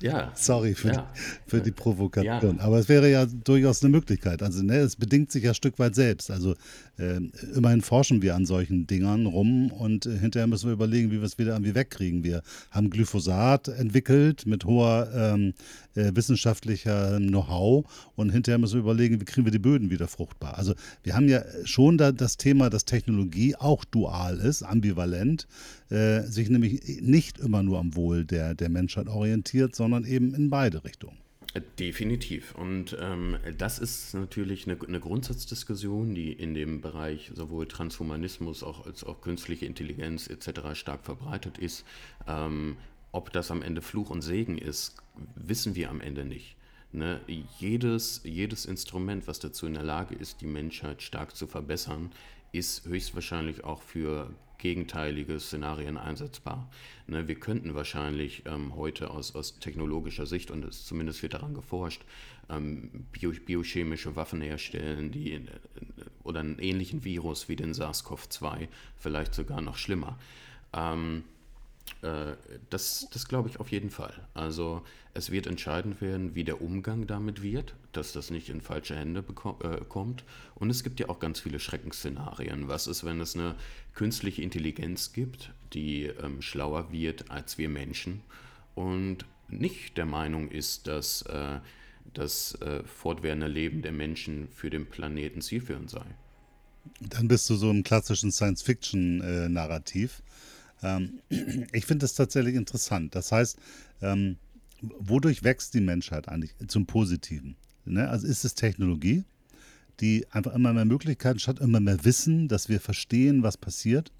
Ja. 0.00 0.32
Sorry 0.34 0.74
für, 0.74 0.88
ja. 0.88 1.12
Die, 1.14 1.50
für 1.50 1.60
die 1.60 1.70
Provokation. 1.70 2.56
Ja. 2.56 2.62
Aber 2.62 2.78
es 2.78 2.88
wäre 2.88 3.10
ja 3.10 3.26
durchaus 3.26 3.82
eine 3.82 3.90
Möglichkeit. 3.90 4.42
Also 4.42 4.62
ne, 4.62 4.76
es 4.76 4.96
bedingt 4.96 5.30
sich 5.30 5.44
ja 5.44 5.50
ein 5.50 5.54
Stück 5.54 5.78
weit 5.78 5.94
selbst. 5.94 6.30
Also 6.30 6.54
äh, 6.98 7.20
immerhin 7.54 7.82
forschen 7.82 8.22
wir 8.22 8.34
an 8.34 8.46
solchen 8.46 8.86
Dingern 8.86 9.26
rum 9.26 9.70
und 9.70 10.06
äh, 10.06 10.16
hinterher 10.18 10.46
müssen 10.46 10.61
müssen 10.62 10.78
wir 10.78 10.84
überlegen, 10.84 11.10
wie 11.10 11.18
wir 11.18 11.24
es 11.24 11.38
wieder 11.38 11.52
irgendwie 11.52 11.74
wegkriegen. 11.74 12.22
Wir 12.22 12.42
haben 12.70 12.90
Glyphosat 12.90 13.68
entwickelt 13.68 14.46
mit 14.46 14.64
hoher 14.64 15.10
ähm, 15.14 15.54
äh, 15.94 16.12
wissenschaftlicher 16.14 17.18
Know-how 17.18 17.84
und 18.14 18.30
hinterher 18.30 18.58
müssen 18.58 18.74
wir 18.74 18.82
überlegen, 18.82 19.20
wie 19.20 19.24
kriegen 19.24 19.44
wir 19.44 19.52
die 19.52 19.58
Böden 19.58 19.90
wieder 19.90 20.06
fruchtbar. 20.06 20.56
Also 20.56 20.74
wir 21.02 21.14
haben 21.14 21.28
ja 21.28 21.42
schon 21.64 21.98
da 21.98 22.12
das 22.12 22.36
Thema, 22.36 22.70
dass 22.70 22.84
Technologie 22.84 23.56
auch 23.56 23.84
dual 23.84 24.38
ist, 24.38 24.62
ambivalent, 24.62 25.48
äh, 25.90 26.22
sich 26.22 26.48
nämlich 26.48 27.00
nicht 27.00 27.38
immer 27.38 27.62
nur 27.62 27.78
am 27.78 27.96
Wohl 27.96 28.24
der, 28.24 28.54
der 28.54 28.68
Menschheit 28.68 29.08
orientiert, 29.08 29.74
sondern 29.74 30.04
eben 30.04 30.34
in 30.34 30.48
beide 30.48 30.84
Richtungen. 30.84 31.21
Definitiv. 31.78 32.54
Und 32.54 32.96
ähm, 32.98 33.36
das 33.58 33.78
ist 33.78 34.14
natürlich 34.14 34.66
eine, 34.66 34.78
eine, 34.80 35.00
Grundsatzdiskussion, 35.00 36.14
die 36.14 36.32
in 36.32 36.54
dem 36.54 36.80
Bereich 36.80 37.30
sowohl 37.34 37.66
Transhumanismus 37.68 38.62
auch, 38.62 38.86
als 38.86 39.04
auch 39.04 39.20
künstliche 39.20 39.66
Intelligenz 39.66 40.28
etc. 40.28 40.74
stark 40.74 41.04
verbreitet 41.04 41.58
ist. 41.58 41.84
Ähm, 42.26 42.76
ob 43.10 43.32
das 43.32 43.50
am 43.50 43.60
Ende 43.60 43.82
Fluch 43.82 44.08
und 44.08 44.22
Segen 44.22 44.56
ist, 44.56 44.96
wissen 45.34 45.74
wir 45.74 45.90
am 45.90 46.00
Ende 46.00 46.24
nicht. 46.24 46.56
Ne? 46.90 47.20
Jedes, 47.58 48.22
jedes 48.24 48.64
Instrument, 48.64 49.26
was 49.26 49.38
dazu 49.38 49.66
in 49.66 49.74
der 49.74 49.82
Lage 49.82 50.14
ist, 50.14 50.40
die 50.40 50.46
Menschheit 50.46 51.02
stark 51.02 51.36
zu 51.36 51.46
verbessern, 51.46 52.12
ist 52.52 52.86
höchstwahrscheinlich 52.86 53.64
auch 53.64 53.82
für 53.82 54.30
gegenteilige 54.58 55.40
Szenarien 55.40 55.96
einsetzbar. 55.98 56.70
Ne, 57.08 57.26
wir 57.26 57.34
könnten 57.34 57.74
wahrscheinlich 57.74 58.44
ähm, 58.46 58.76
heute 58.76 59.10
aus, 59.10 59.34
aus 59.34 59.58
technologischer 59.58 60.24
Sicht, 60.24 60.52
und 60.52 60.64
es 60.64 60.86
zumindest 60.86 61.22
wird 61.22 61.34
daran 61.34 61.54
geforscht, 61.54 62.02
ähm, 62.48 63.06
bio, 63.10 63.32
biochemische 63.32 64.14
Waffen 64.14 64.40
herstellen, 64.40 65.10
die 65.10 65.32
äh, 65.32 65.40
oder 66.22 66.40
einen 66.40 66.60
ähnlichen 66.60 67.02
Virus 67.02 67.48
wie 67.48 67.56
den 67.56 67.72
SARS-CoV-2, 67.72 68.68
vielleicht 68.96 69.34
sogar 69.34 69.60
noch 69.60 69.76
schlimmer. 69.76 70.16
Ähm, 70.72 71.24
äh, 71.24 71.31
das, 72.70 73.08
das 73.12 73.28
glaube 73.28 73.48
ich 73.48 73.60
auf 73.60 73.70
jeden 73.70 73.90
Fall. 73.90 74.12
Also 74.34 74.82
es 75.14 75.30
wird 75.30 75.46
entscheidend 75.46 76.00
werden, 76.00 76.34
wie 76.34 76.44
der 76.44 76.62
Umgang 76.62 77.06
damit 77.06 77.42
wird, 77.42 77.74
dass 77.92 78.12
das 78.12 78.30
nicht 78.30 78.48
in 78.48 78.60
falsche 78.60 78.96
Hände 78.96 79.22
äh, 79.62 79.84
kommt. 79.84 80.24
Und 80.54 80.70
es 80.70 80.82
gibt 80.82 81.00
ja 81.00 81.08
auch 81.08 81.18
ganz 81.18 81.40
viele 81.40 81.60
Schreckensszenarien. 81.60 82.68
Was 82.68 82.86
ist, 82.86 83.04
wenn 83.04 83.20
es 83.20 83.36
eine 83.36 83.54
künstliche 83.94 84.42
Intelligenz 84.42 85.12
gibt, 85.12 85.52
die 85.74 86.04
ähm, 86.06 86.40
schlauer 86.40 86.90
wird 86.92 87.30
als 87.30 87.58
wir 87.58 87.68
Menschen 87.68 88.22
und 88.74 89.26
nicht 89.48 89.98
der 89.98 90.06
Meinung 90.06 90.50
ist, 90.50 90.86
dass 90.86 91.22
äh, 91.22 91.60
das 92.14 92.54
äh, 92.62 92.82
fortwährende 92.84 93.48
Leben 93.48 93.82
der 93.82 93.92
Menschen 93.92 94.48
für 94.48 94.70
den 94.70 94.86
Planeten 94.86 95.42
zielführend 95.42 95.90
sei? 95.90 96.06
Dann 97.00 97.28
bist 97.28 97.48
du 97.50 97.54
so 97.54 97.70
im 97.70 97.84
klassischen 97.84 98.32
Science-Fiction-Narrativ. 98.32 100.22
Äh, 100.82 100.96
ähm, 100.96 101.20
ich 101.72 101.86
finde 101.86 102.04
das 102.04 102.14
tatsächlich 102.14 102.54
interessant. 102.54 103.14
Das 103.14 103.32
heißt, 103.32 103.58
ähm, 104.00 104.36
wodurch 104.80 105.42
wächst 105.42 105.74
die 105.74 105.80
Menschheit 105.80 106.28
eigentlich 106.28 106.54
zum 106.68 106.86
Positiven? 106.86 107.56
Ne? 107.84 108.08
Also 108.08 108.26
ist 108.26 108.44
es 108.44 108.54
Technologie, 108.54 109.24
die 110.00 110.26
einfach 110.30 110.54
immer 110.54 110.72
mehr 110.72 110.84
Möglichkeiten 110.84 111.38
statt 111.38 111.60
immer 111.60 111.80
mehr 111.80 112.04
Wissen, 112.04 112.48
dass 112.48 112.68
wir 112.68 112.80
verstehen, 112.80 113.42
was 113.42 113.56
passiert? 113.56 114.12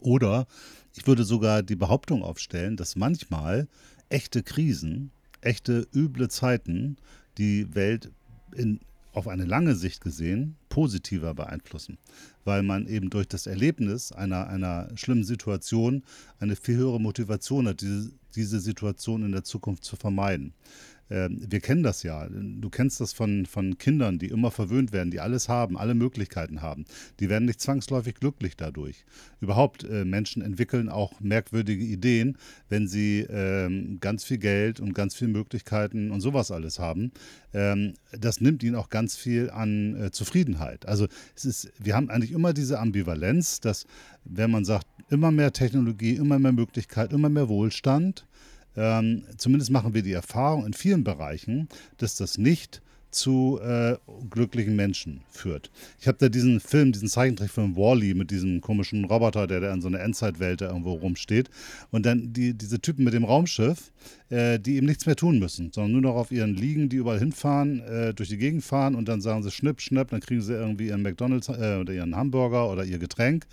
Oder 0.00 0.46
ich 0.94 1.06
würde 1.06 1.24
sogar 1.24 1.62
die 1.62 1.76
Behauptung 1.76 2.22
aufstellen, 2.22 2.76
dass 2.76 2.96
manchmal 2.96 3.68
echte 4.08 4.42
Krisen, 4.42 5.10
echte 5.40 5.86
üble 5.94 6.28
Zeiten 6.28 6.96
die 7.38 7.74
Welt 7.74 8.10
in 8.54 8.80
auf 9.12 9.28
eine 9.28 9.44
lange 9.44 9.74
Sicht 9.74 10.02
gesehen 10.02 10.56
positiver 10.76 11.32
beeinflussen, 11.32 11.96
weil 12.44 12.62
man 12.62 12.86
eben 12.86 13.08
durch 13.08 13.26
das 13.26 13.46
Erlebnis 13.46 14.12
einer, 14.12 14.46
einer 14.48 14.90
schlimmen 14.94 15.24
Situation 15.24 16.02
eine 16.38 16.54
viel 16.54 16.76
höhere 16.76 17.00
Motivation 17.00 17.66
hat, 17.66 17.80
diese, 17.80 18.12
diese 18.34 18.60
Situation 18.60 19.22
in 19.22 19.32
der 19.32 19.42
Zukunft 19.42 19.84
zu 19.84 19.96
vermeiden. 19.96 20.52
Ähm, 21.10 21.40
wir 21.48 21.60
kennen 21.60 21.82
das 21.82 22.02
ja. 22.02 22.28
Du 22.28 22.68
kennst 22.70 23.00
das 23.00 23.12
von, 23.12 23.46
von 23.46 23.78
Kindern, 23.78 24.18
die 24.18 24.26
immer 24.26 24.50
verwöhnt 24.50 24.92
werden, 24.92 25.10
die 25.10 25.20
alles 25.20 25.48
haben, 25.48 25.78
alle 25.78 25.94
Möglichkeiten 25.94 26.62
haben. 26.62 26.84
Die 27.20 27.28
werden 27.28 27.44
nicht 27.44 27.60
zwangsläufig 27.60 28.16
glücklich 28.16 28.56
dadurch. 28.56 29.04
Überhaupt, 29.40 29.84
äh, 29.84 30.04
Menschen 30.04 30.42
entwickeln 30.42 30.88
auch 30.88 31.20
merkwürdige 31.20 31.84
Ideen, 31.84 32.36
wenn 32.68 32.88
sie 32.88 33.26
ähm, 33.28 33.98
ganz 34.00 34.24
viel 34.24 34.38
Geld 34.38 34.80
und 34.80 34.94
ganz 34.94 35.14
viele 35.14 35.30
Möglichkeiten 35.30 36.10
und 36.10 36.20
sowas 36.20 36.50
alles 36.50 36.78
haben. 36.78 37.12
Ähm, 37.52 37.94
das 38.12 38.40
nimmt 38.40 38.62
ihnen 38.62 38.76
auch 38.76 38.88
ganz 38.88 39.16
viel 39.16 39.50
an 39.50 39.96
äh, 39.96 40.10
Zufriedenheit. 40.10 40.86
Also 40.86 41.06
es 41.34 41.44
ist, 41.44 41.72
wir 41.78 41.94
haben 41.94 42.10
eigentlich 42.10 42.32
immer 42.32 42.52
diese 42.52 42.78
Ambivalenz, 42.78 43.60
dass 43.60 43.86
wenn 44.24 44.50
man 44.50 44.64
sagt, 44.64 44.86
immer 45.08 45.30
mehr 45.30 45.52
Technologie, 45.52 46.16
immer 46.16 46.38
mehr 46.38 46.52
Möglichkeit, 46.52 47.12
immer 47.12 47.28
mehr 47.28 47.48
Wohlstand, 47.48 48.26
ähm, 48.76 49.24
zumindest 49.36 49.70
machen 49.70 49.94
wir 49.94 50.02
die 50.02 50.12
Erfahrung 50.12 50.66
in 50.66 50.72
vielen 50.72 51.04
Bereichen, 51.04 51.68
dass 51.98 52.16
das 52.16 52.38
nicht 52.38 52.82
zu 53.16 53.58
äh, 53.62 53.96
glücklichen 54.28 54.76
Menschen 54.76 55.22
führt. 55.30 55.70
Ich 55.98 56.06
habe 56.06 56.18
da 56.18 56.28
diesen 56.28 56.60
Film, 56.60 56.92
diesen 56.92 57.08
Zeichentrickfilm 57.08 57.74
Wally 57.74 58.14
mit 58.14 58.30
diesem 58.30 58.60
komischen 58.60 59.04
Roboter, 59.06 59.46
der 59.46 59.60
da 59.60 59.72
in 59.72 59.80
so 59.80 59.88
einer 59.88 60.00
Endzeitwelt 60.00 60.60
da 60.60 60.68
irgendwo 60.68 60.92
rumsteht. 60.92 61.48
Und 61.90 62.04
dann 62.04 62.32
die, 62.32 62.52
diese 62.52 62.80
Typen 62.80 63.04
mit 63.04 63.14
dem 63.14 63.24
Raumschiff, 63.24 63.90
äh, 64.28 64.58
die 64.58 64.76
eben 64.76 64.86
nichts 64.86 65.06
mehr 65.06 65.16
tun 65.16 65.38
müssen, 65.38 65.72
sondern 65.72 65.92
nur 65.92 66.02
noch 66.02 66.16
auf 66.16 66.30
ihren 66.30 66.54
Liegen, 66.54 66.88
die 66.88 66.96
überall 66.96 67.18
hinfahren, 67.18 67.80
äh, 67.80 68.12
durch 68.12 68.28
die 68.28 68.38
Gegend 68.38 68.64
fahren 68.64 68.94
und 68.94 69.08
dann 69.08 69.20
sagen 69.20 69.42
sie 69.42 69.50
Schnipp, 69.50 69.80
Schnapp, 69.80 70.10
dann 70.10 70.20
kriegen 70.20 70.42
sie 70.42 70.52
irgendwie 70.52 70.88
ihren 70.88 71.02
McDonalds 71.02 71.48
äh, 71.48 71.78
oder 71.80 71.92
ihren 71.92 72.16
Hamburger 72.16 72.70
oder 72.70 72.84
ihr 72.84 72.98
Getränk, 72.98 73.46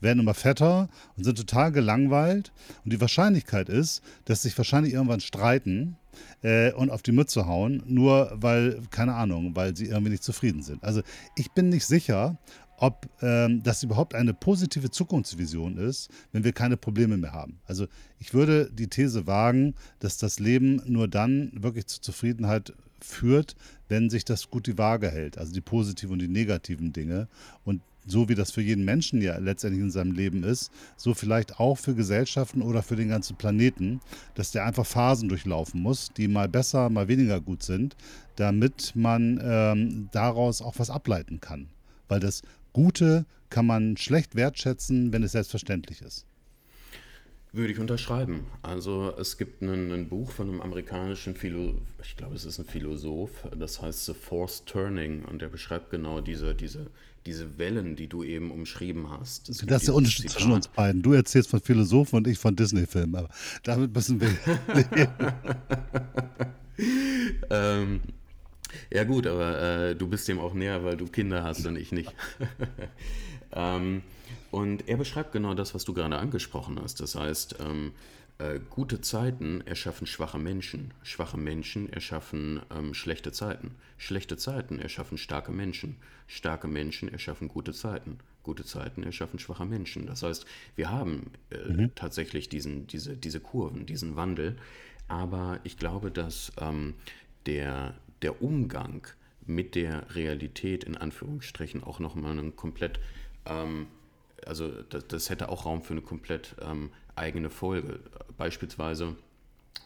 werden 0.00 0.20
immer 0.20 0.34
fetter 0.34 0.88
und 1.16 1.24
sind 1.24 1.36
total 1.36 1.72
gelangweilt. 1.72 2.52
Und 2.84 2.92
die 2.92 3.00
Wahrscheinlichkeit 3.00 3.68
ist, 3.68 4.02
dass 4.24 4.42
sich 4.42 4.56
wahrscheinlich 4.56 4.94
irgendwann 4.94 5.20
streiten 5.20 5.96
äh, 6.42 6.72
und 6.72 6.90
auf 6.90 7.02
die 7.02 7.12
Mütze 7.12 7.46
hauen, 7.46 7.82
nur 7.86 8.32
weil, 8.34 8.80
keine 8.90 9.14
Ahnung, 9.14 9.54
weil 9.54 9.76
sie 9.76 9.86
irgendwie 9.86 10.10
nicht 10.10 10.24
zufrieden 10.24 10.62
sind. 10.62 10.82
Also 10.82 11.02
ich 11.36 11.50
bin 11.52 11.68
nicht 11.68 11.86
sicher, 11.86 12.38
ob 12.80 13.06
ähm, 13.20 13.62
das 13.62 13.82
überhaupt 13.82 14.14
eine 14.14 14.32
positive 14.32 14.90
Zukunftsvision 14.90 15.76
ist, 15.76 16.08
wenn 16.32 16.44
wir 16.44 16.52
keine 16.52 16.78
Probleme 16.78 17.18
mehr 17.18 17.32
haben. 17.32 17.58
Also 17.66 17.86
ich 18.18 18.32
würde 18.32 18.70
die 18.72 18.88
These 18.88 19.26
wagen, 19.26 19.74
dass 19.98 20.16
das 20.16 20.40
Leben 20.40 20.82
nur 20.86 21.06
dann 21.06 21.52
wirklich 21.54 21.86
zur 21.86 22.00
Zufriedenheit 22.00 22.72
führt, 22.98 23.54
wenn 23.88 24.08
sich 24.08 24.24
das 24.24 24.50
gut 24.50 24.66
die 24.66 24.78
Waage 24.78 25.10
hält, 25.10 25.36
also 25.36 25.52
die 25.52 25.60
positiven 25.60 26.14
und 26.14 26.18
die 26.20 26.28
negativen 26.28 26.92
Dinge. 26.92 27.28
Und 27.64 27.82
so 28.06 28.28
wie 28.28 28.34
das 28.34 28.50
für 28.50 28.62
jeden 28.62 28.84
Menschen 28.84 29.20
ja 29.22 29.38
letztendlich 29.38 29.82
in 29.82 29.90
seinem 29.90 30.12
Leben 30.12 30.42
ist, 30.42 30.70
so 30.96 31.14
vielleicht 31.14 31.60
auch 31.60 31.76
für 31.76 31.94
Gesellschaften 31.94 32.62
oder 32.62 32.82
für 32.82 32.96
den 32.96 33.08
ganzen 33.08 33.36
Planeten, 33.36 34.00
dass 34.34 34.52
der 34.52 34.64
einfach 34.64 34.86
Phasen 34.86 35.28
durchlaufen 35.28 35.80
muss, 35.80 36.10
die 36.16 36.28
mal 36.28 36.48
besser, 36.48 36.90
mal 36.90 37.08
weniger 37.08 37.40
gut 37.40 37.62
sind, 37.62 37.96
damit 38.36 38.92
man 38.94 39.40
ähm, 39.42 40.08
daraus 40.12 40.62
auch 40.62 40.78
was 40.78 40.90
ableiten 40.90 41.40
kann. 41.40 41.68
Weil 42.08 42.20
das 42.20 42.42
Gute 42.72 43.26
kann 43.50 43.66
man 43.66 43.96
schlecht 43.96 44.36
wertschätzen, 44.36 45.12
wenn 45.12 45.22
es 45.22 45.32
selbstverständlich 45.32 46.02
ist. 46.02 46.26
Würde 47.52 47.72
ich 47.72 47.80
unterschreiben. 47.80 48.46
Also 48.62 49.12
es 49.18 49.36
gibt 49.36 49.60
ein, 49.60 49.90
ein 49.90 50.08
Buch 50.08 50.30
von 50.30 50.48
einem 50.48 50.60
amerikanischen 50.60 51.34
Philosoph, 51.34 51.80
ich 52.00 52.16
glaube 52.16 52.36
es 52.36 52.44
ist 52.44 52.60
ein 52.60 52.64
Philosoph, 52.64 53.48
das 53.58 53.82
heißt 53.82 54.06
The 54.06 54.14
Forced 54.14 54.66
Turning 54.66 55.24
und 55.24 55.42
der 55.42 55.48
beschreibt 55.48 55.90
genau 55.90 56.20
diese, 56.20 56.54
diese, 56.54 56.86
diese 57.26 57.58
Wellen, 57.58 57.96
die 57.96 58.08
du 58.08 58.22
eben 58.22 58.50
umschrieben 58.50 59.10
hast. 59.10 59.48
Das 59.48 59.62
ist 59.62 59.86
der 59.86 59.94
Unterschied 59.94 60.30
zwischen 60.30 60.52
uns 60.52 60.68
beiden. 60.68 61.02
Du 61.02 61.12
erzählst 61.12 61.50
von 61.50 61.60
Philosophen 61.60 62.16
und 62.16 62.26
ich 62.26 62.38
von 62.38 62.56
Disney-Filmen, 62.56 63.14
aber 63.14 63.28
damit 63.62 63.94
müssen 63.94 64.20
wir. 64.20 64.30
ähm, 67.50 68.00
ja 68.90 69.04
gut, 69.04 69.26
aber 69.26 69.60
äh, 69.60 69.96
du 69.96 70.08
bist 70.08 70.28
dem 70.28 70.38
auch 70.38 70.54
näher, 70.54 70.82
weil 70.84 70.96
du 70.96 71.06
Kinder 71.06 71.44
hast 71.44 71.66
und 71.66 71.76
ich 71.76 71.92
nicht. 71.92 72.12
ähm, 73.52 74.02
und 74.50 74.88
er 74.88 74.96
beschreibt 74.96 75.32
genau 75.32 75.54
das, 75.54 75.74
was 75.74 75.84
du 75.84 75.92
gerade 75.92 76.16
angesprochen 76.18 76.80
hast. 76.82 77.00
Das 77.00 77.14
heißt, 77.14 77.56
ähm, 77.60 77.92
äh, 78.40 78.58
gute 78.70 79.02
Zeiten 79.02 79.60
erschaffen 79.66 80.06
schwache 80.06 80.38
Menschen. 80.38 80.94
Schwache 81.02 81.36
Menschen 81.36 81.92
erschaffen 81.92 82.62
ähm, 82.74 82.94
schlechte 82.94 83.32
Zeiten. 83.32 83.74
Schlechte 83.98 84.38
Zeiten 84.38 84.78
erschaffen 84.78 85.18
starke 85.18 85.52
Menschen. 85.52 85.96
Starke 86.26 86.66
Menschen 86.66 87.12
erschaffen 87.12 87.48
gute 87.48 87.74
Zeiten. 87.74 88.18
Gute 88.42 88.64
Zeiten 88.64 89.02
erschaffen 89.02 89.38
schwache 89.38 89.66
Menschen. 89.66 90.06
Das 90.06 90.22
heißt, 90.22 90.46
wir 90.74 90.90
haben 90.90 91.32
äh, 91.50 91.68
mhm. 91.68 91.94
tatsächlich 91.94 92.48
diesen, 92.48 92.86
diese, 92.86 93.14
diese 93.14 93.40
Kurven, 93.40 93.84
diesen 93.84 94.16
Wandel. 94.16 94.56
Aber 95.06 95.60
ich 95.64 95.76
glaube, 95.76 96.10
dass 96.10 96.52
ähm, 96.58 96.94
der, 97.44 97.94
der 98.22 98.40
Umgang 98.40 99.06
mit 99.44 99.74
der 99.74 100.14
Realität 100.14 100.84
in 100.84 100.96
Anführungsstrichen 100.96 101.84
auch 101.84 101.98
nochmal 101.98 102.32
einen 102.32 102.56
komplett 102.56 103.00
ähm, 103.44 103.88
also 104.46 104.70
das, 104.88 105.06
das, 105.06 105.30
hätte 105.30 105.48
auch 105.48 105.66
Raum 105.66 105.82
für 105.82 105.92
eine 105.92 106.00
komplett 106.00 106.54
ähm, 106.62 106.90
eigene 107.16 107.50
Folge. 107.50 108.00
Beispielsweise 108.36 109.16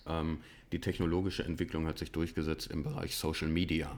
ähm, 0.06 0.38
die 0.72 0.80
technologische 0.80 1.44
Entwicklung 1.44 1.86
hat 1.86 1.98
sich 1.98 2.12
durchgesetzt 2.12 2.70
im 2.70 2.82
Bereich 2.82 3.16
Social 3.16 3.48
Media. 3.48 3.96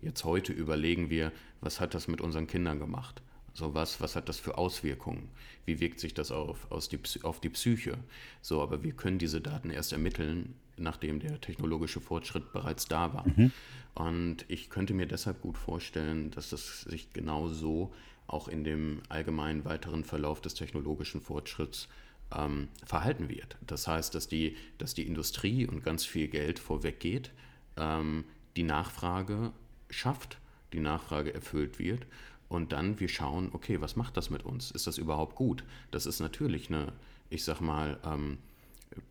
Jetzt 0.00 0.24
heute 0.24 0.52
überlegen 0.52 1.10
wir, 1.10 1.32
was 1.60 1.80
hat 1.80 1.94
das 1.94 2.08
mit 2.08 2.20
unseren 2.20 2.46
Kindern 2.46 2.78
gemacht? 2.78 3.22
So 3.54 3.74
was, 3.74 4.00
was 4.00 4.14
hat 4.14 4.28
das 4.28 4.38
für 4.38 4.56
Auswirkungen? 4.56 5.28
Wie 5.64 5.80
wirkt 5.80 5.98
sich 5.98 6.14
das 6.14 6.30
auf, 6.30 6.68
die, 6.92 7.00
auf 7.24 7.40
die 7.40 7.48
Psyche? 7.48 7.98
So, 8.40 8.62
aber 8.62 8.84
wir 8.84 8.92
können 8.92 9.18
diese 9.18 9.40
Daten 9.40 9.70
erst 9.70 9.92
ermitteln, 9.92 10.54
nachdem 10.76 11.18
der 11.18 11.40
technologische 11.40 12.00
Fortschritt 12.00 12.52
bereits 12.52 12.86
da 12.86 13.12
war. 13.12 13.26
Mhm. 13.26 13.50
Und 13.94 14.44
ich 14.46 14.70
könnte 14.70 14.94
mir 14.94 15.06
deshalb 15.06 15.40
gut 15.40 15.58
vorstellen, 15.58 16.30
dass 16.30 16.50
das 16.50 16.82
sich 16.82 17.12
genau 17.12 17.48
so 17.48 17.92
auch 18.28 18.46
in 18.46 18.62
dem 18.62 19.00
allgemeinen 19.08 19.64
weiteren 19.64 20.04
Verlauf 20.04 20.40
des 20.40 20.54
technologischen 20.54 21.20
Fortschritts 21.20 21.88
ähm, 22.36 22.68
verhalten 22.84 23.28
wird. 23.28 23.56
Das 23.66 23.86
heißt, 23.86 24.14
dass 24.14 24.28
die, 24.28 24.56
dass 24.78 24.94
die 24.94 25.06
Industrie 25.06 25.66
und 25.66 25.82
ganz 25.82 26.04
viel 26.04 26.28
Geld 26.28 26.58
vorweggeht, 26.58 27.32
ähm, 27.76 28.24
die 28.56 28.62
Nachfrage 28.62 29.52
schafft, 29.90 30.38
die 30.72 30.80
Nachfrage 30.80 31.32
erfüllt 31.32 31.78
wird 31.78 32.06
und 32.48 32.72
dann 32.72 33.00
wir 33.00 33.08
schauen, 33.08 33.50
okay, 33.52 33.80
was 33.80 33.96
macht 33.96 34.16
das 34.16 34.30
mit 34.30 34.44
uns? 34.44 34.70
Ist 34.70 34.86
das 34.86 34.98
überhaupt 34.98 35.36
gut? 35.36 35.64
Das 35.90 36.06
ist 36.06 36.20
natürlich 36.20 36.68
eine, 36.68 36.92
ich 37.30 37.44
sag 37.44 37.60
mal, 37.60 37.98
ähm, 38.04 38.38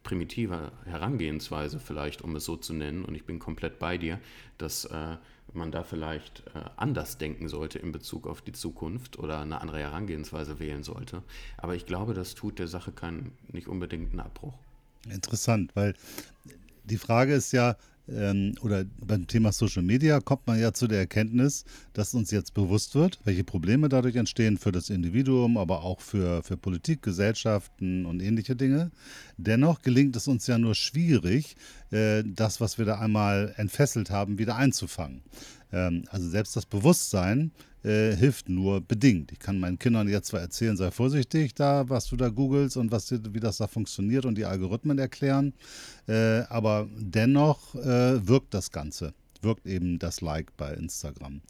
primitive 0.04 0.72
Herangehensweise 0.86 1.80
vielleicht, 1.80 2.22
um 2.22 2.36
es 2.36 2.46
so 2.46 2.56
zu 2.56 2.74
nennen. 2.74 3.06
Und 3.06 3.16
ich 3.16 3.26
bin 3.26 3.40
komplett 3.40 3.80
bei 3.80 3.98
dir, 3.98 4.20
dass 4.58 4.86
äh, 4.86 5.18
man 5.54 5.72
da 5.72 5.84
vielleicht 5.84 6.44
äh, 6.56 6.62
anders 6.76 7.18
denken 7.18 7.48
sollte 7.50 7.80
in 7.80 7.92
Bezug 7.92 8.28
auf 8.28 8.42
die 8.42 8.52
Zukunft 8.52 9.20
oder 9.20 9.40
eine 9.40 9.62
andere 9.62 9.80
Herangehensweise 9.80 10.60
wählen 10.60 10.84
sollte. 10.84 11.24
Aber 11.58 11.76
ich 11.76 11.86
glaube, 11.86 12.14
das 12.14 12.36
tut 12.36 12.60
der 12.60 12.68
Sache 12.68 12.92
keinen, 12.92 13.32
nicht 13.52 13.68
unbedingt 13.68 14.12
einen 14.12 14.20
Abbruch. 14.20 14.54
Interessant, 15.10 15.76
weil 15.76 15.94
die 16.84 16.98
Frage 16.98 17.34
ist 17.34 17.52
ja, 17.54 17.76
ähm, 18.10 18.56
oder 18.62 18.86
beim 19.06 19.28
Thema 19.28 19.52
Social 19.52 19.84
Media 19.84 20.20
kommt 20.20 20.48
man 20.48 20.60
ja 20.60 20.74
zu 20.74 20.88
der 20.88 21.00
Erkenntnis, 21.00 21.66
dass 21.94 22.14
uns 22.14 22.32
jetzt 22.32 22.54
bewusst 22.54 22.96
wird, 22.96 23.20
welche 23.24 23.44
Probleme 23.44 23.90
dadurch 23.90 24.16
entstehen 24.16 24.58
für 24.58 24.72
das 24.72 24.90
Individuum, 24.90 25.58
aber 25.58 25.84
auch 25.84 26.02
für, 26.02 26.44
für 26.44 26.58
Politik, 26.58 27.02
Gesellschaften 27.02 28.06
und 28.06 28.22
ähnliche 28.22 28.56
Dinge. 28.56 28.92
Dennoch 29.38 29.82
gelingt 29.82 30.16
es 30.16 30.28
uns 30.28 30.48
ja 30.48 30.58
nur 30.58 30.76
schwierig, 30.76 31.56
äh, 31.92 32.24
das, 32.26 32.62
was 32.62 32.78
wir 32.78 32.86
da 32.86 33.00
einmal 33.00 33.54
entfesselt 33.58 34.10
haben, 34.10 34.38
wieder 34.38 34.56
einzufangen. 34.56 35.22
Ähm, 35.72 36.04
also 36.10 36.30
selbst 36.30 36.56
das 36.56 36.66
Bewusstsein 36.66 37.52
äh, 37.84 38.16
hilft 38.16 38.50
nur 38.50 38.82
bedingt. 38.82 39.32
Ich 39.32 39.40
kann 39.40 39.60
meinen 39.60 39.80
Kindern 39.80 40.08
jetzt 40.08 40.28
zwar 40.28 40.42
erzählen, 40.42 40.78
sei 40.78 40.92
vorsichtig 40.92 41.54
da, 41.56 41.90
was 41.90 42.08
du 42.08 42.16
da 42.16 42.30
googelst 42.30 42.78
und 42.78 42.92
was, 42.92 43.12
wie 43.12 43.40
das 43.40 43.58
da 43.58 43.68
funktioniert 43.68 44.26
und 44.26 44.38
die 44.38 44.46
Algorithmen 44.46 44.98
erklären, 44.98 45.54
äh, 46.08 46.42
aber 46.50 46.88
dennoch 46.98 47.76
äh, 47.76 48.28
wirkt 48.28 48.54
das 48.54 48.72
Ganze, 48.72 49.14
wirkt 49.42 49.66
eben 49.66 50.00
das 50.00 50.22
Like 50.22 50.56
bei 50.58 50.74
Instagram. 50.74 51.42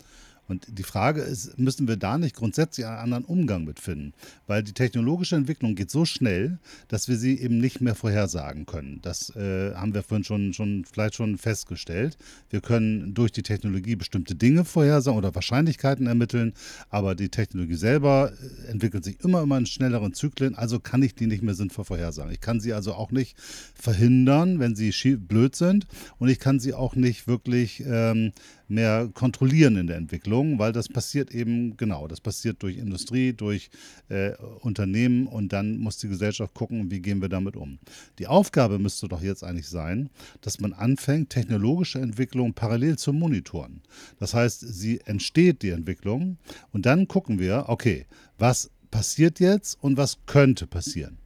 Und 0.48 0.66
die 0.70 0.84
Frage 0.84 1.22
ist, 1.22 1.58
müssen 1.58 1.88
wir 1.88 1.98
da 1.98 2.18
nicht 2.18 2.36
grundsätzlich 2.36 2.86
einen 2.86 2.98
anderen 2.98 3.26
Umgang 3.26 3.66
mit 3.66 3.80
finden? 3.80 4.14
Weil 4.48 4.64
die 4.64 4.74
technologische 4.74 5.36
Entwicklung 5.36 5.76
geht 5.76 5.92
so 5.92 6.06
schnell, 6.06 6.60
dass 6.88 7.08
wir 7.08 7.18
sie 7.18 7.40
eben 7.40 7.60
nicht 7.60 7.82
mehr 7.82 7.96
vorhersagen 7.96 8.66
können. 8.66 9.00
Das 9.02 9.36
äh, 9.36 9.74
haben 9.76 9.94
wir 9.94 10.04
vorhin 10.04 10.24
schon, 10.24 10.54
schon 10.54 10.86
vielleicht 10.86 11.16
schon 11.16 11.38
festgestellt. 11.38 12.18
Wir 12.50 12.62
können 12.62 13.14
durch 13.14 13.32
die 13.32 13.44
Technologie 13.44 13.96
bestimmte 13.96 14.36
Dinge 14.36 14.66
vorhersagen 14.66 15.18
oder 15.18 15.36
Wahrscheinlichkeiten 15.36 16.08
ermitteln, 16.08 16.54
aber 16.90 17.16
die 17.16 17.30
Technologie 17.30 17.76
selber 17.76 18.32
äh, 18.32 18.72
entwickelt 18.72 19.04
sich 19.04 19.20
immer, 19.24 19.42
immer 19.42 19.58
in 19.58 19.66
schnelleren 19.66 20.14
Zyklen, 20.14 20.56
also 20.56 20.80
kann 20.80 21.04
ich 21.04 21.16
die 21.16 21.28
nicht 21.28 21.44
mehr 21.44 21.56
sinnvoll 21.56 21.86
vorhersagen. 21.86 22.32
Ich 22.32 22.42
kann 22.42 22.60
sie 22.60 22.74
also 22.74 22.94
auch 22.94 23.12
nicht 23.12 23.36
verhindern, 23.76 24.60
wenn 24.60 24.76
sie 24.76 24.92
blöd 25.16 25.56
sind 25.56 25.88
und 26.20 26.30
ich 26.30 26.40
kann 26.40 26.60
sie 26.60 26.74
auch 26.74 26.96
nicht 26.96 27.28
wirklich 27.28 27.84
ähm, 27.86 28.32
mehr 28.70 29.10
kontrollieren 29.14 29.76
in 29.78 29.88
der 29.88 29.98
Entwicklung, 29.98 30.60
weil 30.60 30.72
das 30.72 30.90
passiert 30.90 31.34
eben, 31.34 31.78
genau, 31.78 32.08
das 32.08 32.22
passiert 32.22 32.62
durch 32.64 32.78
Industrie, 32.78 33.34
durch 33.34 33.70
äh, 34.10 34.34
Unternehmen 34.62 35.28
und 35.28 35.54
dann 35.54 35.78
muss 35.78 35.98
die 35.98 36.08
Gesellschaft 36.08 36.54
gucken, 36.54 36.92
wie 36.92 37.02
gehen 37.02 37.22
wir 37.22 37.30
damit 37.30 37.56
um. 37.56 37.80
Die 38.20 38.28
Aufgabe 38.28 38.80
müsste 38.80 39.08
doch 39.08 39.22
jetzt 39.22 39.44
eigentlich 39.44 39.70
sein, 39.70 40.10
dass 40.42 40.60
man 40.60 40.74
anfängt, 40.74 41.30
technologische 41.30 42.00
Entwicklung 42.00 42.54
parallel 42.54 42.98
zu 42.98 43.14
monitoren. 43.14 43.82
Das 44.20 44.34
heißt, 44.34 44.60
sie 44.62 45.02
entsteht, 45.02 45.62
die 45.62 45.70
Entwicklung, 45.70 46.38
und 46.72 46.86
dann 46.86 47.08
gucken 47.08 47.40
wir, 47.40 47.66
okay, 47.68 48.06
was 48.38 48.72
passiert 48.92 49.40
jetzt 49.40 49.78
und 49.82 49.98
was 49.98 50.18
könnte 50.26 50.68
passieren. 50.68 51.18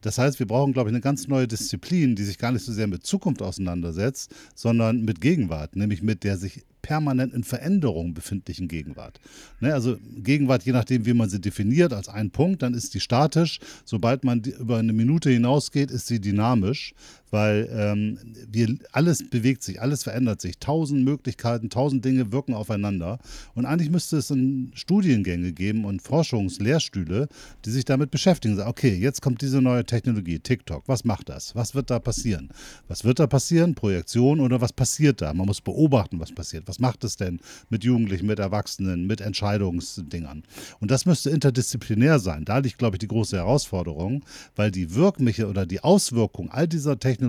Das 0.00 0.16
heißt, 0.16 0.38
wir 0.38 0.46
brauchen, 0.46 0.72
glaube 0.72 0.88
ich, 0.88 0.94
eine 0.94 1.02
ganz 1.02 1.28
neue 1.28 1.46
Disziplin, 1.46 2.16
die 2.16 2.24
sich 2.24 2.38
gar 2.38 2.52
nicht 2.52 2.64
so 2.64 2.72
sehr 2.72 2.86
mit 2.86 3.04
Zukunft 3.04 3.42
auseinandersetzt, 3.42 4.34
sondern 4.54 5.02
mit 5.04 5.20
Gegenwart, 5.20 5.76
nämlich 5.76 6.02
mit 6.02 6.24
der 6.24 6.38
sich 6.38 6.64
permanent 6.82 7.34
in 7.34 7.44
Veränderung 7.44 8.14
befindlichen 8.14 8.68
Gegenwart. 8.68 9.20
Ne, 9.60 9.72
also 9.74 9.96
Gegenwart, 10.16 10.64
je 10.64 10.72
nachdem, 10.72 11.06
wie 11.06 11.14
man 11.14 11.28
sie 11.28 11.40
definiert, 11.40 11.92
als 11.92 12.08
ein 12.08 12.30
Punkt, 12.30 12.62
dann 12.62 12.74
ist 12.74 12.94
die 12.94 13.00
statisch. 13.00 13.58
Sobald 13.84 14.24
man 14.24 14.42
über 14.42 14.78
eine 14.78 14.92
Minute 14.92 15.30
hinausgeht, 15.30 15.90
ist 15.90 16.06
sie 16.06 16.20
dynamisch, 16.20 16.94
weil 17.30 17.68
ähm, 17.72 18.18
wir, 18.50 18.76
alles 18.92 19.28
bewegt 19.28 19.62
sich, 19.62 19.80
alles 19.80 20.02
verändert 20.02 20.40
sich. 20.40 20.58
Tausend 20.58 21.04
Möglichkeiten, 21.04 21.70
tausend 21.70 22.04
Dinge 22.04 22.32
wirken 22.32 22.54
aufeinander. 22.54 23.18
Und 23.54 23.66
eigentlich 23.66 23.90
müsste 23.90 24.18
es 24.18 24.32
Studiengänge 24.74 25.52
geben 25.52 25.84
und 25.84 26.02
Forschungslehrstühle, 26.02 27.28
die 27.64 27.70
sich 27.70 27.84
damit 27.84 28.10
beschäftigen. 28.10 28.56
Sagen, 28.56 28.70
okay, 28.70 28.94
jetzt 28.94 29.22
kommt 29.22 29.42
diese 29.42 29.60
neue 29.60 29.84
Technologie, 29.84 30.38
TikTok. 30.38 30.84
Was 30.86 31.04
macht 31.04 31.28
das? 31.28 31.54
Was 31.54 31.74
wird 31.74 31.90
da 31.90 31.98
passieren? 31.98 32.50
Was 32.88 33.04
wird 33.04 33.18
da 33.18 33.26
passieren? 33.26 33.74
Projektion 33.74 34.40
oder 34.40 34.60
was 34.60 34.72
passiert 34.72 35.20
da? 35.22 35.32
Man 35.32 35.46
muss 35.46 35.60
beobachten, 35.60 36.20
was 36.20 36.32
passiert. 36.32 36.66
Was 36.66 36.78
macht 36.78 37.04
es 37.04 37.16
denn 37.16 37.40
mit 37.68 37.84
Jugendlichen, 37.84 38.26
mit 38.26 38.38
Erwachsenen, 38.38 39.06
mit 39.06 39.20
Entscheidungsdingern? 39.20 40.42
Und 40.80 40.90
das 40.90 41.06
müsste 41.06 41.30
interdisziplinär 41.30 42.18
sein. 42.18 42.44
Da 42.44 42.58
liegt, 42.58 42.78
glaube 42.78 42.96
ich, 42.96 43.00
die 43.00 43.08
große 43.08 43.36
Herausforderung, 43.36 44.24
weil 44.56 44.70
die 44.70 44.94
Wirkmiche 44.94 45.46
oder 45.48 45.66
die 45.66 45.80
Auswirkung 45.80 46.50
all 46.50 46.66
dieser 46.66 46.98
Technologien 46.98 47.19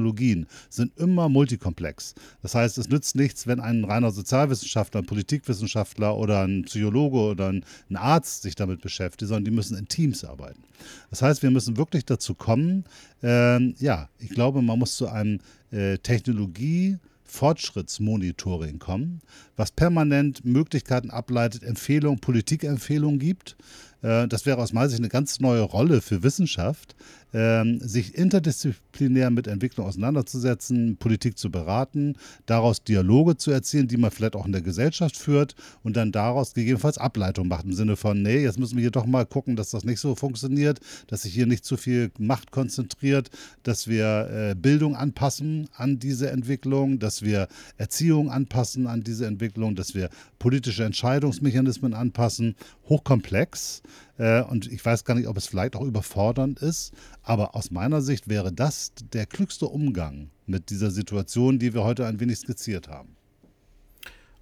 sind 0.70 0.98
immer 0.98 1.30
multikomplex. 1.30 2.16
Das 2.42 2.56
heißt, 2.56 2.78
es 2.78 2.89
nützt 2.89 3.16
nichts, 3.16 3.48
wenn 3.48 3.60
ein 3.60 3.84
reiner 3.84 4.12
Sozialwissenschaftler, 4.12 5.02
ein 5.02 5.06
Politikwissenschaftler 5.06 6.18
oder 6.18 6.44
ein 6.44 6.64
Psychologe 6.64 7.18
oder 7.18 7.50
ein 7.50 7.64
Arzt 7.96 8.44
sich 8.44 8.56
damit 8.56 8.82
beschäftigt, 8.82 9.30
sondern 9.30 9.46
die 9.46 9.52
müssen 9.52 9.78
in 9.78 9.88
Teams 9.88 10.24
arbeiten. 10.24 10.64
Das 11.10 11.22
heißt, 11.22 11.44
wir 11.44 11.52
müssen 11.52 11.78
wirklich 11.78 12.06
dazu 12.06 12.34
kommen, 12.34 12.86
ähm, 13.22 13.76
ja, 13.80 14.10
ich 14.20 14.30
glaube, 14.30 14.62
man 14.62 14.80
muss 14.80 14.96
zu 14.96 15.08
einem 15.08 15.39
äh, 15.72 15.98
Technologie- 15.98 16.98
Fortschrittsmonitoring 17.32 18.78
kommen, 18.78 19.22
was 19.56 19.72
permanent 19.72 20.44
Möglichkeiten 20.44 21.10
ableitet, 21.10 21.64
Empfehlungen, 21.64 22.20
Politikempfehlungen 22.20 23.20
gibt. 23.20 23.56
Äh, 24.02 24.28
das 24.28 24.46
wäre 24.46 24.58
aus 24.58 24.74
meiner 24.74 24.89
Sicht 24.89 25.00
eine 25.00 25.08
ganz 25.08 25.39
neue 25.39 25.62
Rolle 25.62 26.02
für 26.02 26.24
Wissenschaft, 26.24 26.94
ähm, 27.34 27.80
sich 27.80 28.16
interdisziplinär 28.16 29.30
mit 29.30 29.48
Entwicklung 29.48 29.88
auseinanderzusetzen, 29.88 30.98
Politik 30.98 31.38
zu 31.38 31.50
beraten, 31.50 32.16
daraus 32.46 32.84
Dialoge 32.84 33.38
zu 33.38 33.52
erzielen, 33.52 33.88
die 33.88 33.98
man 33.98 34.12
vielleicht 34.12 34.36
auch 34.36 34.46
in 34.46 34.52
der 34.52 34.62
Gesellschaft 34.62 35.18
führt 35.18 35.56
und 35.84 35.96
dann 35.96 36.12
daraus 36.12 36.54
gegebenenfalls 36.54 36.98
Ableitung 36.98 37.48
macht 37.48 37.66
im 37.66 37.74
Sinne 37.74 37.96
von, 37.96 38.22
nee, 38.22 38.44
jetzt 38.44 38.60
müssen 38.60 38.76
wir 38.76 38.82
hier 38.82 38.92
doch 38.92 39.06
mal 39.06 39.26
gucken, 39.26 39.56
dass 39.56 39.72
das 39.72 39.84
nicht 39.84 40.00
so 40.00 40.16
funktioniert, 40.16 40.80
dass 41.08 41.24
sich 41.24 41.34
hier 41.34 41.46
nicht 41.46 41.66
zu 41.66 41.78
viel 41.78 42.12
Macht 42.18 42.52
konzentriert, 42.52 43.30
dass 43.64 43.88
wir 43.88 44.30
äh, 44.52 44.56
Bildung 44.56 44.96
anpassen 44.96 45.68
an 45.74 46.00
diese 46.00 46.30
Entwicklung, 46.30 47.00
dass 47.00 47.22
wir 47.22 47.48
Erziehung 47.78 48.30
anpassen 48.30 48.88
an 48.88 49.04
diese 49.04 49.26
Entwicklung, 49.26 49.76
dass 49.76 49.96
wir 49.96 50.10
politische 50.40 50.84
Entscheidungsmechanismen 50.84 51.94
anpassen. 51.94 52.56
Hochkomplex. 52.90 53.82
Äh, 54.22 54.43
und 54.43 54.72
ich 54.72 54.86
weiß 54.86 55.03
gar 55.03 55.15
nicht, 55.15 55.28
ob 55.28 55.36
es 55.36 55.47
vielleicht 55.47 55.76
auch 55.76 55.82
überfordernd 55.82 56.59
ist, 56.59 56.93
aber 57.24 57.55
aus 57.55 57.72
meiner 57.72 58.01
Sicht 58.01 58.28
wäre 58.28 58.53
das 58.53 58.93
der 59.13 59.26
klügste 59.26 59.65
Umgang 59.65 60.30
mit 60.45 60.69
dieser 60.69 60.91
Situation, 60.91 61.57
die 61.57 61.74
wir 61.74 61.84
heute 61.84 62.05
ein 62.05 62.19
wenig 62.19 62.38
skizziert 62.38 62.88
haben. 62.88 63.15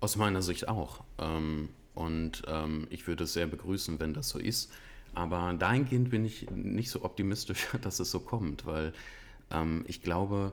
Aus 0.01 0.17
meiner 0.17 0.41
Sicht 0.41 0.67
auch. 0.67 1.05
Ähm, 1.17 1.69
und 1.95 2.43
ähm, 2.47 2.87
ich 2.89 3.07
würde 3.07 3.23
es 3.23 3.31
sehr 3.31 3.47
begrüßen, 3.47 4.01
wenn 4.01 4.13
das 4.13 4.27
so 4.27 4.37
ist. 4.37 4.69
Aber 5.13 5.53
dahingehend 5.57 6.09
bin 6.09 6.25
ich 6.25 6.51
nicht 6.51 6.89
so 6.89 7.05
optimistisch, 7.05 7.67
dass 7.81 8.01
es 8.01 8.11
so 8.11 8.19
kommt, 8.19 8.65
weil 8.65 8.91
ähm, 9.49 9.85
ich 9.87 10.01
glaube, 10.01 10.51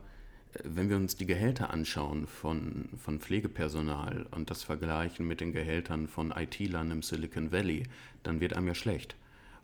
wenn 0.64 0.88
wir 0.88 0.96
uns 0.96 1.16
die 1.16 1.26
Gehälter 1.26 1.70
anschauen 1.70 2.26
von, 2.26 2.88
von 2.96 3.20
Pflegepersonal 3.20 4.26
und 4.30 4.50
das 4.50 4.62
vergleichen 4.62 5.26
mit 5.26 5.40
den 5.40 5.52
Gehältern 5.52 6.09
von 6.09 6.30
IT-Lern 6.30 6.90
im 6.90 7.02
Silicon 7.02 7.52
Valley, 7.52 7.84
dann 8.22 8.40
wird 8.40 8.54
einem 8.54 8.68
ja 8.68 8.74
schlecht. 8.74 9.16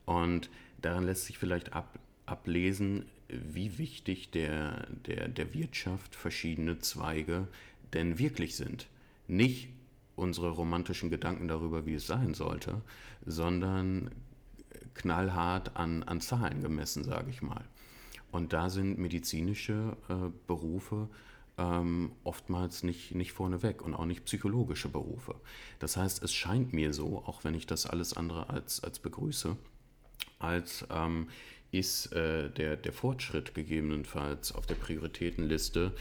Und 0.04 0.50
daran 0.80 1.04
lässt 1.04 1.26
sich 1.26 1.38
vielleicht 1.38 1.72
ab, 1.72 1.98
ablesen, 2.26 3.04
wie 3.28 3.78
wichtig 3.78 4.30
der, 4.30 4.86
der, 5.06 5.28
der 5.28 5.54
Wirtschaft 5.54 6.14
verschiedene 6.14 6.78
Zweige 6.78 7.48
denn 7.92 8.18
wirklich 8.18 8.56
sind. 8.56 8.88
Nicht 9.28 9.68
unsere 10.16 10.50
romantischen 10.50 11.10
Gedanken 11.10 11.48
darüber, 11.48 11.86
wie 11.86 11.94
es 11.94 12.06
sein 12.06 12.34
sollte, 12.34 12.82
sondern 13.24 14.10
knallhart 14.94 15.76
an, 15.76 16.02
an 16.02 16.20
Zahlen 16.20 16.62
gemessen, 16.62 17.04
sage 17.04 17.30
ich 17.30 17.42
mal. 17.42 17.64
Und 18.32 18.52
da 18.52 18.68
sind 18.70 18.98
medizinische 18.98 19.96
äh, 20.08 20.30
Berufe 20.46 21.08
äh, 21.08 21.16
ähm, 21.58 22.12
oftmals 22.24 22.82
nicht, 22.82 23.14
nicht 23.14 23.32
vorneweg 23.32 23.82
und 23.82 23.94
auch 23.94 24.06
nicht 24.06 24.24
psychologische 24.24 24.88
Berufe. 24.88 25.34
Das 25.78 25.96
heißt, 25.96 26.22
es 26.22 26.32
scheint 26.32 26.72
mir 26.72 26.92
so, 26.92 27.18
auch 27.26 27.44
wenn 27.44 27.54
ich 27.54 27.66
das 27.66 27.86
alles 27.86 28.16
andere 28.16 28.48
als, 28.48 28.82
als 28.82 28.98
begrüße, 28.98 29.56
als 30.38 30.86
ähm, 30.90 31.28
ist 31.70 32.12
äh, 32.12 32.50
der, 32.50 32.76
der 32.76 32.92
Fortschritt 32.92 33.54
gegebenenfalls 33.54 34.52
auf 34.52 34.66
der 34.66 34.74
Prioritätenliste 34.74 35.92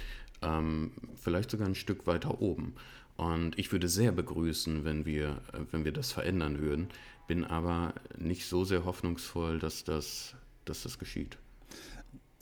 ähm, 0.41 0.91
vielleicht 1.15 1.51
sogar 1.51 1.67
ein 1.67 1.75
Stück 1.75 2.07
weiter 2.07 2.41
oben. 2.41 2.75
Und 3.17 3.59
ich 3.59 3.71
würde 3.71 3.87
sehr 3.87 4.11
begrüßen, 4.11 4.83
wenn 4.83 5.05
wir, 5.05 5.41
wenn 5.71 5.85
wir 5.85 5.91
das 5.91 6.11
verändern 6.11 6.59
würden, 6.59 6.87
bin 7.27 7.45
aber 7.45 7.93
nicht 8.17 8.45
so 8.47 8.63
sehr 8.63 8.83
hoffnungsvoll, 8.83 9.59
dass 9.59 9.83
das, 9.83 10.33
dass 10.65 10.83
das 10.83 10.97
geschieht. 10.97 11.37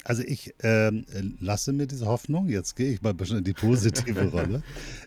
Also 0.05 0.23
ich 0.23 0.53
ähm, 0.63 1.05
lasse 1.39 1.73
mir 1.73 1.85
diese 1.85 2.05
Hoffnung, 2.05 2.47
jetzt 2.47 2.75
gehe 2.75 2.93
ich 2.93 3.01
mal 3.01 3.09
ein 3.09 3.17
bisschen 3.17 3.39
in 3.39 3.43
die 3.43 3.53
positive 3.53 4.25
Rolle. 4.31 4.63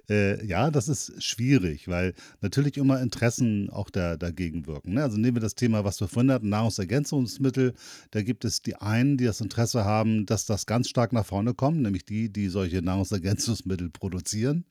Äh, 0.09 0.45
ja, 0.45 0.70
das 0.70 0.88
ist 0.88 1.22
schwierig, 1.22 1.88
weil 1.88 2.14
natürlich 2.40 2.76
immer 2.76 3.01
Interessen 3.01 3.70
auch 3.70 3.88
da, 3.88 4.16
dagegen 4.16 4.66
wirken. 4.66 4.95
Ne? 4.95 5.03
Also 5.03 5.16
nehmen 5.16 5.36
wir 5.36 5.40
das 5.40 5.55
Thema, 5.55 5.84
was 5.84 6.01
wir 6.01 6.09
vorhin 6.09 6.30
hatten, 6.30 6.51
Nahrungsergänzungsmittel. 6.51 7.72
Da 8.11 8.22
gibt 8.22 8.45
es 8.45 8.61
die 8.61 8.76
einen, 8.76 9.16
die 9.16 9.24
das 9.24 9.40
Interesse 9.40 9.84
haben, 9.84 10.26
dass 10.26 10.45
das 10.45 10.66
ganz 10.66 10.88
stark 10.88 11.12
nach 11.12 11.24
vorne 11.24 11.55
kommt, 11.55 11.80
nämlich 11.80 12.05
die, 12.05 12.30
die 12.30 12.49
solche 12.49 12.82
Nahrungsergänzungsmittel 12.82 13.88
produzieren. 13.88 14.64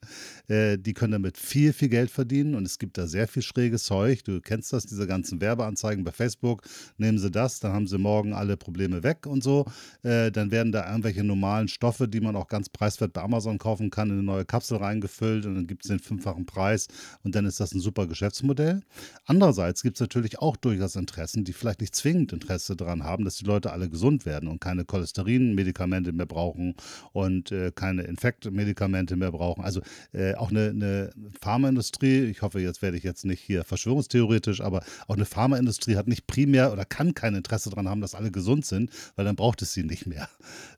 Äh, 0.46 0.78
die 0.78 0.94
können 0.94 1.12
damit 1.12 1.36
viel, 1.36 1.72
viel 1.72 1.88
Geld 1.88 2.10
verdienen 2.10 2.54
und 2.54 2.64
es 2.64 2.78
gibt 2.78 2.96
da 2.96 3.08
sehr 3.08 3.26
viel 3.26 3.42
schräges 3.42 3.84
Zeug. 3.84 4.22
Du 4.22 4.40
kennst 4.40 4.72
das, 4.72 4.86
diese 4.86 5.08
ganzen 5.08 5.40
Werbeanzeigen 5.40 6.04
bei 6.04 6.12
Facebook. 6.12 6.62
Nehmen 6.96 7.18
sie 7.18 7.30
das, 7.30 7.58
dann 7.58 7.72
haben 7.72 7.88
sie 7.88 7.98
morgen 7.98 8.34
alle 8.34 8.56
Probleme 8.56 9.02
weg 9.02 9.26
und 9.26 9.42
so. 9.42 9.66
Äh, 10.04 10.11
äh, 10.12 10.30
dann 10.30 10.50
werden 10.50 10.72
da 10.72 10.88
irgendwelche 10.88 11.24
normalen 11.24 11.68
Stoffe, 11.68 12.08
die 12.08 12.20
man 12.20 12.36
auch 12.36 12.48
ganz 12.48 12.68
preiswert 12.68 13.12
bei 13.12 13.22
Amazon 13.22 13.58
kaufen 13.58 13.90
kann, 13.90 14.08
in 14.08 14.14
eine 14.14 14.22
neue 14.22 14.44
Kapsel 14.44 14.78
reingefüllt 14.78 15.46
und 15.46 15.54
dann 15.54 15.66
gibt 15.66 15.84
es 15.84 15.88
den 15.88 15.98
fünffachen 15.98 16.46
Preis 16.46 16.88
und 17.22 17.34
dann 17.34 17.46
ist 17.46 17.60
das 17.60 17.72
ein 17.72 17.80
super 17.80 18.06
Geschäftsmodell. 18.06 18.82
Andererseits 19.24 19.82
gibt 19.82 19.96
es 19.96 20.00
natürlich 20.00 20.38
auch 20.40 20.56
durchaus 20.56 20.96
Interessen, 20.96 21.44
die 21.44 21.52
vielleicht 21.52 21.80
nicht 21.80 21.94
zwingend 21.94 22.32
Interesse 22.32 22.76
daran 22.76 23.04
haben, 23.04 23.24
dass 23.24 23.36
die 23.36 23.44
Leute 23.44 23.72
alle 23.72 23.88
gesund 23.88 24.26
werden 24.26 24.48
und 24.48 24.60
keine 24.60 24.84
Cholesterinmedikamente 24.84 26.12
mehr 26.12 26.26
brauchen 26.26 26.74
und 27.12 27.50
äh, 27.52 27.72
keine 27.74 28.02
Infektmedikamente 28.02 29.16
mehr 29.16 29.32
brauchen. 29.32 29.64
Also 29.64 29.80
äh, 30.12 30.34
auch 30.34 30.50
eine, 30.50 30.70
eine 30.70 31.10
Pharmaindustrie, 31.40 32.24
ich 32.24 32.42
hoffe, 32.42 32.60
jetzt 32.60 32.82
werde 32.82 32.96
ich 32.96 33.04
jetzt 33.04 33.24
nicht 33.24 33.40
hier 33.40 33.64
verschwörungstheoretisch, 33.64 34.60
aber 34.60 34.82
auch 35.08 35.14
eine 35.16 35.24
Pharmaindustrie 35.24 35.96
hat 35.96 36.06
nicht 36.06 36.26
primär 36.26 36.72
oder 36.72 36.84
kann 36.84 37.14
kein 37.14 37.34
Interesse 37.34 37.70
daran 37.70 37.88
haben, 37.88 38.00
dass 38.00 38.14
alle 38.14 38.30
gesund 38.30 38.66
sind, 38.66 38.90
weil 39.16 39.24
dann 39.24 39.36
braucht 39.36 39.62
es 39.62 39.72
sie 39.72 39.84
nicht 39.84 40.01
mehr. 40.06 40.28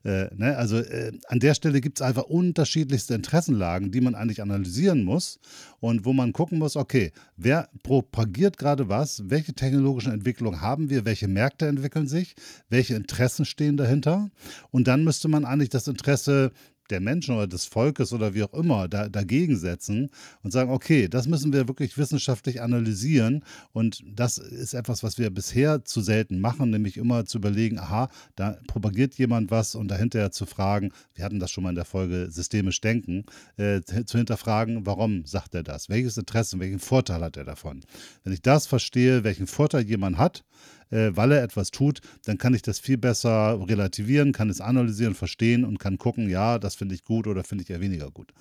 Äh, 0.03 0.33
ne? 0.35 0.57
Also 0.57 0.77
äh, 0.77 1.11
an 1.27 1.39
der 1.39 1.53
Stelle 1.53 1.81
gibt 1.81 1.99
es 1.99 2.05
einfach 2.05 2.23
unterschiedlichste 2.23 3.13
Interessenlagen, 3.15 3.91
die 3.91 4.01
man 4.01 4.15
eigentlich 4.15 4.41
analysieren 4.41 5.03
muss 5.03 5.39
und 5.79 6.05
wo 6.05 6.13
man 6.13 6.33
gucken 6.33 6.59
muss, 6.59 6.75
okay, 6.75 7.11
wer 7.37 7.69
propagiert 7.83 8.57
gerade 8.57 8.89
was, 8.89 9.23
welche 9.29 9.53
technologischen 9.53 10.13
Entwicklungen 10.13 10.61
haben 10.61 10.89
wir, 10.89 11.05
welche 11.05 11.27
Märkte 11.27 11.67
entwickeln 11.67 12.07
sich, 12.07 12.35
welche 12.69 12.95
Interessen 12.95 13.45
stehen 13.45 13.77
dahinter 13.77 14.29
und 14.71 14.87
dann 14.87 15.03
müsste 15.03 15.27
man 15.27 15.45
eigentlich 15.45 15.69
das 15.69 15.87
Interesse 15.87 16.51
der 16.89 16.99
Menschen 16.99 17.35
oder 17.35 17.47
des 17.47 17.65
Volkes 17.65 18.13
oder 18.13 18.33
wie 18.33 18.43
auch 18.43 18.53
immer 18.53 18.87
da, 18.87 19.09
dagegen 19.09 19.57
setzen 19.57 20.09
und 20.43 20.51
sagen, 20.51 20.71
okay, 20.71 21.07
das 21.07 21.27
müssen 21.27 21.53
wir 21.53 21.67
wirklich 21.67 21.97
wissenschaftlich 21.97 22.61
analysieren 22.61 23.43
und 23.73 24.03
das 24.05 24.37
ist 24.37 24.73
etwas, 24.73 25.03
was 25.03 25.17
wir 25.17 25.29
bisher 25.29 25.83
zu 25.85 26.01
selten 26.01 26.39
machen, 26.39 26.69
nämlich 26.69 26.97
immer 26.97 27.25
zu 27.25 27.37
überlegen, 27.37 27.79
aha, 27.79 28.09
da 28.35 28.57
propagiert 28.67 29.15
jemand 29.15 29.51
was 29.51 29.75
und 29.75 29.89
dahinter 29.89 30.31
zu 30.31 30.45
fragen, 30.45 30.91
wir 31.13 31.25
hatten 31.25 31.39
das 31.39 31.51
schon 31.51 31.63
mal 31.63 31.69
in 31.69 31.75
der 31.75 31.85
Folge 31.85 32.27
systemisch 32.29 32.81
denken, 32.81 33.25
äh, 33.57 33.81
zu 33.81 34.17
hinterfragen, 34.17 34.85
warum 34.85 35.25
sagt 35.25 35.55
er 35.55 35.63
das, 35.63 35.89
welches 35.89 36.17
Interesse, 36.17 36.59
welchen 36.59 36.79
Vorteil 36.79 37.21
hat 37.21 37.37
er 37.37 37.45
davon. 37.45 37.81
Wenn 38.23 38.33
ich 38.33 38.41
das 38.41 38.67
verstehe, 38.67 39.23
welchen 39.23 39.47
Vorteil 39.47 39.83
jemand 39.83 40.17
hat, 40.17 40.43
äh, 40.91 41.11
weil 41.13 41.31
er 41.31 41.43
etwas 41.43 41.71
tut, 41.71 42.01
dann 42.25 42.37
kann 42.37 42.53
ich 42.53 42.61
das 42.61 42.79
viel 42.79 42.97
besser 42.97 43.59
relativieren, 43.67 44.31
kann 44.31 44.49
es 44.49 44.61
analysieren, 44.61 45.15
verstehen 45.15 45.65
und 45.65 45.79
kann 45.79 45.97
gucken, 45.97 46.29
ja, 46.29 46.59
das 46.59 46.75
finde 46.75 46.95
ich 46.95 47.03
gut 47.03 47.27
oder 47.27 47.43
finde 47.43 47.63
ich 47.63 47.69
eher 47.69 47.81
weniger 47.81 48.11
gut. 48.11 48.33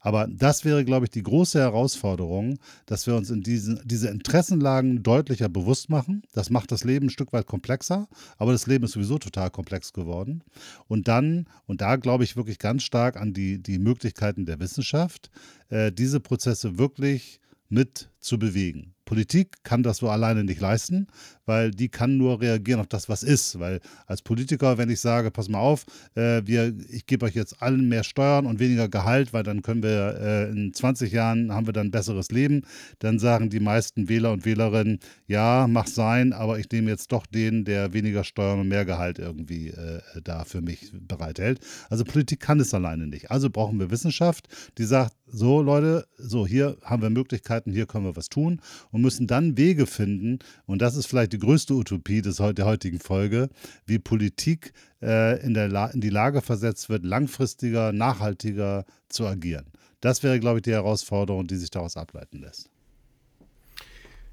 Aber 0.00 0.28
das 0.30 0.64
wäre, 0.64 0.84
glaube 0.84 1.06
ich, 1.06 1.10
die 1.10 1.22
große 1.22 1.58
Herausforderung, 1.58 2.58
dass 2.86 3.06
wir 3.06 3.16
uns 3.16 3.30
in 3.30 3.42
diesen, 3.42 3.80
diese 3.84 4.08
Interessenlagen 4.08 5.02
deutlicher 5.02 5.48
bewusst 5.48 5.90
machen. 5.90 6.22
Das 6.32 6.48
macht 6.48 6.70
das 6.70 6.84
Leben 6.84 7.06
ein 7.06 7.10
Stück 7.10 7.32
weit 7.32 7.46
komplexer, 7.46 8.06
aber 8.36 8.52
das 8.52 8.66
Leben 8.66 8.84
ist 8.84 8.92
sowieso 8.92 9.18
total 9.18 9.50
komplex 9.50 9.92
geworden. 9.92 10.44
Und 10.86 11.08
dann, 11.08 11.48
und 11.66 11.80
da 11.80 11.96
glaube 11.96 12.24
ich 12.24 12.36
wirklich 12.36 12.58
ganz 12.58 12.84
stark 12.84 13.16
an 13.16 13.32
die, 13.32 13.60
die 13.60 13.78
Möglichkeiten 13.78 14.46
der 14.46 14.60
Wissenschaft, 14.60 15.30
äh, 15.70 15.90
diese 15.90 16.20
Prozesse 16.20 16.78
wirklich 16.78 17.40
mit 17.68 18.10
zu 18.20 18.38
bewegen. 18.38 18.94
Politik 19.06 19.62
kann 19.62 19.84
das 19.84 19.98
so 19.98 20.10
alleine 20.10 20.44
nicht 20.44 20.60
leisten, 20.60 21.06
weil 21.46 21.70
die 21.70 21.88
kann 21.88 22.18
nur 22.18 22.40
reagieren 22.40 22.80
auf 22.80 22.88
das, 22.88 23.08
was 23.08 23.22
ist. 23.22 23.58
Weil 23.60 23.80
als 24.06 24.20
Politiker, 24.20 24.78
wenn 24.78 24.90
ich 24.90 25.00
sage, 25.00 25.30
pass 25.30 25.48
mal 25.48 25.60
auf, 25.60 25.86
äh, 26.16 26.42
wir, 26.44 26.74
ich 26.90 27.06
gebe 27.06 27.24
euch 27.24 27.34
jetzt 27.34 27.62
allen 27.62 27.88
mehr 27.88 28.02
Steuern 28.02 28.46
und 28.46 28.58
weniger 28.58 28.88
Gehalt, 28.88 29.32
weil 29.32 29.44
dann 29.44 29.62
können 29.62 29.84
wir 29.84 30.18
äh, 30.20 30.50
in 30.50 30.74
20 30.74 31.12
Jahren 31.12 31.52
haben 31.52 31.66
wir 31.66 31.72
dann 31.72 31.86
ein 31.86 31.90
besseres 31.92 32.32
Leben, 32.32 32.62
dann 32.98 33.20
sagen 33.20 33.48
die 33.48 33.60
meisten 33.60 34.08
Wähler 34.08 34.32
und 34.32 34.44
Wählerinnen, 34.44 34.98
ja, 35.28 35.66
mach 35.68 35.86
sein, 35.86 36.32
aber 36.32 36.58
ich 36.58 36.68
nehme 36.72 36.90
jetzt 36.90 37.12
doch 37.12 37.26
den, 37.26 37.64
der 37.64 37.92
weniger 37.92 38.24
Steuern 38.24 38.58
und 38.58 38.68
mehr 38.68 38.84
Gehalt 38.84 39.20
irgendwie 39.20 39.68
äh, 39.68 40.00
da 40.24 40.44
für 40.44 40.60
mich 40.60 40.90
bereithält. 40.92 41.60
Also 41.88 42.02
Politik 42.02 42.40
kann 42.40 42.58
es 42.58 42.74
alleine 42.74 43.06
nicht. 43.06 43.30
Also 43.30 43.50
brauchen 43.50 43.78
wir 43.78 43.92
Wissenschaft, 43.92 44.48
die 44.78 44.84
sagt, 44.84 45.14
so 45.28 45.60
Leute, 45.62 46.06
so 46.18 46.46
hier 46.46 46.76
haben 46.82 47.02
wir 47.02 47.10
Möglichkeiten, 47.10 47.72
hier 47.72 47.86
können 47.86 48.04
wir 48.04 48.16
was 48.16 48.28
tun 48.28 48.60
müssen 48.98 49.26
dann 49.26 49.56
Wege 49.56 49.86
finden, 49.86 50.38
und 50.66 50.82
das 50.82 50.96
ist 50.96 51.06
vielleicht 51.06 51.32
die 51.32 51.38
größte 51.38 51.74
Utopie 51.74 52.22
des, 52.22 52.36
der 52.36 52.64
heutigen 52.64 53.00
Folge, 53.00 53.48
wie 53.86 53.98
Politik 53.98 54.72
äh, 55.02 55.40
in, 55.44 55.54
der 55.54 55.92
in 55.92 56.00
die 56.00 56.10
Lage 56.10 56.40
versetzt 56.40 56.88
wird, 56.88 57.04
langfristiger, 57.04 57.92
nachhaltiger 57.92 58.84
zu 59.08 59.26
agieren. 59.26 59.66
Das 60.00 60.22
wäre, 60.22 60.38
glaube 60.40 60.58
ich, 60.58 60.62
die 60.62 60.72
Herausforderung, 60.72 61.46
die 61.46 61.56
sich 61.56 61.70
daraus 61.70 61.96
ableiten 61.96 62.40
lässt. 62.40 62.70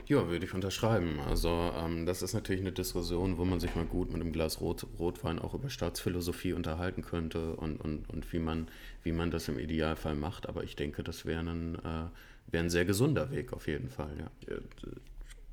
Ja, 0.06 0.28
würde 0.28 0.46
ich 0.46 0.54
unterschreiben. 0.54 1.20
Also 1.22 1.72
ähm, 1.78 2.06
das 2.06 2.22
ist 2.22 2.34
natürlich 2.34 2.62
eine 2.62 2.74
Diskussion, 2.74 3.38
wo 3.38 3.46
man 3.46 3.62
sich 3.62 3.74
mal 3.74 3.86
gut 3.86 4.12
mit 4.12 4.22
einem 4.22 4.34
Glas 4.34 4.60
Rot, 4.60 4.86
Rotwein 5.00 5.40
auch 5.40 5.54
über 5.54 5.70
Staatsphilosophie 5.70 6.52
unterhalten 6.52 7.04
könnte 7.04 7.56
und, 7.56 7.78
und, 7.80 8.10
und 8.10 8.34
wie, 8.34 8.40
man, 8.40 8.68
wie 9.04 9.14
man 9.14 9.32
das 9.32 9.48
im 9.48 9.58
Idealfall 9.58 10.16
macht. 10.16 10.50
Aber 10.50 10.66
ich 10.66 10.76
denke, 10.76 11.04
das 11.04 11.26
wäre 11.26 11.40
ein, 11.40 11.76
äh, 11.76 12.10
wär 12.48 12.60
ein 12.60 12.70
sehr 12.70 12.86
gesunder 12.86 13.32
Weg 13.32 13.54
auf 13.54 13.68
jeden 13.68 13.90
Fall. 13.90 14.16
Ja. 14.20 14.58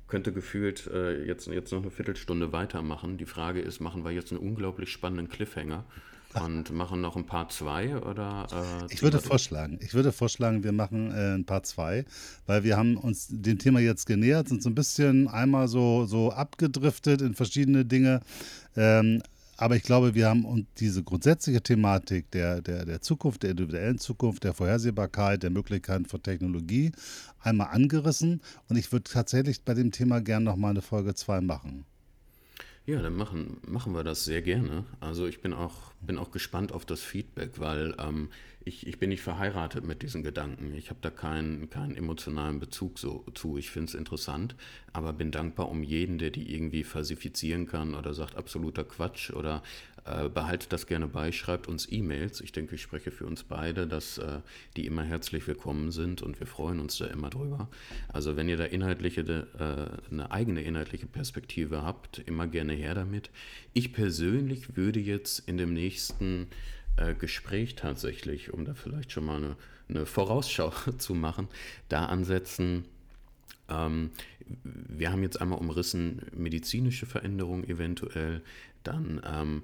Könnte 0.07 0.33
gefühlt 0.33 0.87
äh, 0.87 1.23
jetzt, 1.25 1.47
jetzt 1.47 1.71
noch 1.71 1.81
eine 1.81 1.91
Viertelstunde 1.91 2.51
weitermachen. 2.51 3.17
Die 3.17 3.25
Frage 3.25 3.61
ist, 3.61 3.79
machen 3.79 4.03
wir 4.03 4.11
jetzt 4.11 4.31
einen 4.31 4.41
unglaublich 4.41 4.91
spannenden 4.91 5.29
Cliffhanger? 5.29 5.85
Und 6.33 6.71
machen 6.73 7.01
noch 7.01 7.15
ein 7.15 7.25
Part 7.25 7.51
2 7.51 7.97
oder? 7.97 8.47
Äh, 8.51 8.93
ich 8.93 9.01
würde 9.01 9.19
vorschlagen, 9.19 9.79
ich 9.81 9.93
würde 9.93 10.11
vorschlagen, 10.11 10.63
wir 10.63 10.71
machen 10.71 11.11
äh, 11.11 11.35
ein 11.35 11.45
Part 11.45 11.65
2, 11.65 12.05
weil 12.45 12.63
wir 12.63 12.77
haben 12.77 12.97
uns 12.97 13.27
dem 13.29 13.57
Thema 13.57 13.79
jetzt 13.79 14.05
genähert, 14.05 14.49
sind 14.49 14.61
so 14.61 14.69
ein 14.69 14.75
bisschen 14.75 15.27
einmal 15.27 15.67
so, 15.67 16.05
so 16.05 16.31
abgedriftet 16.31 17.21
in 17.21 17.33
verschiedene 17.33 17.85
Dinge. 17.85 18.21
Ähm, 18.75 19.21
aber 19.61 19.75
ich 19.75 19.83
glaube, 19.83 20.15
wir 20.15 20.27
haben 20.27 20.43
uns 20.43 20.65
diese 20.79 21.03
grundsätzliche 21.03 21.61
Thematik 21.61 22.31
der, 22.31 22.63
der, 22.63 22.83
der 22.83 22.99
Zukunft, 23.01 23.43
der 23.43 23.51
individuellen 23.51 23.99
Zukunft, 23.99 24.43
der 24.43 24.55
Vorhersehbarkeit, 24.55 25.43
der 25.43 25.51
Möglichkeiten 25.51 26.05
von 26.05 26.23
Technologie 26.23 26.91
einmal 27.39 27.67
angerissen. 27.67 28.41
Und 28.69 28.77
ich 28.77 28.91
würde 28.91 29.03
tatsächlich 29.03 29.61
bei 29.61 29.75
dem 29.75 29.91
Thema 29.91 30.19
gerne 30.19 30.45
nochmal 30.45 30.71
eine 30.71 30.81
Folge 30.81 31.13
2 31.13 31.41
machen. 31.41 31.85
Ja, 32.87 32.99
dann 32.99 33.15
machen, 33.15 33.57
machen 33.67 33.93
wir 33.93 34.03
das 34.03 34.25
sehr 34.25 34.41
gerne. 34.41 34.85
Also 34.99 35.27
ich 35.27 35.41
bin 35.41 35.53
auch, 35.53 35.93
bin 36.01 36.17
auch 36.17 36.31
gespannt 36.31 36.71
auf 36.71 36.83
das 36.83 37.01
Feedback, 37.01 37.59
weil 37.59 37.95
ähm, 37.99 38.29
ich, 38.65 38.87
ich 38.87 38.97
bin 38.97 39.09
nicht 39.09 39.21
verheiratet 39.21 39.85
mit 39.85 40.01
diesen 40.01 40.23
Gedanken. 40.23 40.73
Ich 40.73 40.89
habe 40.89 40.99
da 41.01 41.11
keinen, 41.11 41.69
keinen 41.69 41.95
emotionalen 41.95 42.59
Bezug 42.59 42.97
so, 42.97 43.23
zu. 43.35 43.57
Ich 43.57 43.69
finde 43.69 43.89
es 43.89 43.93
interessant, 43.93 44.55
aber 44.93 45.13
bin 45.13 45.29
dankbar 45.31 45.69
um 45.69 45.83
jeden, 45.83 46.17
der 46.17 46.31
die 46.31 46.53
irgendwie 46.53 46.83
falsifizieren 46.83 47.67
kann 47.67 47.93
oder 47.93 48.15
sagt 48.15 48.35
absoluter 48.35 48.83
Quatsch 48.83 49.31
oder 49.31 49.61
äh, 50.05 50.29
behaltet 50.29 50.73
das 50.73 50.87
gerne 50.87 51.07
bei, 51.07 51.31
schreibt 51.31 51.67
uns 51.67 51.91
E-Mails. 51.91 52.41
Ich 52.41 52.51
denke, 52.51 52.75
ich 52.75 52.81
spreche 52.81 53.11
für 53.11 53.25
uns 53.25 53.43
beide, 53.43 53.87
dass 53.87 54.17
äh, 54.17 54.39
die 54.75 54.85
immer 54.85 55.03
herzlich 55.03 55.45
willkommen 55.47 55.91
sind 55.91 56.21
und 56.21 56.39
wir 56.39 56.47
freuen 56.47 56.79
uns 56.79 56.97
da 56.97 57.05
immer 57.05 57.29
drüber. 57.29 57.69
Also 58.07 58.35
wenn 58.35 58.49
ihr 58.49 58.57
da 58.57 58.65
inhaltliche, 58.65 59.21
äh, 59.21 60.11
eine 60.11 60.31
eigene 60.31 60.63
inhaltliche 60.63 61.05
Perspektive 61.05 61.83
habt, 61.83 62.19
immer 62.19 62.47
gerne 62.47 62.73
her 62.73 62.95
damit. 62.95 63.29
Ich 63.73 63.93
persönlich 63.93 64.75
würde 64.75 64.99
jetzt 64.99 65.47
in 65.47 65.57
dem 65.57 65.73
nächsten 65.73 66.47
äh, 66.97 67.13
Gespräch 67.13 67.75
tatsächlich, 67.75 68.53
um 68.53 68.65
da 68.65 68.73
vielleicht 68.73 69.11
schon 69.11 69.25
mal 69.25 69.37
eine, 69.37 69.55
eine 69.87 70.05
Vorausschau 70.05 70.71
zu 70.97 71.13
machen, 71.13 71.47
da 71.89 72.05
ansetzen, 72.05 72.85
Ähm, 73.69 74.11
wir 74.63 75.11
haben 75.11 75.23
jetzt 75.23 75.39
einmal 75.39 75.59
umrissen 75.59 76.21
medizinische 76.35 77.05
Veränderungen 77.05 77.63
eventuell, 77.63 78.41
dann 78.83 79.21
ähm, 79.25 79.63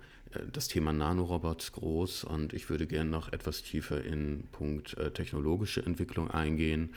das 0.51 0.67
Thema 0.67 0.93
Nanorobots 0.93 1.71
groß 1.71 2.23
und 2.25 2.53
ich 2.53 2.69
würde 2.69 2.87
gerne 2.87 3.09
noch 3.09 3.31
etwas 3.31 3.63
tiefer 3.63 4.03
in 4.03 4.43
Punkt 4.51 4.97
äh, 4.97 5.11
technologische 5.11 5.85
Entwicklung 5.85 6.29
eingehen 6.29 6.93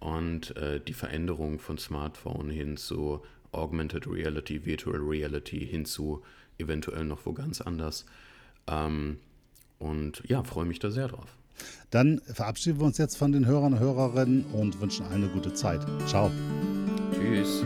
und 0.00 0.56
äh, 0.56 0.80
die 0.80 0.92
Veränderung 0.92 1.58
von 1.58 1.78
Smartphone 1.78 2.50
hin 2.50 2.76
zu 2.76 3.22
Augmented 3.52 4.06
Reality, 4.06 4.64
Virtual 4.64 4.98
Reality 4.98 5.66
hin 5.66 5.84
zu 5.84 6.22
eventuell 6.58 7.04
noch 7.04 7.24
wo 7.24 7.32
ganz 7.32 7.60
anders. 7.60 8.04
Ähm, 8.66 9.18
und 9.78 10.22
ja, 10.26 10.42
freue 10.42 10.66
mich 10.66 10.78
da 10.78 10.90
sehr 10.90 11.08
drauf. 11.08 11.36
Dann 11.90 12.20
verabschieden 12.20 12.78
wir 12.78 12.86
uns 12.86 12.98
jetzt 12.98 13.16
von 13.16 13.32
den 13.32 13.46
Hörern 13.46 13.74
und 13.74 13.80
Hörerinnen 13.80 14.44
und 14.52 14.80
wünschen 14.80 15.06
eine 15.06 15.28
gute 15.28 15.52
Zeit. 15.54 15.84
Ciao. 16.06 16.30
Tschüss. 17.12 17.64